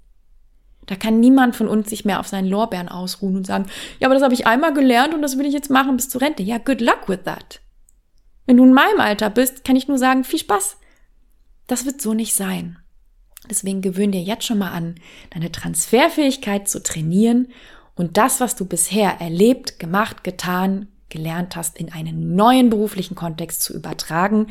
Da 0.90 0.96
kann 0.96 1.20
niemand 1.20 1.56
von 1.56 1.68
uns 1.68 1.88
sich 1.88 2.04
mehr 2.04 2.20
auf 2.20 2.28
seinen 2.28 2.48
Lorbeeren 2.48 2.90
ausruhen 2.90 3.36
und 3.36 3.46
sagen, 3.46 3.68
ja, 4.00 4.08
aber 4.08 4.16
das 4.16 4.24
habe 4.24 4.34
ich 4.34 4.48
einmal 4.48 4.74
gelernt 4.74 5.14
und 5.14 5.22
das 5.22 5.38
will 5.38 5.46
ich 5.46 5.54
jetzt 5.54 5.70
machen 5.70 5.96
bis 5.96 6.10
zur 6.10 6.22
Rente. 6.22 6.42
Ja, 6.42 6.58
good 6.58 6.82
luck 6.82 7.08
with 7.08 7.20
that. 7.26 7.62
Wenn 8.48 8.58
du 8.58 8.64
in 8.64 8.74
meinem 8.74 9.00
Alter 9.00 9.30
bist, 9.30 9.64
kann 9.64 9.76
ich 9.76 9.88
nur 9.88 10.00
sagen, 10.00 10.24
viel 10.24 10.40
Spaß. 10.40 10.78
Das 11.68 11.86
wird 11.86 12.02
so 12.02 12.16
nicht 12.16 12.34
sein. 12.34 12.80
Deswegen 13.48 13.84
gewöhn 13.84 14.12
dir 14.12 14.24
jetzt 14.24 14.46
schon 14.46 14.58
mal 14.58 14.72
an, 14.72 14.96
deine 15.30 15.52
Transferfähigkeit 15.52 16.68
zu 16.68 16.82
trainieren 16.82 17.50
und 17.94 18.18
das, 18.18 18.40
was 18.40 18.56
du 18.56 18.66
bisher 18.66 19.22
erlebt, 19.22 19.78
gemacht, 19.78 20.24
getan, 20.24 20.88
gelernt 21.10 21.56
hast, 21.56 21.78
in 21.78 21.94
einen 21.94 22.36
neuen 22.36 22.72
beruflichen 22.72 23.14
Kontext 23.14 23.62
zu 23.62 23.76
übertragen. 23.76 24.48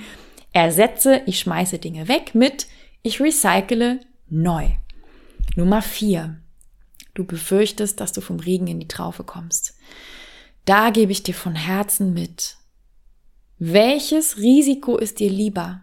Ersetze, 0.52 1.22
ich 1.26 1.40
schmeiße 1.40 1.80
Dinge 1.80 2.06
weg 2.06 2.36
mit, 2.36 2.68
ich 3.02 3.20
recycle 3.20 3.98
neu. 4.28 4.68
Nummer 5.58 5.82
vier. 5.82 6.36
Du 7.14 7.24
befürchtest, 7.24 7.98
dass 7.98 8.12
du 8.12 8.20
vom 8.20 8.38
Regen 8.38 8.68
in 8.68 8.78
die 8.78 8.86
Traufe 8.86 9.24
kommst. 9.24 9.74
Da 10.64 10.90
gebe 10.90 11.10
ich 11.10 11.24
dir 11.24 11.34
von 11.34 11.56
Herzen 11.56 12.14
mit. 12.14 12.58
Welches 13.58 14.36
Risiko 14.36 14.96
ist 14.96 15.18
dir 15.18 15.28
lieber? 15.28 15.80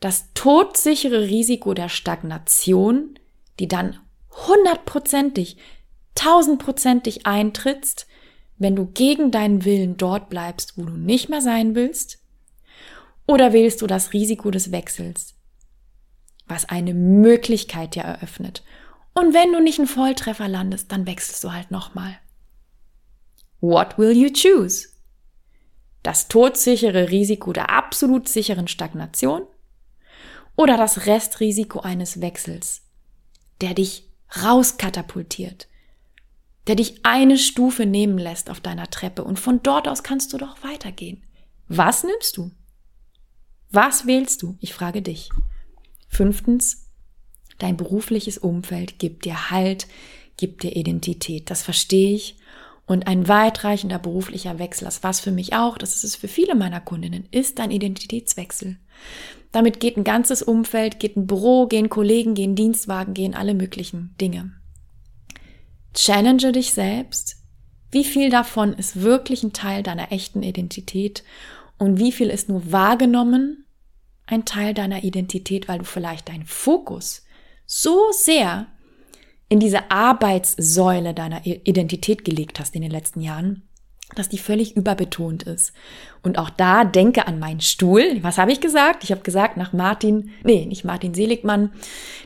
Das 0.00 0.32
todsichere 0.32 1.20
Risiko 1.20 1.74
der 1.74 1.90
Stagnation, 1.90 3.18
die 3.58 3.68
dann 3.68 3.98
hundertprozentig, 4.46 5.58
tausendprozentig 6.14 7.26
eintrittst, 7.26 8.06
wenn 8.56 8.74
du 8.74 8.86
gegen 8.86 9.30
deinen 9.30 9.66
Willen 9.66 9.98
dort 9.98 10.30
bleibst, 10.30 10.78
wo 10.78 10.84
du 10.84 10.94
nicht 10.94 11.28
mehr 11.28 11.42
sein 11.42 11.74
willst? 11.74 12.20
Oder 13.26 13.52
wählst 13.52 13.82
du 13.82 13.86
das 13.86 14.14
Risiko 14.14 14.50
des 14.50 14.72
Wechsels, 14.72 15.34
was 16.52 16.68
eine 16.68 16.94
Möglichkeit 16.94 17.94
dir 17.94 18.02
eröffnet? 18.02 18.62
Und 19.14 19.34
wenn 19.34 19.52
du 19.52 19.60
nicht 19.60 19.78
einen 19.78 19.88
Volltreffer 19.88 20.48
landest, 20.48 20.92
dann 20.92 21.06
wechselst 21.06 21.42
du 21.42 21.52
halt 21.52 21.70
nochmal. 21.70 22.18
What 23.60 23.98
will 23.98 24.12
you 24.12 24.30
choose? 24.30 24.88
Das 26.02 26.28
todsichere 26.28 27.10
Risiko 27.10 27.52
der 27.52 27.70
absolut 27.70 28.28
sicheren 28.28 28.68
Stagnation 28.68 29.42
oder 30.56 30.76
das 30.76 31.06
Restrisiko 31.06 31.80
eines 31.80 32.20
Wechsels, 32.20 32.82
der 33.60 33.74
dich 33.74 34.08
rauskatapultiert, 34.42 35.68
der 36.66 36.74
dich 36.74 37.04
eine 37.04 37.38
Stufe 37.38 37.86
nehmen 37.86 38.18
lässt 38.18 38.50
auf 38.50 38.60
deiner 38.60 38.90
Treppe 38.90 39.24
und 39.24 39.38
von 39.38 39.62
dort 39.62 39.88
aus 39.88 40.02
kannst 40.02 40.32
du 40.32 40.38
doch 40.38 40.62
weitergehen. 40.62 41.22
Was 41.68 42.04
nimmst 42.04 42.36
du? 42.36 42.50
Was 43.70 44.06
wählst 44.06 44.42
du? 44.42 44.56
Ich 44.60 44.74
frage 44.74 45.02
dich. 45.02 45.30
Fünftens, 46.12 46.90
dein 47.58 47.78
berufliches 47.78 48.36
Umfeld 48.36 48.98
gibt 48.98 49.24
dir 49.24 49.50
Halt, 49.50 49.86
gibt 50.36 50.62
dir 50.62 50.76
Identität. 50.76 51.50
Das 51.50 51.62
verstehe 51.62 52.14
ich. 52.14 52.36
Und 52.84 53.06
ein 53.06 53.28
weitreichender 53.28 53.98
beruflicher 53.98 54.58
Wechsel, 54.58 54.84
das 54.84 55.02
war 55.02 55.14
für 55.14 55.30
mich 55.30 55.54
auch, 55.54 55.78
das 55.78 55.96
ist 55.96 56.04
es 56.04 56.16
für 56.16 56.28
viele 56.28 56.54
meiner 56.54 56.80
Kundinnen, 56.80 57.26
ist 57.30 57.60
ein 57.60 57.70
Identitätswechsel. 57.70 58.76
Damit 59.52 59.80
geht 59.80 59.96
ein 59.96 60.04
ganzes 60.04 60.42
Umfeld, 60.42 60.98
geht 60.98 61.16
ein 61.16 61.26
Büro, 61.26 61.66
gehen 61.66 61.88
Kollegen, 61.88 62.34
gehen 62.34 62.56
Dienstwagen, 62.56 63.14
gehen 63.14 63.34
alle 63.34 63.54
möglichen 63.54 64.14
Dinge. 64.20 64.52
Challenge 65.94 66.52
dich 66.52 66.74
selbst. 66.74 67.36
Wie 67.90 68.04
viel 68.04 68.28
davon 68.28 68.74
ist 68.74 69.00
wirklich 69.00 69.42
ein 69.42 69.54
Teil 69.54 69.82
deiner 69.82 70.12
echten 70.12 70.42
Identität 70.42 71.24
und 71.78 71.98
wie 71.98 72.12
viel 72.12 72.28
ist 72.28 72.50
nur 72.50 72.70
wahrgenommen 72.70 73.61
ein 74.32 74.44
Teil 74.44 74.74
deiner 74.74 75.04
Identität, 75.04 75.68
weil 75.68 75.78
du 75.78 75.84
vielleicht 75.84 76.28
deinen 76.28 76.46
Fokus 76.46 77.24
so 77.66 78.10
sehr 78.12 78.66
in 79.48 79.60
diese 79.60 79.90
Arbeitssäule 79.90 81.14
deiner 81.14 81.44
Identität 81.44 82.24
gelegt 82.24 82.58
hast 82.58 82.74
in 82.74 82.82
den 82.82 82.90
letzten 82.90 83.20
Jahren, 83.20 83.62
dass 84.14 84.28
die 84.28 84.38
völlig 84.38 84.76
überbetont 84.76 85.42
ist. 85.42 85.72
Und 86.22 86.38
auch 86.38 86.50
da 86.50 86.84
denke 86.84 87.26
an 87.26 87.38
meinen 87.38 87.60
Stuhl. 87.60 88.18
Was 88.22 88.38
habe 88.38 88.52
ich 88.52 88.60
gesagt? 88.60 89.04
Ich 89.04 89.10
habe 89.10 89.22
gesagt, 89.22 89.56
nach 89.56 89.72
Martin, 89.72 90.30
nee, 90.42 90.66
nicht 90.66 90.84
Martin 90.84 91.14
Seligmann. 91.14 91.72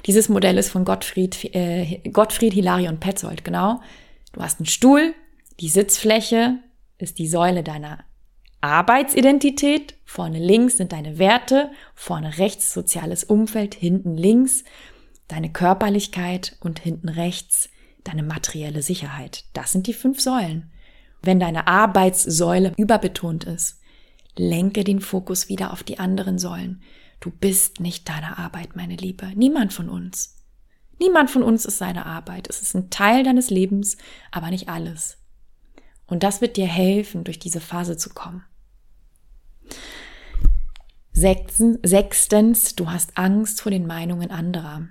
Dieses 0.06 0.28
Modell 0.28 0.58
ist 0.58 0.70
von 0.70 0.84
Gottfried, 0.84 1.54
äh, 1.54 2.00
Gottfried 2.12 2.52
Hilarion 2.52 3.00
Petzold, 3.00 3.44
genau. 3.44 3.80
Du 4.32 4.40
hast 4.42 4.60
einen 4.60 4.66
Stuhl, 4.66 5.14
die 5.60 5.68
Sitzfläche 5.68 6.58
ist 6.98 7.18
die 7.18 7.28
Säule 7.28 7.62
deiner 7.62 8.04
Arbeitsidentität. 8.60 9.94
Vorne 10.04 10.38
links 10.38 10.76
sind 10.76 10.92
deine 10.92 11.18
Werte, 11.18 11.70
vorne 11.94 12.38
rechts 12.38 12.72
soziales 12.72 13.24
Umfeld, 13.24 13.74
hinten 13.74 14.16
links 14.16 14.64
deine 15.28 15.52
Körperlichkeit 15.52 16.56
und 16.60 16.78
hinten 16.78 17.08
rechts 17.08 17.68
deine 18.04 18.22
materielle 18.22 18.82
Sicherheit. 18.82 19.44
Das 19.52 19.72
sind 19.72 19.86
die 19.86 19.94
fünf 19.94 20.20
Säulen. 20.20 20.70
Wenn 21.22 21.40
deine 21.40 21.66
Arbeitssäule 21.66 22.72
überbetont 22.76 23.44
ist, 23.44 23.80
lenke 24.36 24.84
den 24.84 25.00
Fokus 25.00 25.48
wieder 25.48 25.72
auf 25.72 25.82
die 25.82 25.98
anderen 25.98 26.38
Säulen. 26.38 26.82
Du 27.20 27.30
bist 27.30 27.80
nicht 27.80 28.08
deine 28.08 28.38
Arbeit, 28.38 28.76
meine 28.76 28.96
Liebe. 28.96 29.32
Niemand 29.34 29.72
von 29.72 29.88
uns. 29.88 30.36
Niemand 30.98 31.30
von 31.30 31.42
uns 31.42 31.64
ist 31.64 31.78
seine 31.78 32.06
Arbeit. 32.06 32.48
Es 32.48 32.62
ist 32.62 32.74
ein 32.74 32.90
Teil 32.90 33.24
deines 33.24 33.50
Lebens, 33.50 33.96
aber 34.30 34.50
nicht 34.50 34.68
alles. 34.68 35.18
Und 36.06 36.22
das 36.22 36.40
wird 36.40 36.56
dir 36.56 36.66
helfen, 36.66 37.24
durch 37.24 37.38
diese 37.38 37.60
Phase 37.60 37.96
zu 37.96 38.10
kommen. 38.10 38.44
Sechstens, 41.12 42.74
du 42.76 42.90
hast 42.90 43.16
Angst 43.16 43.62
vor 43.62 43.70
den 43.70 43.86
Meinungen 43.86 44.30
anderer. 44.30 44.88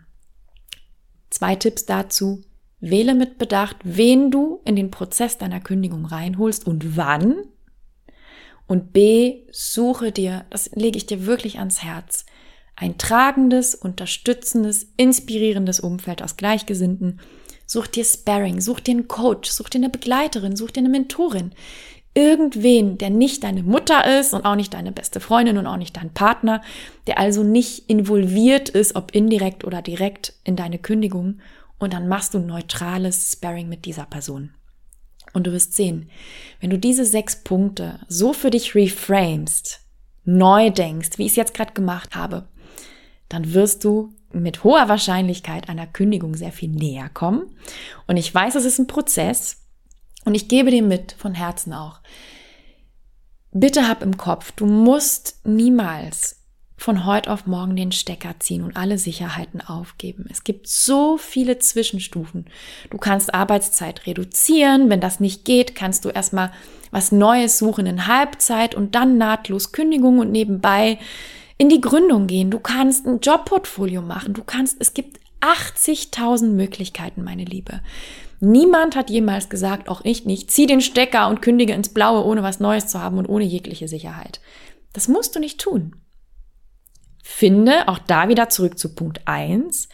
Zwei 1.29 1.55
Tipps 1.55 1.85
dazu. 1.85 2.41
Wähle 2.79 3.15
mit 3.15 3.37
Bedacht, 3.37 3.77
wen 3.83 4.31
du 4.31 4.61
in 4.65 4.75
den 4.75 4.91
Prozess 4.91 5.37
deiner 5.37 5.59
Kündigung 5.59 6.05
reinholst 6.05 6.67
und 6.67 6.97
wann. 6.97 7.43
Und 8.67 8.91
B, 8.93 9.43
suche 9.51 10.11
dir, 10.11 10.45
das 10.49 10.71
lege 10.73 10.97
ich 10.97 11.05
dir 11.05 11.25
wirklich 11.25 11.59
ans 11.59 11.83
Herz, 11.83 12.25
ein 12.75 12.97
tragendes, 12.97 13.75
unterstützendes, 13.75 14.87
inspirierendes 14.97 15.79
Umfeld 15.79 16.21
aus 16.21 16.35
Gleichgesinnten. 16.35 17.21
Such 17.65 17.87
dir 17.87 18.05
Sparring, 18.05 18.61
such 18.61 18.79
dir 18.79 18.91
einen 18.91 19.07
Coach, 19.07 19.49
such 19.49 19.69
dir 19.69 19.79
eine 19.79 19.89
Begleiterin, 19.89 20.55
such 20.55 20.71
dir 20.71 20.81
eine 20.81 20.89
Mentorin. 20.89 21.51
Irgendwen, 22.13 22.97
der 22.97 23.09
nicht 23.09 23.43
deine 23.43 23.63
Mutter 23.63 24.19
ist 24.19 24.33
und 24.33 24.45
auch 24.45 24.55
nicht 24.55 24.73
deine 24.73 24.91
beste 24.91 25.19
Freundin 25.19 25.57
und 25.57 25.67
auch 25.67 25.77
nicht 25.77 25.97
dein 25.97 26.13
Partner, 26.13 26.61
der 27.07 27.19
also 27.19 27.43
nicht 27.43 27.89
involviert 27.89 28.69
ist, 28.69 28.95
ob 28.95 29.13
indirekt 29.13 29.65
oder 29.65 29.81
direkt 29.81 30.33
in 30.43 30.55
deine 30.55 30.79
Kündigung 30.79 31.39
und 31.77 31.93
dann 31.93 32.07
machst 32.07 32.33
du 32.33 32.39
neutrales 32.39 33.33
Sparring 33.33 33.67
mit 33.67 33.85
dieser 33.85 34.05
Person. 34.05 34.51
Und 35.33 35.47
du 35.47 35.51
wirst 35.51 35.73
sehen, 35.73 36.09
wenn 36.61 36.69
du 36.69 36.79
diese 36.79 37.03
sechs 37.03 37.43
Punkte 37.43 37.99
so 38.07 38.31
für 38.31 38.49
dich 38.49 38.75
reframest, 38.75 39.81
neu 40.23 40.69
denkst, 40.69 41.17
wie 41.17 41.25
ich 41.25 41.33
es 41.33 41.35
jetzt 41.35 41.53
gerade 41.53 41.73
gemacht 41.73 42.15
habe, 42.15 42.47
dann 43.27 43.53
wirst 43.53 43.83
du 43.83 44.13
mit 44.41 44.63
hoher 44.63 44.89
Wahrscheinlichkeit 44.89 45.69
einer 45.69 45.87
Kündigung 45.87 46.35
sehr 46.35 46.51
viel 46.51 46.69
näher 46.69 47.09
kommen. 47.09 47.55
Und 48.07 48.17
ich 48.17 48.33
weiß, 48.33 48.55
es 48.55 48.65
ist 48.65 48.79
ein 48.79 48.87
Prozess 48.87 49.65
und 50.25 50.35
ich 50.35 50.47
gebe 50.47 50.71
dir 50.71 50.83
mit 50.83 51.13
von 51.13 51.33
Herzen 51.33 51.73
auch. 51.73 52.01
Bitte 53.51 53.87
hab 53.87 54.03
im 54.03 54.17
Kopf, 54.17 54.51
du 54.51 54.65
musst 54.65 55.39
niemals 55.45 56.41
von 56.77 57.05
heute 57.05 57.31
auf 57.31 57.47
morgen 57.47 57.75
den 57.75 57.93
Stecker 57.93 58.35
ziehen 58.39 58.61
und 58.61 58.75
alle 58.75 58.97
Sicherheiten 58.97 59.61
aufgeben. 59.61 60.25
Es 60.29 60.43
gibt 60.43 60.67
so 60.67 61.17
viele 61.17 61.57
Zwischenstufen. 61.57 62.47
Du 62.89 62.97
kannst 62.97 63.33
Arbeitszeit 63.33 64.05
reduzieren. 64.05 64.89
Wenn 64.89 64.99
das 64.99 65.21
nicht 65.21 65.45
geht, 65.45 65.73
kannst 65.73 66.03
du 66.03 66.09
erstmal 66.09 66.51
was 66.91 67.11
Neues 67.11 67.57
suchen 67.57 67.85
in 67.85 68.07
Halbzeit 68.07 68.75
und 68.75 68.93
dann 68.93 69.17
nahtlos 69.17 69.71
Kündigung 69.71 70.19
und 70.19 70.31
nebenbei 70.31 70.99
in 71.57 71.69
die 71.69 71.81
Gründung 71.81 72.27
gehen. 72.27 72.51
Du 72.51 72.59
kannst 72.59 73.05
ein 73.05 73.19
Jobportfolio 73.19 74.01
machen. 74.01 74.33
Du 74.33 74.43
kannst, 74.43 74.77
es 74.79 74.93
gibt 74.93 75.19
80.000 75.41 76.47
Möglichkeiten, 76.47 77.23
meine 77.23 77.45
Liebe. 77.45 77.81
Niemand 78.39 78.95
hat 78.95 79.09
jemals 79.09 79.49
gesagt, 79.49 79.87
auch 79.89 80.01
ich 80.03 80.25
nicht, 80.25 80.51
zieh 80.51 80.65
den 80.65 80.81
Stecker 80.81 81.27
und 81.29 81.41
kündige 81.41 81.73
ins 81.73 81.89
Blaue, 81.89 82.25
ohne 82.25 82.43
was 82.43 82.59
Neues 82.59 82.87
zu 82.87 82.99
haben 82.99 83.17
und 83.17 83.27
ohne 83.27 83.45
jegliche 83.45 83.87
Sicherheit. 83.87 84.41
Das 84.93 85.07
musst 85.07 85.35
du 85.35 85.39
nicht 85.39 85.59
tun. 85.59 85.95
Finde, 87.23 87.87
auch 87.87 87.99
da 87.99 88.29
wieder 88.29 88.49
zurück 88.49 88.77
zu 88.77 88.93
Punkt 88.93 89.21
eins 89.25 89.89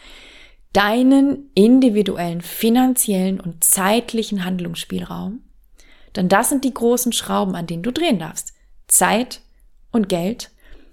deinen 0.72 1.50
individuellen 1.54 2.40
finanziellen 2.40 3.40
und 3.40 3.62
zeitlichen 3.62 4.44
Handlungsspielraum. 4.44 5.40
Denn 6.16 6.28
das 6.28 6.48
sind 6.48 6.64
die 6.64 6.74
großen 6.74 7.12
Schrauben, 7.12 7.54
an 7.54 7.66
denen 7.66 7.82
du 7.82 7.92
drehen 7.92 8.18
darfst. 8.18 8.54
Zeit 8.88 9.40
und 9.90 10.08
Geld. 10.08 10.50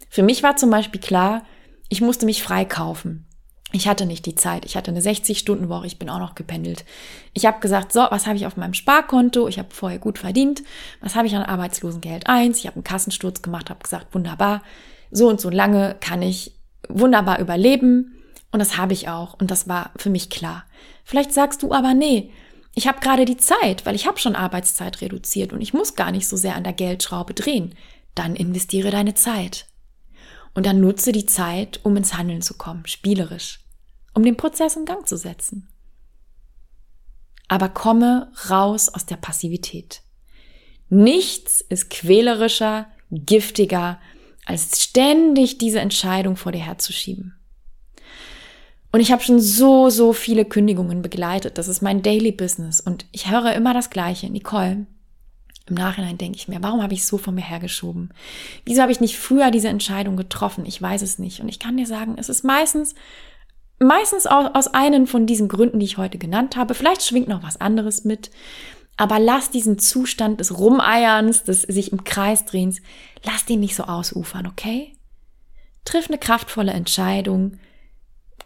Für 0.10 0.24
mich 0.24 0.44
war 0.44 0.56
zum 0.58 0.70
Beispiel 0.70 1.00
klar, 1.00 1.44
ich 1.88 2.02
musste 2.02 2.26
mich 2.26 2.44
freikaufen. 2.44 3.26
Ich 3.72 3.88
hatte 3.88 4.08
nicht 4.08 4.26
die 4.26 4.36
Zeit. 4.36 4.66
Ich 4.66 4.76
hatte 4.76 4.90
eine 4.90 5.02
60-Stunden-Woche. 5.02 5.86
Ich 5.86 6.00
bin 6.00 6.10
auch 6.10 6.18
noch 6.18 6.34
gependelt. 6.34 6.86
Ich 7.34 7.46
habe 7.46 7.60
gesagt, 7.60 7.94
so, 7.94 8.00
was 8.10 8.26
habe 8.26 8.36
ich 8.36 8.48
auf 8.48 8.58
meinem 8.58 8.74
Sparkonto? 8.74 9.48
Ich 9.48 9.60
habe 9.60 9.70
vorher 9.72 10.00
gut 10.00 10.18
verdient. 10.18 10.64
Was 11.02 11.16
habe 11.16 11.28
ich 11.28 11.36
an 11.36 11.44
Arbeitslosengeld 11.44 12.28
1? 12.28 12.58
Ich 12.58 12.66
habe 12.66 12.78
einen 12.78 12.84
Kassensturz 12.84 13.44
gemacht, 13.44 13.70
habe 13.70 13.84
gesagt, 13.84 14.16
wunderbar 14.16 14.64
so 15.12 15.28
und 15.28 15.40
so 15.40 15.50
lange 15.50 15.96
kann 16.00 16.22
ich 16.22 16.56
wunderbar 16.88 17.40
überleben. 17.40 18.16
Und 18.52 18.60
das 18.60 18.78
habe 18.78 18.94
ich 18.94 19.08
auch. 19.08 19.36
Und 19.36 19.52
das 19.52 19.68
war 19.68 19.92
für 19.98 20.10
mich 20.10 20.32
klar. 20.32 20.66
Vielleicht 21.04 21.34
sagst 21.34 21.62
du 21.62 21.72
aber, 21.72 21.94
nee, 21.94 22.32
ich 22.74 22.88
habe 22.88 23.00
gerade 23.00 23.26
die 23.26 23.38
Zeit, 23.38 23.86
weil 23.86 23.96
ich 23.96 24.08
habe 24.08 24.20
schon 24.20 24.36
Arbeitszeit 24.36 25.02
reduziert 25.02 25.54
und 25.54 25.62
ich 25.62 25.74
muss 25.74 25.96
gar 25.96 26.12
nicht 26.12 26.28
so 26.28 26.38
sehr 26.38 26.56
an 26.56 26.64
der 26.64 26.74
Geldschraube 26.74 27.34
drehen. 27.34 27.76
Dann 28.16 28.36
investiere 28.36 28.90
deine 28.90 29.14
Zeit. 29.14 29.68
Und 30.60 30.66
dann 30.66 30.82
nutze 30.82 31.14
die 31.14 31.26
Zeit, 31.26 31.80
um 31.84 31.96
ins 31.96 32.18
Handeln 32.18 32.42
zu 32.42 32.54
kommen, 32.54 32.86
spielerisch, 32.86 33.62
um 34.14 34.24
den 34.24 34.36
Prozess 34.36 34.76
in 34.76 34.84
Gang 34.84 35.08
zu 35.08 35.16
setzen. 35.16 35.70
Aber 37.48 37.70
komme 37.70 38.30
raus 38.50 38.90
aus 38.90 39.06
der 39.06 39.16
Passivität. 39.16 40.02
Nichts 40.90 41.62
ist 41.62 41.90
quälerischer, 41.90 42.90
giftiger 43.10 44.02
als 44.46 44.84
ständig 44.84 45.60
diese 45.60 45.80
Entscheidung 45.80 46.36
vor 46.36 46.52
dir 46.52 46.66
herzuschieben. 46.66 47.40
Und 48.92 49.00
ich 49.00 49.14
habe 49.14 49.24
schon 49.24 49.40
so, 49.40 49.90
so 49.90 50.12
viele 50.12 50.44
Kündigungen 50.44 51.02
begleitet. 51.02 51.58
Das 51.58 51.70
ist 51.70 51.82
mein 51.82 52.02
Daily 52.02 52.34
Business. 52.34 52.82
Und 52.82 53.06
ich 53.14 53.32
höre 53.32 53.54
immer 53.54 53.74
das 53.74 53.90
Gleiche. 53.90 54.30
Nicole, 54.30 54.88
im 55.70 55.76
Nachhinein 55.76 56.18
denke 56.18 56.38
ich 56.38 56.48
mir, 56.48 56.62
warum 56.62 56.82
habe 56.82 56.94
ich 56.94 57.06
so 57.06 57.18
von 57.18 57.36
mir 57.36 57.44
hergeschoben? 57.44 58.12
Wieso 58.66 58.82
habe 58.82 58.92
ich 58.92 59.00
nicht 59.00 59.18
früher 59.18 59.52
diese 59.52 59.70
Entscheidung 59.70 60.18
getroffen? 60.18 60.66
Ich 60.66 60.82
weiß 60.82 61.02
es 61.02 61.20
nicht. 61.20 61.42
Und 61.42 61.50
ich 61.50 61.60
kann 61.60 61.78
dir 61.78 61.88
sagen, 61.88 62.16
es 62.18 62.30
ist 62.30 62.44
meistens 62.44 62.96
Meistens 63.80 64.28
aus, 64.28 64.68
einen 64.68 65.08
von 65.08 65.26
diesen 65.26 65.48
Gründen, 65.48 65.80
die 65.80 65.86
ich 65.86 65.98
heute 65.98 66.18
genannt 66.18 66.58
habe. 66.58 66.74
Vielleicht 66.74 67.02
schwingt 67.02 67.30
noch 67.30 67.44
was 67.44 67.62
anderes 67.62 68.04
mit. 68.04 68.30
Aber 68.98 69.20
lass 69.20 69.50
diesen 69.50 69.80
Zustand 69.80 70.42
des 70.42 70.58
Rumeierns, 70.58 71.44
des 71.44 71.62
sich 71.62 71.94
im 71.94 72.04
Kreis 72.04 72.44
drehens, 72.44 72.82
lass 73.24 73.46
den 73.46 73.62
nicht 73.62 73.78
so 73.78 73.84
ausufern, 73.84 74.46
okay? 74.46 74.98
Triff 75.86 76.10
eine 76.10 76.18
kraftvolle 76.18 76.74
Entscheidung. 76.74 77.58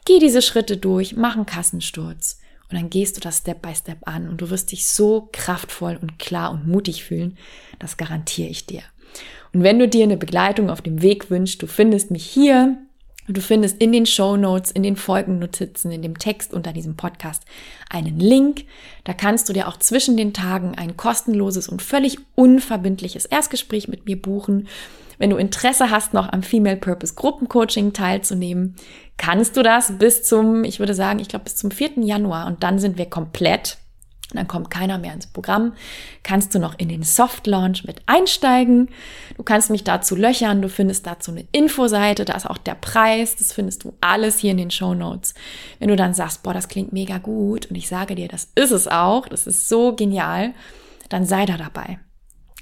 Geh 0.06 0.20
diese 0.20 0.44
Schritte 0.44 0.78
durch, 0.78 1.16
mach 1.16 1.36
einen 1.36 1.48
Kassensturz. 1.48 2.40
Und 2.74 2.80
dann 2.80 2.90
gehst 2.90 3.16
du 3.16 3.22
das 3.22 3.38
Step 3.38 3.62
by 3.62 3.76
Step 3.76 4.00
an 4.08 4.28
und 4.28 4.42
du 4.42 4.50
wirst 4.50 4.72
dich 4.72 4.88
so 4.88 5.30
kraftvoll 5.32 5.96
und 6.02 6.18
klar 6.18 6.50
und 6.50 6.68
mutig 6.68 7.04
fühlen. 7.04 7.38
Das 7.78 7.98
garantiere 7.98 8.50
ich 8.50 8.66
dir. 8.66 8.82
Und 9.54 9.62
wenn 9.62 9.78
du 9.78 9.88
dir 9.88 10.04
eine 10.06 10.18
Begleitung 10.18 10.72
auf 10.72 10.82
dem 10.82 11.04
Weg 11.04 11.30
wünschst, 11.30 11.62
du 11.62 11.68
findest 11.68 12.10
mich 12.10 12.26
hier 12.26 12.80
Du 13.28 13.40
findest 13.40 13.82
in 13.82 13.94
den 13.94 14.06
Show 14.06 14.36
Notes, 14.36 14.70
in 14.70 14.84
den 14.84 14.98
Folgennotizen, 14.98 15.92
in 15.92 16.02
dem 16.02 16.20
Text 16.20 16.54
unter 16.54 16.74
diesem 16.74 16.98
Podcast 16.98 17.44
einen 17.90 18.20
Link. 18.20 18.66
Da 19.06 19.14
kannst 19.14 19.48
du 19.48 19.54
dir 19.54 19.70
auch 19.70 19.78
zwischen 19.78 20.18
den 20.18 20.34
Tagen 20.34 20.76
ein 20.76 20.98
kostenloses 20.98 21.70
und 21.70 21.82
völlig 21.82 22.18
unverbindliches 22.36 23.26
Erstgespräch 23.26 23.88
mit 23.88 24.08
mir 24.08 24.22
buchen. 24.22 24.68
Wenn 25.20 25.30
du 25.30 25.38
Interesse 25.38 25.90
hast, 25.90 26.14
noch 26.14 26.34
am 26.34 26.44
Female 26.44 26.76
Purpose 26.76 27.14
Gruppencoaching 27.14 27.94
teilzunehmen, 27.94 28.76
kannst 29.18 29.58
du 29.58 29.64
das 29.64 29.98
bis 29.98 30.24
zum, 30.24 30.64
ich 30.64 30.80
würde 30.80 30.94
sagen, 30.94 31.20
ich 31.20 31.30
glaube 31.30 31.46
bis 31.46 31.56
zum 31.56 31.72
4. 31.72 32.04
Januar 32.04 32.48
und 32.48 32.64
dann 32.64 32.80
sind 32.80 32.98
wir 32.98 33.10
komplett 33.10 33.78
dann 34.34 34.48
kommt 34.48 34.70
keiner 34.70 34.98
mehr 34.98 35.14
ins 35.14 35.28
Programm. 35.28 35.74
Kannst 36.24 36.54
du 36.54 36.60
noch 36.60 36.78
in 36.78 36.90
den 36.90 37.04
Soft 37.04 37.48
Launch 37.48 37.86
mit 37.86 38.02
einsteigen. 38.08 38.90
Du 39.38 39.44
kannst 39.44 39.70
mich 39.70 39.84
dazu 39.84 40.16
löchern. 40.16 40.62
Du 40.62 40.70
findest 40.70 41.06
dazu 41.06 41.32
eine 41.32 41.46
Infoseite. 41.52 42.26
Da 42.26 42.34
ist 42.34 42.50
auch 42.50 42.58
der 42.58 42.76
Preis. 42.76 43.36
Das 43.36 43.54
findest 43.54 43.84
du 43.84 43.94
alles 44.02 44.40
hier 44.40 44.52
in 44.52 44.58
den 44.58 44.72
Show 44.72 44.94
Notes. 44.94 45.34
Wenn 45.80 45.90
du 45.90 45.96
dann 45.96 46.14
sagst, 46.14 46.44
boah, 46.44 46.54
das 46.54 46.68
klingt 46.68 46.94
mega 46.94 47.18
gut 47.20 47.68
und 47.68 47.76
ich 47.76 47.88
sage 47.88 48.16
dir, 48.16 48.28
das 48.28 48.50
ist 48.56 48.72
es 48.72 48.88
auch. 48.88 49.28
Das 49.28 49.48
ist 49.48 49.70
so 49.70 49.96
genial. 49.96 50.54
Dann 51.10 51.26
sei 51.26 51.46
da 51.46 51.58
dabei. 51.58 52.00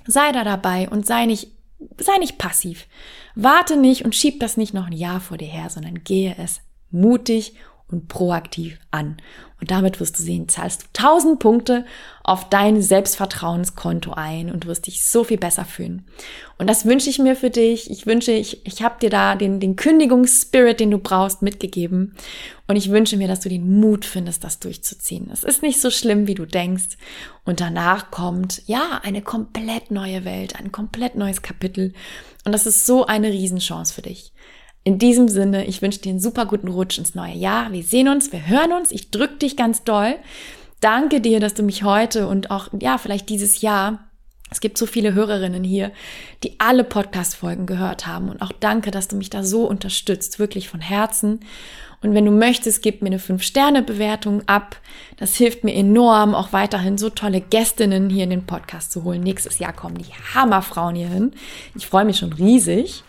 Sei 0.06 0.32
da 0.32 0.44
dabei 0.44 0.90
und 0.90 1.06
sei 1.06 1.26
nicht, 1.26 1.52
sei 1.98 2.18
nicht 2.20 2.38
passiv. 2.38 2.88
Warte 3.36 3.78
nicht 3.78 4.06
und 4.06 4.16
schieb 4.16 4.40
das 4.40 4.58
nicht 4.58 4.74
noch 4.74 4.88
ein 4.88 4.94
Jahr 4.94 5.20
vor 5.20 5.38
dir 5.38 5.48
her, 5.48 5.70
sondern 5.70 6.04
gehe 6.04 6.36
es 6.38 6.62
mutig 6.92 7.56
und 7.92 8.08
proaktiv 8.08 8.80
an. 8.92 9.18
Und 9.62 9.70
damit 9.70 10.00
wirst 10.00 10.18
du 10.18 10.24
sehen, 10.24 10.50
zahlst 10.50 10.82
du 10.82 10.88
1000 10.98 11.40
Punkte 11.40 11.86
auf 12.24 12.50
dein 12.50 12.82
Selbstvertrauenskonto 12.82 14.14
ein 14.14 14.50
und 14.50 14.66
wirst 14.66 14.88
dich 14.88 15.06
so 15.06 15.24
viel 15.24 15.38
besser 15.38 15.66
fühlen. 15.66 16.08
Und 16.58 16.68
das 16.68 16.86
wünsche 16.86 17.12
ich 17.12 17.20
mir 17.20 17.36
für 17.36 17.52
dich. 17.52 17.92
Ich 17.92 18.08
wünsche, 18.08 18.32
ich, 18.32 18.66
ich 18.66 18.82
habe 18.82 19.00
dir 19.00 19.12
da 19.12 19.36
den, 19.36 19.60
den 19.60 19.76
Kündigungsspirit, 19.76 20.80
den 20.80 20.90
du 20.90 20.98
brauchst, 20.98 21.44
mitgegeben. 21.44 22.16
Und 22.68 22.76
ich 22.76 22.90
wünsche 22.90 23.18
mir, 23.18 23.28
dass 23.28 23.42
du 23.42 23.50
den 23.50 23.80
Mut 23.80 24.04
findest, 24.04 24.44
das 24.44 24.58
durchzuziehen. 24.58 25.30
Es 25.32 25.44
ist 25.44 25.62
nicht 25.62 25.80
so 25.80 25.92
schlimm, 25.92 26.26
wie 26.26 26.36
du 26.36 26.46
denkst. 26.46 26.98
Und 27.46 27.60
danach 27.60 28.10
kommt, 28.10 28.64
ja, 28.66 29.00
eine 29.04 29.22
komplett 29.22 29.92
neue 29.92 30.26
Welt, 30.26 30.56
ein 30.56 30.72
komplett 30.72 31.16
neues 31.16 31.44
Kapitel. 31.44 31.94
Und 32.46 32.52
das 32.52 32.66
ist 32.66 32.88
so 32.88 33.06
eine 33.06 33.30
Riesenchance 33.30 33.94
für 33.94 34.02
dich. 34.02 34.31
In 34.84 34.98
diesem 34.98 35.28
Sinne, 35.28 35.66
ich 35.66 35.82
wünsche 35.82 36.00
dir 36.00 36.10
einen 36.10 36.20
super 36.20 36.46
guten 36.46 36.68
Rutsch 36.68 36.98
ins 36.98 37.14
neue 37.16 37.36
Jahr. 37.36 37.72
Wir 37.72 37.84
sehen 37.84 38.08
uns, 38.08 38.32
wir 38.32 38.48
hören 38.48 38.74
uns. 38.74 38.92
Ich 38.92 39.12
drücke 39.12 39.36
dich 39.36 39.56
ganz 39.56 39.84
doll. 39.84 40.16
Danke 40.80 41.22
dir, 41.22 41.40
dass 41.40 41.54
du 41.54 41.62
mich 41.62 41.84
heute 41.84 42.28
und 42.28 42.50
auch, 42.50 42.70
ja, 42.80 42.98
vielleicht 42.98 43.30
dieses 43.30 43.62
Jahr 43.62 44.00
es 44.52 44.60
gibt 44.60 44.78
so 44.78 44.86
viele 44.86 45.14
Hörerinnen 45.14 45.64
hier, 45.64 45.94
die 46.44 46.60
alle 46.60 46.84
Podcast-Folgen 46.84 47.66
gehört 47.66 48.06
haben. 48.06 48.30
Und 48.30 48.42
auch 48.42 48.52
danke, 48.52 48.92
dass 48.92 49.08
du 49.08 49.16
mich 49.16 49.30
da 49.30 49.46
so 49.46 49.66
unterstützt, 49.66 50.40
wirklich 50.40 50.68
von 50.68 50.82
Herzen. 50.82 51.40
Und 52.02 52.14
wenn 52.14 52.26
du 52.26 52.32
möchtest, 52.32 52.84
gib 52.84 53.02
mir 53.02 53.08
eine 53.08 53.20
5-Sterne-Bewertung 53.20 54.42
ab. 54.48 54.76
Das 55.16 55.36
hilft 55.36 55.64
mir 55.64 55.74
enorm, 55.74 56.36
auch 56.36 56.52
weiterhin 56.52 56.98
so 56.98 57.10
tolle 57.10 57.40
Gästinnen 57.40 58.10
hier 58.10 58.26
in 58.26 58.30
den 58.30 58.46
Podcast 58.46 58.92
zu 58.92 59.06
holen. 59.06 59.22
Nächstes 59.22 59.60
Jahr 59.60 59.72
kommen 59.72 59.98
die 59.98 60.12
Hammerfrauen 60.36 60.96
hier 60.96 61.08
hin. 61.08 61.32
Ich 61.76 61.88
freue 61.88 62.06
mich 62.06 62.18
schon 62.18 62.34
riesig. 62.34 63.06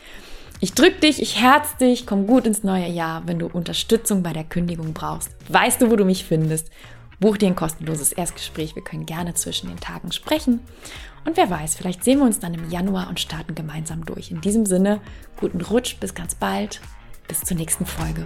Ich 0.63 0.75
drück 0.75 1.01
dich, 1.01 1.21
ich 1.21 1.41
herz 1.41 1.77
dich, 1.79 2.07
komm 2.07 2.29
gut 2.29 2.47
ins 2.47 2.63
neue 2.63 2.87
Jahr. 2.87 3.27
Wenn 3.27 3.41
du 3.41 3.49
Unterstützung 3.49 4.23
bei 4.23 4.33
der 4.33 4.45
Kündigung 4.45 4.93
brauchst, 4.93 5.33
weißt 5.49 5.83
du, 5.83 5.91
wo 5.91 5.97
du 5.97 6.05
mich 6.05 6.25
findest. 6.25 6.71
Buch 7.19 7.37
dir 7.37 7.49
ein 7.49 7.57
kostenloses 7.57 8.13
Erstgespräch. 8.13 8.77
Wir 8.77 8.85
können 8.85 9.05
gerne 9.05 9.35
zwischen 9.35 9.67
den 9.67 9.81
Tagen 9.81 10.13
sprechen. 10.13 10.61
Und 11.25 11.37
wer 11.37 11.51
weiß, 11.51 11.75
vielleicht 11.75 12.05
sehen 12.05 12.21
wir 12.21 12.27
uns 12.27 12.39
dann 12.39 12.55
im 12.55 12.71
Januar 12.71 13.09
und 13.09 13.19
starten 13.19 13.57
gemeinsam 13.57 14.07
durch. 14.07 14.31
In 14.31 14.41
diesem 14.41 14.65
Sinne, 14.65 15.01
guten 15.37 15.63
Rutsch, 15.63 15.97
bis 15.99 16.15
ganz 16.15 16.37
bald, 16.37 16.81
bis 17.27 17.41
zur 17.41 17.57
nächsten 17.57 17.85
Folge. 17.85 18.25